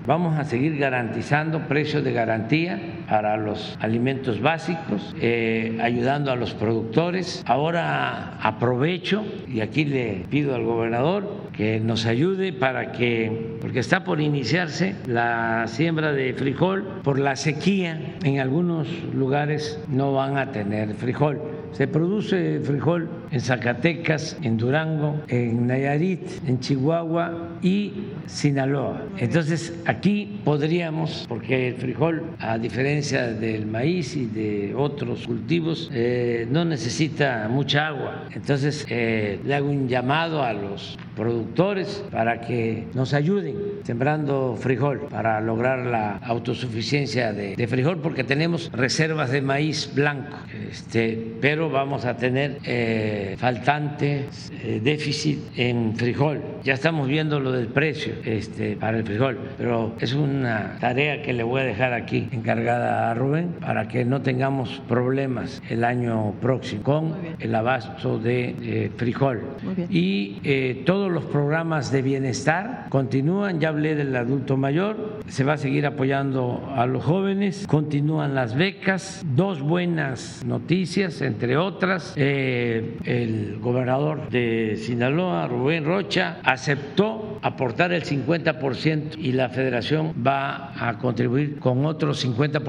[0.05, 6.53] Vamos a seguir garantizando precios de garantía para los alimentos básicos, eh, ayudando a los
[6.53, 7.43] productores.
[7.45, 14.03] Ahora aprovecho y aquí le pido al gobernador que nos ayude para que, porque está
[14.03, 20.51] por iniciarse la siembra de frijol, por la sequía, en algunos lugares no van a
[20.51, 21.41] tener frijol.
[21.71, 27.91] Se produce frijol en Zacatecas, en Durango, en Nayarit, en Chihuahua y
[28.27, 29.01] Sinaloa.
[29.17, 36.47] Entonces aquí podríamos, porque el frijol, a diferencia del maíz y de otros cultivos, eh,
[36.49, 38.25] no necesita mucha agua.
[38.33, 45.07] Entonces eh, le hago un llamado a los productores para que nos ayuden sembrando frijol
[45.09, 50.37] para lograr la autosuficiencia de, frijol porque tenemos reservas de maíz blanco,
[50.69, 54.25] este, pero vamos a tener eh, faltante,
[54.63, 56.41] eh, déficit en frijol.
[56.63, 61.33] Ya estamos viendo lo del precio este, para el frijol, pero es una tarea que
[61.33, 66.33] le voy a dejar aquí encargada a Rubén para que no tengamos problemas el año
[66.41, 69.41] próximo con el abasto de eh, frijol.
[69.89, 75.57] Y todo los programas de bienestar continúan, ya hablé del adulto mayor, se va a
[75.57, 83.59] seguir apoyando a los jóvenes, continúan las becas, dos buenas noticias, entre otras, eh, el
[83.59, 91.59] gobernador de Sinaloa, Rubén Rocha, aceptó aportar el 50% y la federación va a contribuir
[91.59, 92.63] con otro 50%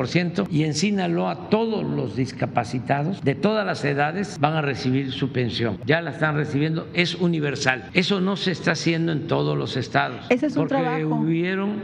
[0.51, 5.79] y en Sinaloa todos los discapacitados de todas las edades van a recibir su pensión,
[5.85, 7.91] ya la están recibiendo, es universal.
[7.93, 10.27] Eso no se está haciendo en todos los estados.
[10.31, 11.81] Ese es un porque hubieron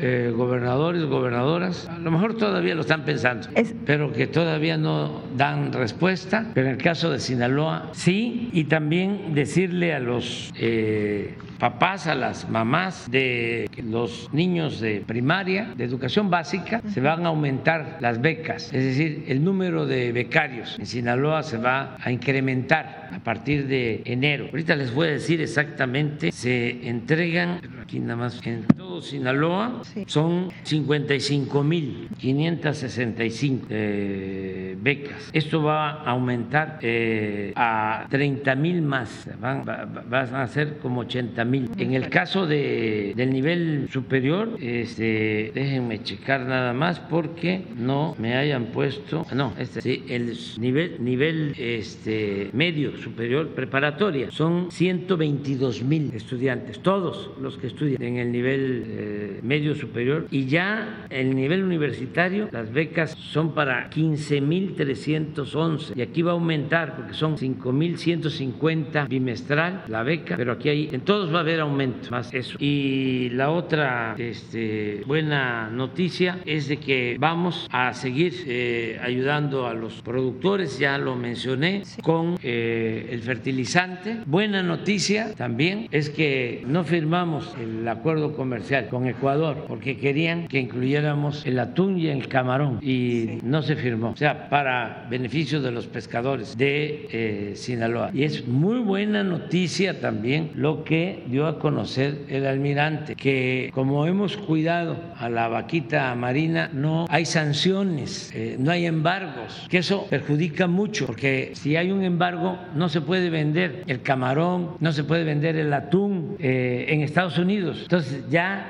[0.00, 3.48] eh, gobernadores, gobernadoras, a lo mejor todavía lo están pensando,
[3.84, 6.50] pero que todavía no dan respuesta.
[6.54, 12.14] Pero en el caso de Sinaloa, sí, y también decirle a los eh, papás, a
[12.14, 18.20] las mamás de los niños de primaria, de educación básica, se van a aumentar las
[18.20, 23.66] becas, es decir, el número de becarios en Sinaloa se va a incrementar a partir
[23.66, 24.46] de enero.
[24.46, 28.64] Ahorita les voy a decir exactamente, se entregan, aquí nada más, en
[29.00, 35.30] todo Sinaloa son 55.565 eh, becas.
[35.32, 41.40] Esto va a aumentar eh, a 30 mil más, van, van a ser como 80
[41.40, 48.36] en el caso de, del nivel superior, este, déjenme checar nada más porque no me
[48.36, 54.30] hayan puesto, no, este, sí, el nivel, nivel este, medio superior preparatoria.
[54.30, 58.50] Son 122 mil estudiantes, todos los que estudian en el nivel
[58.92, 66.22] eh, medio superior y ya el nivel universitario, las becas son para 15.311 y aquí
[66.22, 71.38] va a aumentar porque son 5.150 bimestral la beca, pero aquí hay, en todos va
[71.38, 72.56] a haber aumento, más eso.
[72.58, 79.74] Y la otra este, buena noticia es de que vamos a seguir eh, ayudando a
[79.74, 84.18] los productores, ya lo mencioné, con eh, el fertilizante.
[84.26, 90.58] Buena noticia también es que no firmamos el acuerdo comercial con Ecuador porque querían que
[90.58, 94.10] incluyéramos el atún y el camarón y no se firmó.
[94.10, 98.10] O sea, para beneficio de los pescadores de eh, Sinaloa.
[98.12, 104.06] Y es muy buena noticia también lo que dio a conocer el almirante, que como
[104.06, 110.06] hemos cuidado a la vaquita marina, no hay sanciones, eh, no hay embargos, que eso
[110.08, 115.04] perjudica mucho, porque si hay un embargo no se puede vender el camarón, no se
[115.04, 117.78] puede vender el atún eh, en Estados Unidos.
[117.82, 118.69] Entonces ya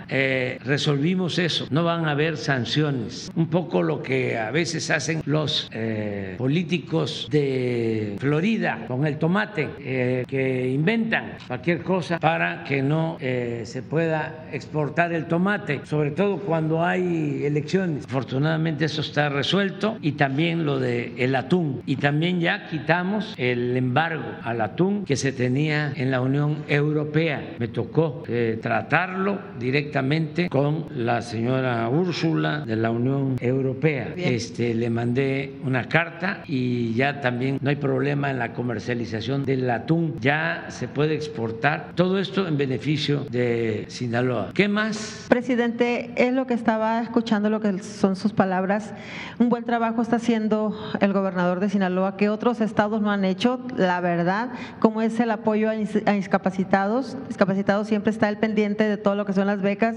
[0.13, 3.31] eh, resolvimos eso, no van a haber sanciones.
[3.33, 9.69] Un poco lo que a veces hacen los eh, políticos de Florida con el tomate,
[9.79, 16.39] eh, que inventan cualquier cosa para que no se pueda exportar el tomate, sobre todo
[16.39, 18.05] cuando hay elecciones.
[18.05, 21.81] Afortunadamente eso está resuelto y también lo del el atún.
[21.85, 27.55] Y también ya quitamos el embargo al atún que se tenía en la Unión Europea.
[27.59, 28.23] Me tocó
[28.61, 30.00] tratarlo directamente
[30.49, 34.13] con la señora Úrsula de la Unión Europea.
[34.17, 39.69] Este, le mandé una carta y ya también no hay problema en la comercialización del
[39.69, 40.15] atún.
[40.19, 41.91] Ya se puede exportar.
[41.93, 44.51] Todo esto en beneficio de Sinaloa.
[44.55, 45.27] ¿Qué más?
[45.29, 48.93] Presidente, es lo que estaba escuchando, lo que son sus palabras.
[49.37, 53.59] Un buen trabajo está haciendo el gobernador de Sinaloa que otros estados no han hecho,
[53.77, 54.49] la verdad,
[54.79, 55.73] como es el apoyo a
[56.13, 57.17] discapacitados.
[57.27, 59.90] Discapacitados siempre está el pendiente de todo lo que son las becas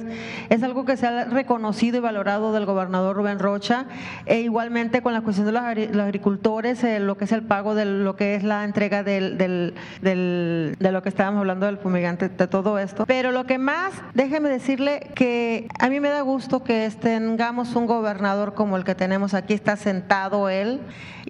[0.48, 3.86] es algo que se ha reconocido y valorado del gobernador Rubén Rocha,
[4.26, 7.84] e igualmente con la cuestión de los, agricultores, eh, lo que es el pago de
[7.84, 12.78] lo que es la entrega del, de lo que estábamos hablando del fumigante, de todo
[12.78, 13.04] esto.
[13.06, 17.86] Pero lo que más, déjeme decirle que a mí me da gusto que tengamos un
[17.86, 20.80] gobernador como el que tenemos aquí, está sentado él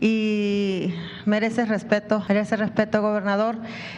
[0.01, 3.57] y merece respeto, merece respeto, gobernador.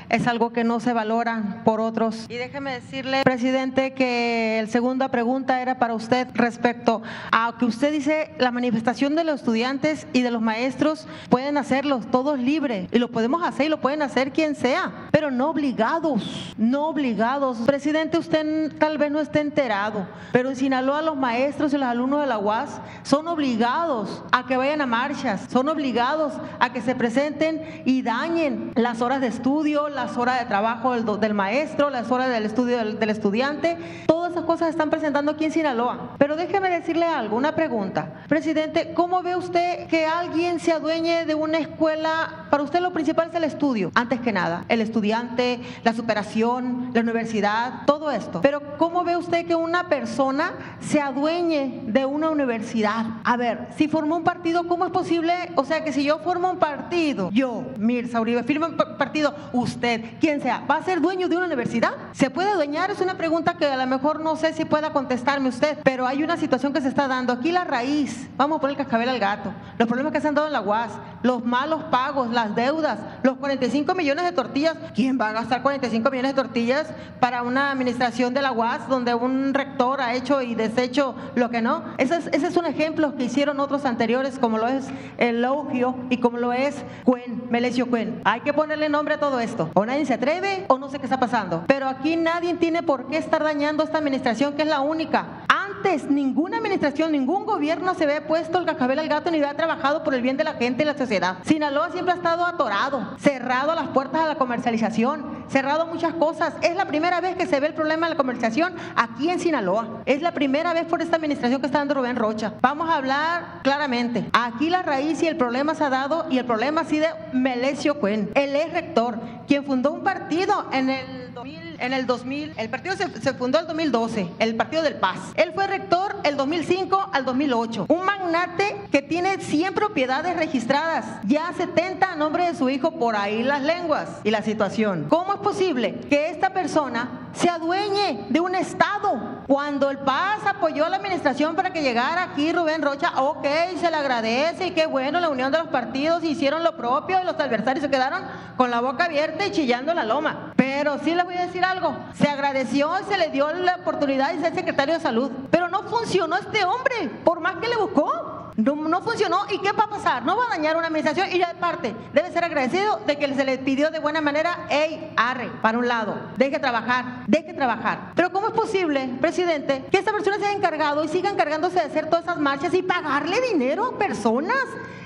[0.09, 2.27] Es algo que no se valora por otros.
[2.29, 7.03] Y déjeme decirle, presidente, que la segunda pregunta era para usted respecto
[7.33, 12.01] a que usted dice la manifestación de los estudiantes y de los maestros pueden hacerlo,
[12.11, 16.55] todos libres, y lo podemos hacer y lo pueden hacer quien sea, pero no obligados,
[16.57, 17.59] no obligados.
[17.59, 22.21] Presidente, usted tal vez no esté enterado, pero en Sinaloa los maestros y los alumnos
[22.21, 26.95] de la UAS son obligados a que vayan a marchas, son obligados a que se
[26.95, 32.31] presenten y dañen las horas de estudio, las horas de trabajo del, maestro, las horas
[32.31, 33.77] del estudio del, estudiante.
[34.07, 36.11] Todas esas cosas están presentando aquí en Sinaloa.
[36.19, 38.23] Pero déjeme decirle algo, una pregunta.
[38.29, 42.47] Presidente, ¿cómo ve usted que alguien se adueñe de una escuela?
[42.51, 44.67] Para usted lo principal es el estudio, antes que nada.
[44.69, 48.43] El estudiante, la superación, la universidad, todo esto.
[48.43, 53.07] Pero ¿cómo ve usted que una persona se adueñe de una universidad?
[53.25, 55.33] A ver, si formó un partido, ¿cómo es posible?
[55.55, 60.03] O sea, que si yo formo un partido, yo, Mirza Uribe, firmo un partido, usted,
[60.21, 61.95] quien sea, ¿va a ser dueño de una universidad?
[62.13, 62.91] ¿Se puede dueñar?
[62.91, 66.25] Es una pregunta que a lo mejor no sé si pueda contestarme usted, pero hay
[66.25, 67.33] una situación que se está dando.
[67.33, 70.35] Aquí la raíz, vamos a poner el cascabel al gato, los problemas que se han
[70.35, 70.91] dado en la UAS,
[71.23, 74.75] los malos pagos, las deudas, los 45 millones de tortillas.
[74.95, 76.89] ¿Quién va a gastar 45 millones de tortillas
[77.21, 81.63] para una administración de la UAS donde un rector ha hecho y deshecho lo que
[81.63, 81.85] no?
[81.99, 84.87] Ese es, ese es un ejemplo que hicieron otros anteriores, como lo es
[85.19, 85.69] el Low
[86.11, 88.23] y como lo es Cuen, Melesio Cuen.
[88.25, 89.71] Hay que ponerle nombre a todo esto.
[89.75, 91.65] O nadie se atreve o no sé qué está pasando.
[91.67, 95.27] Pero aquí nadie tiene por qué estar dañando esta administración que es la única.
[95.49, 100.03] Antes ninguna administración, ningún gobierno se había puesto el cacabel al gato ni había trabajado
[100.03, 101.37] por el bien de la gente y la sociedad.
[101.45, 106.55] Sinaloa siempre ha estado atorado, cerrado las puertas a la comercialización, cerrado muchas cosas.
[106.63, 110.03] Es la primera vez que se ve el problema de la comercialización aquí en Sinaloa.
[110.07, 112.55] Es la primera vez por esta administración que está dando Rubén Rocha.
[112.63, 114.29] Vamos a hablar claramente.
[114.33, 118.01] Aquí la raíz y el problema se ha dado y el problema ha sido Melesio
[118.01, 118.31] Cuen.
[118.35, 122.97] Él es rector, quien fundó un partido en el 2000, en el 2000 el partido
[122.97, 125.19] se, se fundó el 2012, el Partido del Paz.
[125.35, 127.87] Él fue rector el 2005 al 2008.
[127.89, 133.17] Un magnate que tiene 100 propiedades registradas, ya 70 a nombre de su hijo, por
[133.17, 135.07] ahí las lenguas y la situación.
[135.09, 139.45] ¿Cómo es posible que esta persona se adueñe de un Estado?
[139.47, 143.47] Cuando el Paz apoyó a la administración para que llegara aquí Rubén Rocha, ok,
[143.79, 147.25] se le agradece y qué bueno la unión de los partidos hicieron lo propio y
[147.25, 148.23] los adversarios se quedaron
[148.57, 150.53] con la boca abierta y chillando la loma.
[150.57, 151.97] Pero sí le voy a decir algo.
[152.15, 155.31] Se agradeció, se le dio la oportunidad de ser secretario de salud.
[155.51, 158.36] Pero no funcionó este hombre, por más que le buscó.
[158.57, 159.41] No, funcionó.
[159.51, 160.25] ¿Y qué va a pasar?
[160.25, 163.59] No va a dañar una administración y aparte debe ser agradecido de que se le
[163.59, 168.13] pidió de buena manera, hey, arre, para un lado, deje trabajar, deje trabajar.
[168.15, 171.87] Pero ¿cómo es posible, presidente, que esta persona se haya encargado y siga encargándose de
[171.87, 174.57] hacer todas esas marchas y pagarle dinero a personas?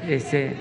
[0.07, 0.55] Este,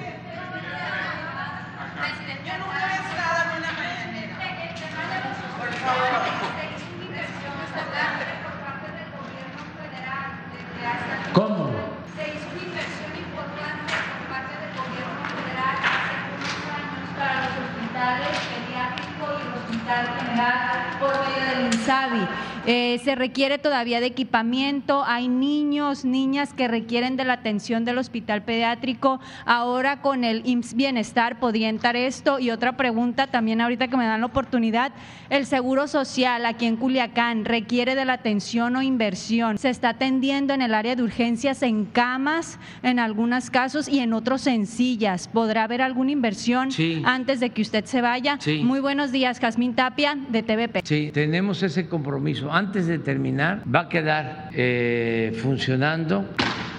[11.32, 11.70] ¿Cómo?
[12.16, 17.55] Se hizo una inversión importante por parte del gobierno federal hace algunos años para los
[17.70, 22.49] hospitales pediátricos y el hospital general por medio del INSABI.
[22.66, 27.97] Eh, se requiere todavía de equipamiento, hay niños, niñas que requieren de la atención del
[27.97, 29.19] hospital pediátrico.
[29.47, 32.39] Ahora con el IMSS Bienestar podría entrar esto.
[32.39, 34.93] Y otra pregunta también ahorita que me dan la oportunidad,
[35.31, 39.57] el Seguro Social aquí en Culiacán requiere de la atención o inversión.
[39.57, 44.12] Se está atendiendo en el área de urgencias en camas, en algunos casos, y en
[44.12, 45.28] otros en sillas.
[45.28, 47.01] ¿Podrá haber alguna inversión Sí.
[47.07, 48.37] antes de que usted se vaya?
[48.39, 48.62] Sí.
[48.62, 50.82] Muy buenos días, Jazmín Tapia, de TVP.
[50.85, 52.49] Sí, tenemos ese compromiso.
[52.52, 56.24] Antes de terminar, va a quedar eh, funcionando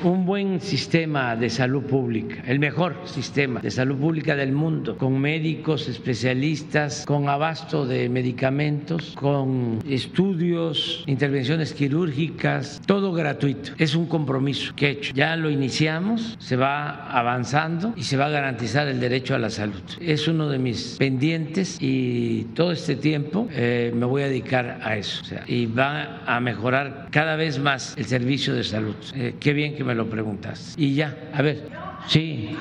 [0.04, 5.20] un buen sistema de salud pública, el mejor sistema de salud pública del mundo, con
[5.20, 13.72] médicos especialistas, con abasto de medicamentos, con estudios, intervenciones quirúrgicas, todo gratuito.
[13.78, 15.14] Es un compromiso que he hecho.
[15.14, 19.50] Ya lo iniciamos, se va avanzando y se va a garantizar el derecho a la
[19.50, 19.82] salud.
[20.00, 24.98] Es uno de mis pendientes y todo este tiempo eh, me voy a dedicar a
[24.98, 25.22] eso.
[25.22, 28.96] O sea, y va a mejorar cada vez más el servicio de salud.
[29.16, 30.74] Eh, qué bien que me lo preguntas.
[30.78, 31.70] Y ya, a ver,
[32.08, 32.58] sí.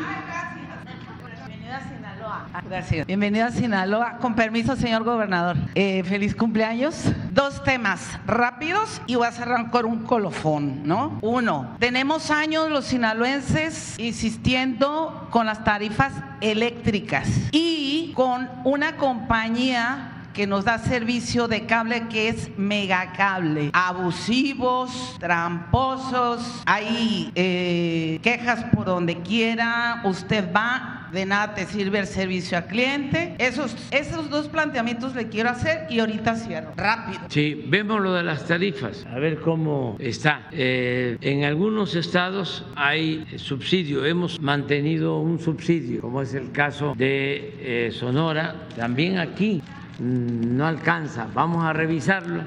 [2.68, 3.06] Gracias.
[3.06, 4.18] Bienvenido a Sinaloa.
[4.18, 5.56] Con permiso, señor gobernador.
[5.74, 7.12] Eh, feliz cumpleaños.
[7.32, 11.18] Dos temas rápidos y voy a cerrar con un colofón, ¿no?
[11.22, 20.46] Uno, tenemos años los sinaloenses insistiendo con las tarifas eléctricas y con una compañía que
[20.46, 23.70] nos da servicio de cable que es megacable.
[23.72, 32.06] Abusivos, tramposos, hay eh, quejas por donde quiera, usted va, de nada te sirve el
[32.06, 33.34] servicio al cliente.
[33.38, 36.72] Esos, esos dos planteamientos le quiero hacer y ahorita cierro.
[36.76, 37.20] Rápido.
[37.28, 40.48] Sí, vemos lo de las tarifas, a ver cómo está.
[40.52, 47.54] Eh, en algunos estados hay subsidio, hemos mantenido un subsidio, como es el caso de
[47.60, 49.62] eh, Sonora, también aquí
[50.00, 52.42] no alcanza, vamos a revisarlo,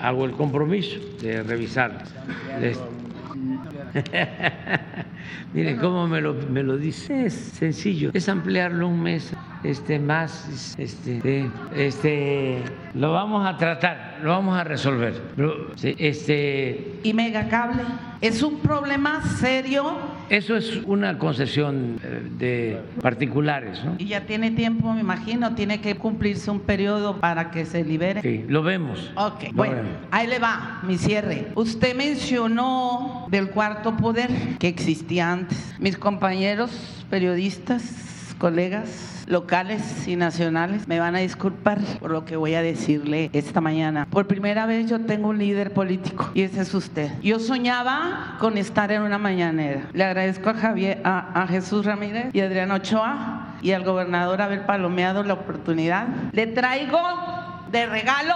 [0.00, 1.98] hago el compromiso de revisarlo.
[5.52, 9.32] Miren cómo me lo, me lo dice, es sencillo, es ampliarlo un mes
[9.64, 12.62] este más este este
[12.94, 15.20] lo vamos a tratar lo vamos a resolver.
[15.82, 17.82] Este y megacable
[18.20, 19.96] es un problema serio.
[20.30, 23.96] eso es una concesión eh, de particulares ¿no?
[23.98, 28.20] y ya tiene tiempo me imagino tiene que cumplirse un periodo para que se libere.
[28.20, 29.12] Sí lo vemos.
[29.16, 29.76] Ok bueno
[30.10, 31.48] ahí le va mi cierre.
[31.54, 36.70] Usted mencionó del cuarto poder que existía antes mis compañeros
[37.10, 43.30] periodistas colegas locales y nacionales me van a disculpar por lo que voy a decirle
[43.32, 44.06] esta mañana.
[44.10, 47.10] Por primera vez yo tengo un líder político y ese es usted.
[47.22, 49.88] Yo soñaba con estar en una mañanera.
[49.92, 54.42] Le agradezco a Javier, a, a Jesús Ramírez y a Adrián Ochoa y al gobernador
[54.42, 56.08] haber palomeado la oportunidad.
[56.32, 57.00] Le traigo
[57.70, 58.34] de regalo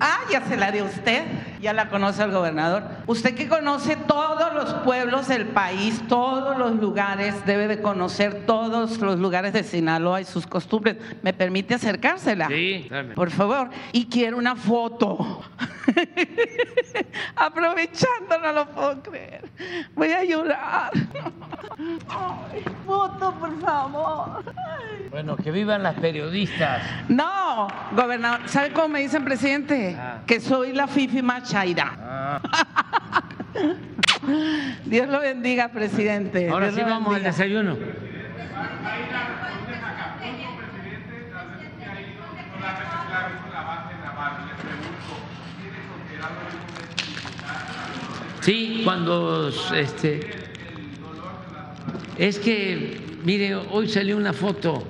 [0.00, 1.24] Ah, ya se la dio usted,
[1.60, 2.82] ya la conoce el gobernador.
[3.06, 8.98] Usted que conoce todos los pueblos del país, todos los lugares, debe de conocer todos
[9.00, 10.96] los lugares de Sinaloa y sus costumbres.
[11.22, 12.48] ¿Me permite acercársela?
[12.48, 13.14] Sí, dame.
[13.14, 13.70] Por favor.
[13.92, 15.42] Y quiero una foto.
[17.36, 19.48] Aprovechando, no lo puedo creer.
[19.94, 20.90] Voy a llorar.
[22.08, 24.44] Ay, foto, por favor.
[25.10, 26.82] Bueno, que vivan las periodistas.
[27.08, 29.96] No, gobernador, ¿sabe cómo me dicen, presidente?
[29.98, 30.20] Ah.
[30.26, 31.96] Que soy la Fifi Machaira.
[31.98, 32.42] Ah.
[34.84, 36.50] Dios lo bendiga, presidente.
[36.50, 37.76] Ahora Dios sí vamos al desayuno.
[48.42, 50.30] Sí, cuando este
[52.16, 54.86] es que mire, hoy salió una foto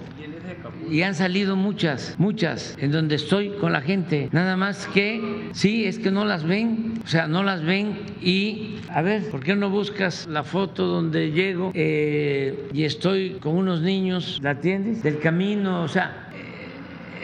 [0.91, 4.29] y han salido muchas, muchas en donde estoy con la gente.
[4.33, 8.77] Nada más que sí, es que no las ven, o sea, no las ven y
[8.91, 13.83] a ver, ¿por qué no buscas la foto donde llego eh, y estoy con unos
[13.83, 14.39] niños?
[14.43, 15.03] ¿La atiendes?
[15.03, 16.28] Del camino, o sea,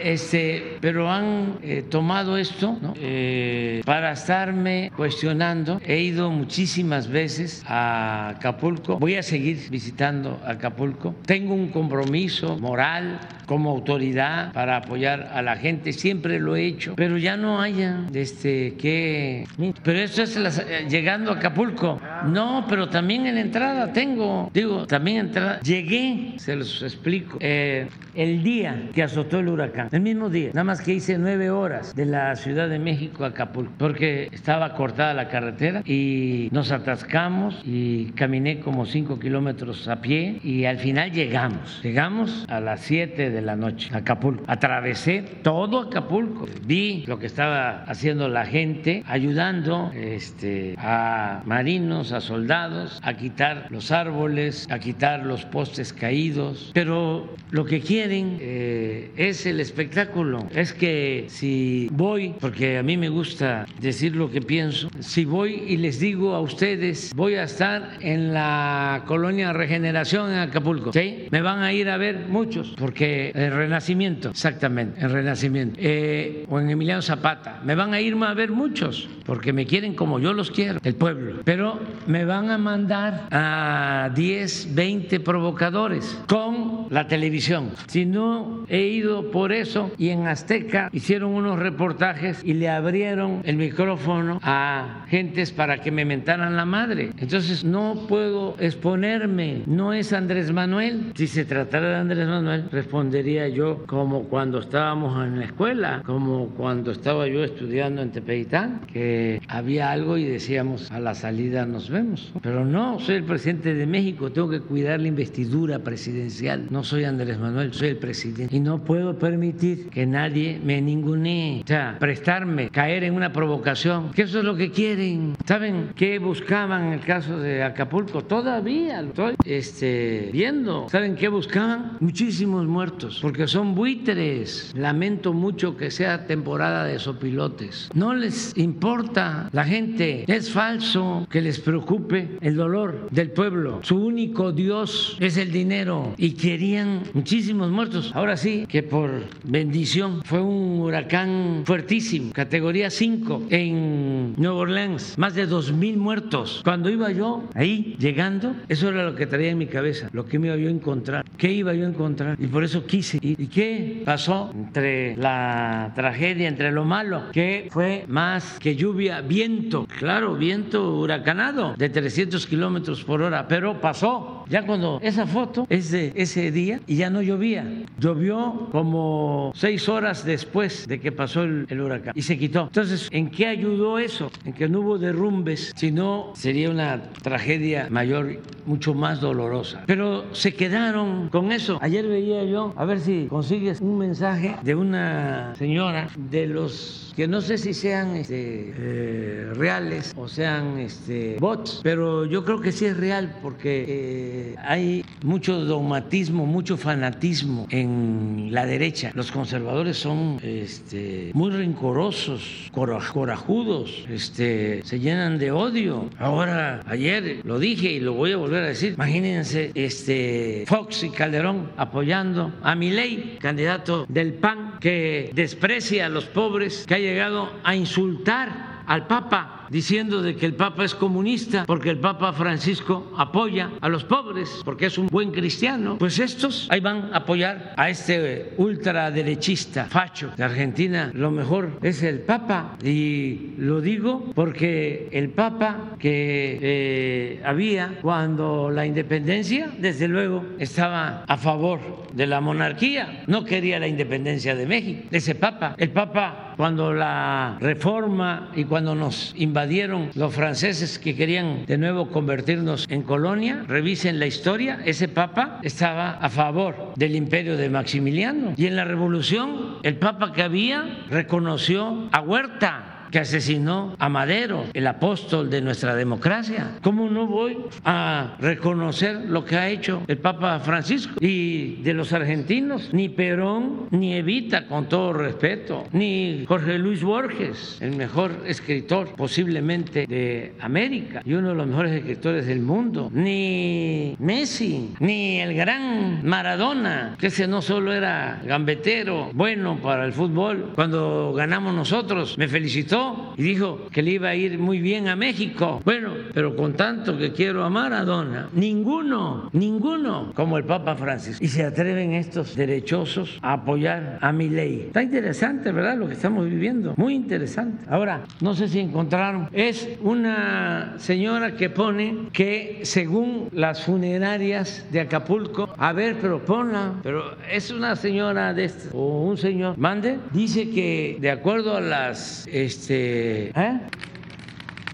[0.03, 2.93] este, pero han eh, tomado esto ¿no?
[2.97, 5.81] Eh, para estarme cuestionando.
[5.85, 8.97] He ido muchísimas veces a Acapulco.
[8.99, 11.15] Voy a seguir visitando Acapulco.
[11.25, 15.93] Tengo un compromiso moral como autoridad para apoyar a la gente.
[15.93, 19.45] Siempre lo he hecho, pero ya no haya este que.
[19.83, 22.01] Pero esto es las- eh, llegando a Acapulco.
[22.25, 24.49] No, pero también en entrada tengo.
[24.53, 25.59] Digo, también en entrada.
[25.61, 27.37] Llegué, se los explico.
[27.39, 31.49] eh, el día que azotó el huracán, el mismo día, nada más que hice nueve
[31.49, 36.71] horas de la Ciudad de México a Acapulco, porque estaba cortada la carretera y nos
[36.71, 41.81] atascamos y caminé como cinco kilómetros a pie y al final llegamos.
[41.83, 44.43] Llegamos a las siete de la noche a Acapulco.
[44.47, 46.47] Atravesé todo Acapulco.
[46.65, 53.67] Vi lo que estaba haciendo la gente, ayudando este, a marinos, a soldados, a quitar
[53.69, 56.71] los árboles, a quitar los postes caídos.
[56.73, 60.47] Pero lo que quieren eh, es el espectáculo.
[60.55, 65.63] Es que si voy, porque a mí me gusta decir lo que pienso, si voy
[65.67, 71.27] y les digo a ustedes, voy a estar en la colonia Regeneración en Acapulco, ¿sí?
[71.29, 76.57] Me van a ir a ver muchos, porque el Renacimiento, exactamente, el Renacimiento, eh, o
[76.61, 80.31] en Emiliano Zapata, me van a ir a ver muchos, porque me quieren como yo
[80.31, 87.07] los quiero, el pueblo, pero me van a mandar a 10, 20 provocadores con la
[87.07, 87.71] televisión.
[87.87, 89.64] Si no he ido por eso
[89.97, 95.91] y en Azteca hicieron unos reportajes y le abrieron el micrófono a gentes para que
[95.91, 97.11] me mentaran la madre.
[97.17, 101.13] Entonces no puedo exponerme, no es Andrés Manuel.
[101.15, 106.49] Si se tratara de Andrés Manuel, respondería yo como cuando estábamos en la escuela, como
[106.49, 111.89] cuando estaba yo estudiando en Tepeitán, que había algo y decíamos a la salida nos
[111.89, 112.31] vemos.
[112.41, 117.05] Pero no, soy el presidente de México, tengo que cuidar la investidura presidencial, no soy
[117.05, 118.55] Andrés Manuel, soy el presidente.
[118.55, 121.61] Y no puedo permitir que nadie me ningunee.
[121.63, 124.11] O sea, prestarme, caer en una provocación.
[124.11, 125.35] Que eso es lo que quieren.
[125.45, 128.23] ¿Saben qué buscaban en el caso de Acapulco?
[128.23, 130.87] Todavía lo estoy este, viendo.
[130.89, 131.97] ¿Saben qué buscaban?
[131.99, 133.19] Muchísimos muertos.
[133.21, 134.73] Porque son buitres.
[134.75, 137.89] Lamento mucho que sea temporada de sopilotes.
[137.93, 140.25] No les importa la gente.
[140.27, 143.79] Es falso que les preocupe el dolor del pueblo.
[143.83, 148.11] Su único Dios es el dinero y querían muchísimos muertos.
[148.13, 149.11] Ahora sí que por
[149.47, 150.21] bendición.
[150.23, 156.61] Fue un huracán fuertísimo, categoría 5 en Nueva Orleans, más de dos mil muertos.
[156.63, 160.39] Cuando iba yo ahí llegando, eso era lo que traía en mi cabeza, lo que
[160.39, 163.19] me iba yo a encontrar, qué iba yo a encontrar y por eso quise.
[163.21, 169.21] ¿Y, y qué pasó entre la tragedia, entre lo malo, que fue más que lluvia,
[169.21, 174.45] viento, claro, viento huracanado de 300 kilómetros por hora, pero pasó.
[174.47, 177.65] Ya cuando esa foto es de ese día y ya no llovía,
[177.99, 182.63] llovió como seis horas después de que pasó el, huracán y se quitó.
[182.63, 184.31] Entonces, ¿en qué ayudó eso?
[184.45, 189.83] En que no hubo derrumbes, si no sería una tragedia mayor, mucho más dolorosa.
[189.85, 191.79] Pero se quedaron con eso.
[191.81, 197.27] Ayer veía yo, a ver si consigues un mensaje de una señora de los que
[197.27, 202.71] no sé si sean este, eh, reales o sean este, bots, pero yo creo que
[202.73, 209.11] sí es real porque eh, hay mucho dogmatismo, mucho fanatismo en la derecha.
[209.13, 216.09] Los conservadores son este, muy rencorosos, corajudos, este, se llenan de odio.
[216.17, 221.09] Ahora, ayer lo dije y lo voy a volver a decir, imagínense este, Fox y
[221.09, 227.51] Calderón apoyando a Milei, candidato del PAN, que desprecia a los pobres, que hay llegado
[227.63, 233.13] a insultar al Papa diciendo de que el Papa es comunista porque el Papa Francisco
[233.17, 235.97] apoya a los pobres porque es un buen cristiano.
[235.97, 241.11] Pues estos ahí van a apoyar a este ultraderechista facho de Argentina.
[241.13, 248.69] Lo mejor es el Papa y lo digo porque el Papa que eh, había cuando
[248.69, 254.65] la independencia, desde luego, estaba a favor de la monarquía, no quería la independencia de
[254.65, 255.07] México.
[255.11, 261.65] Ese Papa, el Papa cuando la reforma y cuando nos invadieron los franceses que querían
[261.65, 267.57] de nuevo convertirnos en colonia, revisen la historia, ese papa estaba a favor del imperio
[267.57, 268.53] de Maximiliano.
[268.57, 274.65] Y en la revolución, el papa que había reconoció a Huerta que asesinó a Madero,
[274.73, 276.71] el apóstol de nuestra democracia.
[276.83, 281.13] ¿Cómo no voy a reconocer lo que ha hecho el Papa Francisco?
[281.21, 287.77] Y de los argentinos, ni Perón, ni Evita, con todo respeto, ni Jorge Luis Borges,
[287.79, 294.17] el mejor escritor posiblemente de América y uno de los mejores escritores del mundo, ni
[294.19, 300.73] Messi, ni el gran Maradona, que ese no solo era gambetero, bueno para el fútbol,
[300.75, 303.04] cuando ganamos nosotros, me felicitó
[303.37, 305.81] y dijo que le iba a ir muy bien a México.
[305.83, 311.43] Bueno, pero con tanto que quiero a Maradona, ninguno, ninguno como el Papa Francisco.
[311.43, 314.85] Y se atreven estos derechosos a apoyar a mi ley.
[314.87, 315.97] Está interesante, ¿verdad?
[315.97, 316.93] Lo que estamos viviendo.
[316.97, 317.85] Muy interesante.
[317.89, 319.49] Ahora, no sé si encontraron.
[319.51, 326.93] Es una señora que pone que según las funerarias de Acapulco, a ver, pero ponla,
[327.03, 331.81] pero es una señora de este, o un señor, mande, dice que de acuerdo a
[331.81, 333.79] las este, ¿eh?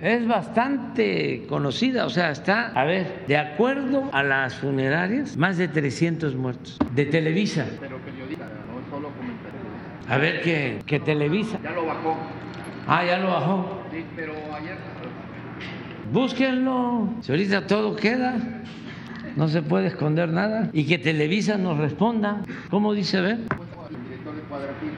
[0.01, 5.67] es bastante conocida, o sea, está, a ver, de acuerdo a las funerarias, más de
[5.67, 7.67] 300 muertos de Televisa.
[7.79, 10.13] Pero periodista, no solo comentarista.
[10.13, 11.59] A ver que, que Televisa.
[11.63, 12.17] Ya lo bajó.
[12.87, 13.83] Ah, ya lo bajó.
[13.91, 14.75] Sí, pero ayer.
[16.11, 17.13] Búsquenlo.
[17.21, 18.35] Si ahorita todo queda,
[19.35, 20.69] no se puede esconder nada.
[20.73, 22.41] Y que Televisa nos responda.
[22.71, 23.37] ¿Cómo dice, a ver?
[23.37, 24.91] El director de Cuadratil.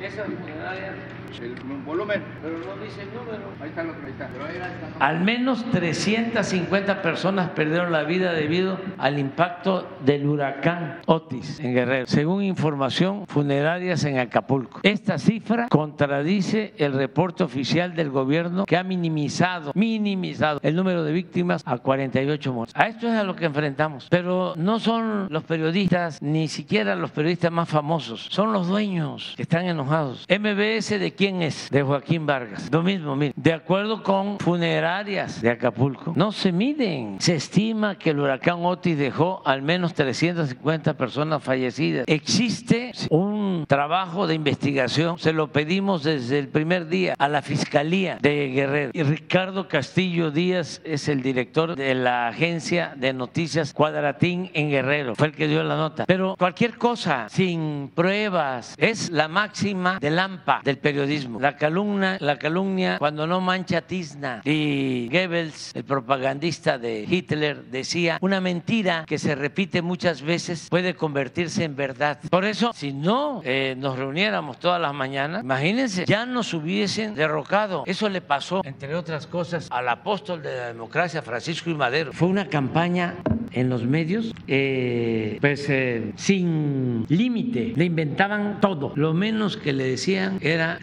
[0.00, 0.94] Esa funeraria
[1.40, 2.22] el volumen.
[2.42, 3.52] Pero no dice el número.
[3.60, 4.28] Ahí está lo que ahí está.
[4.32, 5.06] Pero ahí está.
[5.06, 12.06] Al menos 350 personas perdieron la vida debido al impacto del huracán Otis en Guerrero,
[12.06, 14.80] según información funerarias en Acapulco.
[14.82, 21.12] Esta cifra contradice el reporte oficial del gobierno que ha minimizado, minimizado el número de
[21.12, 22.74] víctimas a 48 muertos.
[22.76, 24.08] A esto es a lo que enfrentamos.
[24.10, 29.42] Pero no son los periodistas, ni siquiera los periodistas más famosos, son los dueños que
[29.42, 30.26] están enojados.
[30.28, 31.68] MBS de quién es?
[31.70, 32.68] De Joaquín Vargas.
[32.70, 37.16] Lo mismo, mire, de acuerdo con funerarias de Acapulco, no se miden.
[37.18, 42.04] Se estima que el huracán Otis dejó al menos 350 personas fallecidas.
[42.06, 48.18] Existe un trabajo de investigación, se lo pedimos desde el primer día a la Fiscalía
[48.22, 48.92] de Guerrero.
[48.94, 55.16] Y Ricardo Castillo Díaz es el director de la agencia de noticias Cuadratín en Guerrero.
[55.16, 56.04] Fue el que dio la nota.
[56.06, 61.07] Pero cualquier cosa sin pruebas es la máxima del AMPA del periodismo.
[61.40, 64.42] La calumnia, la calumnia cuando no mancha tizna.
[64.44, 70.94] Y Goebbels, el propagandista de Hitler, decía una mentira que se repite muchas veces puede
[70.94, 72.18] convertirse en verdad.
[72.30, 77.84] Por eso, si no eh, nos reuniéramos todas las mañanas, imagínense, ya nos hubiesen derrocado.
[77.86, 82.12] Eso le pasó, entre otras cosas, al apóstol de la democracia, Francisco y Madero.
[82.12, 83.16] Fue una campaña
[83.52, 88.92] en los medios, eh, pues eh, sin límite, le inventaban todo.
[88.94, 90.78] Lo menos que le decían era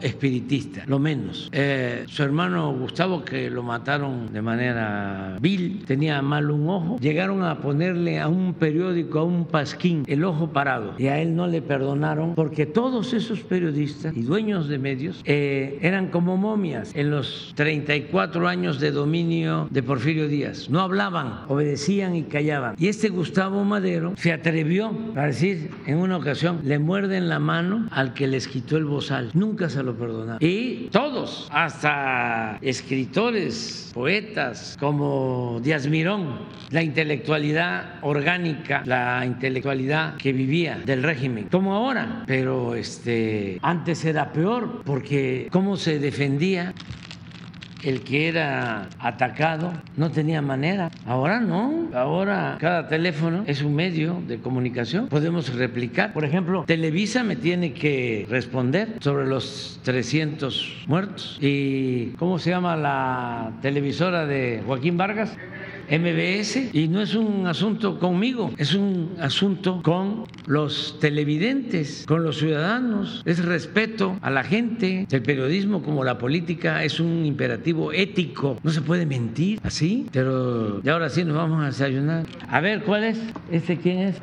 [0.00, 1.48] espiritista, lo menos.
[1.52, 7.42] Eh, su hermano Gustavo, que lo mataron de manera vil, tenía mal un ojo, llegaron
[7.42, 10.94] a ponerle a un periódico, a un pasquín, el ojo parado.
[10.98, 16.08] Y a él no le perdonaron porque todos esos periodistas y dueños de medios eran
[16.08, 20.68] como momias en los 34 años de dominio de Porfirio Díaz.
[20.70, 22.74] No hablaban, obedecían y callaban.
[22.78, 27.88] Y este Gustavo Madero se atrevió a decir en una ocasión, le muerden la mano
[27.90, 29.30] al que les quitó el bozal.
[29.34, 29.57] Nunca
[30.40, 36.38] Y todos, hasta escritores, poetas como Díaz Mirón,
[36.70, 42.24] la intelectualidad orgánica, la intelectualidad que vivía del régimen, como ahora.
[42.26, 46.74] Pero este antes era peor porque cómo se defendía
[47.82, 50.90] el que era atacado no tenía manera.
[51.06, 51.88] Ahora no.
[51.94, 55.08] Ahora cada teléfono es un medio de comunicación.
[55.08, 56.12] Podemos replicar.
[56.12, 61.38] Por ejemplo, Televisa me tiene que responder sobre los 300 muertos.
[61.40, 65.36] ¿Y cómo se llama la televisora de Joaquín Vargas?
[65.90, 72.38] MBS y no es un asunto conmigo, es un asunto con los televidentes, con los
[72.38, 75.06] ciudadanos, es respeto a la gente.
[75.10, 80.80] El periodismo como la política es un imperativo ético, no se puede mentir así, pero
[80.82, 82.26] y ahora sí nos vamos a desayunar.
[82.48, 83.18] A ver, ¿cuál es?
[83.50, 84.16] ¿Este quién es?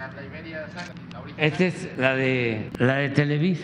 [1.37, 3.63] Esta es la de la de Televisa.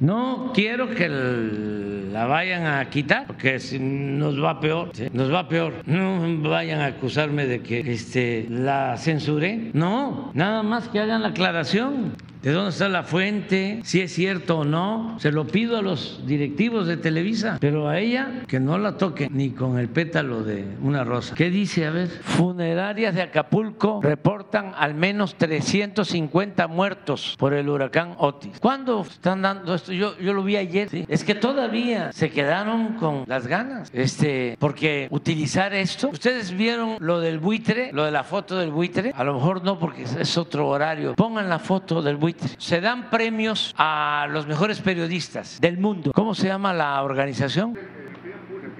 [0.00, 5.74] No quiero que la vayan a quitar, porque si nos va peor, nos va peor.
[5.86, 9.70] No vayan a acusarme de que este, la censuré.
[9.72, 12.12] No, nada más que hagan la aclaración
[12.42, 15.16] de dónde está la fuente, si es cierto o no.
[15.18, 19.28] Se lo pido a los directivos de Televisa, pero a ella que no la toque
[19.30, 21.34] ni con el pétalo de una rosa.
[21.34, 21.86] ¿Qué dice?
[21.86, 28.58] A ver, funerarias de Acapulco reportan al menos 350 muertos por el huracán Otis.
[28.60, 29.92] ¿Cuándo están dando esto?
[29.92, 30.88] Yo, yo lo vi ayer.
[31.08, 36.08] Es que todavía se quedaron con las ganas, este, porque utilizar esto.
[36.08, 39.12] Ustedes vieron lo del buitre, lo de la foto del buitre.
[39.14, 41.14] A lo mejor no, porque es otro horario.
[41.14, 42.27] Pongan la foto del buitre
[42.58, 46.12] se dan premios a los mejores periodistas del mundo.
[46.14, 47.78] ¿Cómo se llama la organización?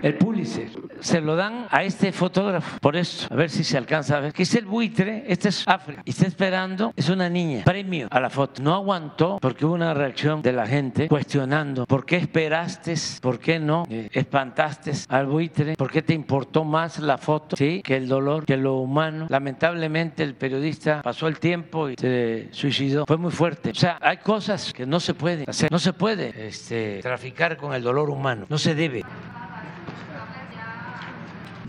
[0.02, 0.68] El Pulitzer.
[1.00, 2.78] Se lo dan a este fotógrafo.
[2.80, 4.32] Por eso, a ver si se alcanza a ver.
[4.32, 6.02] Que es el buitre, este es África.
[6.04, 7.64] Y está esperando, es una niña.
[7.64, 8.62] Premio a la foto.
[8.62, 13.58] No aguantó porque hubo una reacción de la gente cuestionando por qué esperaste, por qué
[13.58, 17.82] no eh, espantaste al buitre, por qué te importó más la foto ¿sí?
[17.82, 19.26] que el dolor, que lo humano.
[19.28, 23.04] Lamentablemente el periodista pasó el tiempo y se suicidó.
[23.06, 23.70] Fue muy fuerte.
[23.70, 25.70] O sea, hay cosas que no se pueden hacer.
[25.70, 28.46] No se puede este, traficar con el dolor humano.
[28.48, 29.04] No se debe.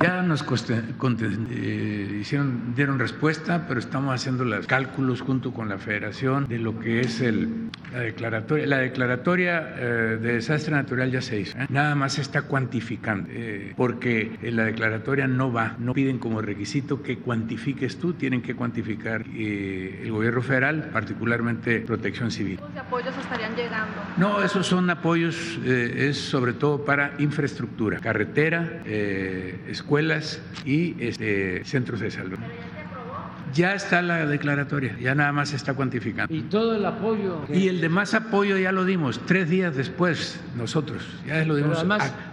[0.02, 6.48] Ya nos eh, hicieron, dieron respuesta, pero estamos haciendo los cálculos junto con la Federación
[6.48, 8.66] de lo que es el, la declaratoria.
[8.66, 9.84] La declaratoria eh,
[10.22, 11.58] de desastre natural ya se hizo.
[11.58, 11.66] ¿eh?
[11.68, 13.30] Nada más se está cuantificando,
[13.76, 18.56] porque en la declaratoria no va, no piden como requisito que cuantifiques tú, tienen que
[18.56, 22.58] cuantificar el gobierno federal, particularmente Protección Civil.
[22.74, 23.96] ¿Qué apoyos estarían llegando?
[24.16, 32.00] No, esos son apoyos, es sobre todo para infraestructura, carretera, escuela escuelas y este, centros
[32.00, 32.38] de salud.
[33.56, 36.32] Ya está la declaratoria, ya nada más se está cuantificando.
[36.32, 37.42] Y todo el apoyo.
[37.50, 41.84] Y el demás apoyo ya lo dimos, tres días después nosotros, ya lo dimos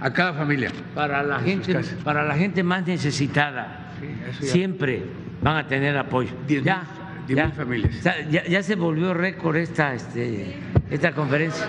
[0.01, 0.71] a, cada familia.
[0.95, 3.95] Para la, gente, para la gente más necesitada,
[4.39, 5.05] siempre
[5.41, 6.33] van a tener apoyo.
[6.47, 6.85] ya,
[7.29, 8.03] ya, familias.
[8.31, 10.57] Ya, se volvió récord esta, este,
[10.91, 11.67] esta conferencia.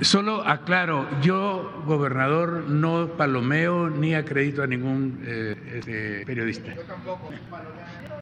[0.00, 6.72] Solo aclaro, yo, gobernador, no palomeo ni acredito a ningún eh, este, periodista.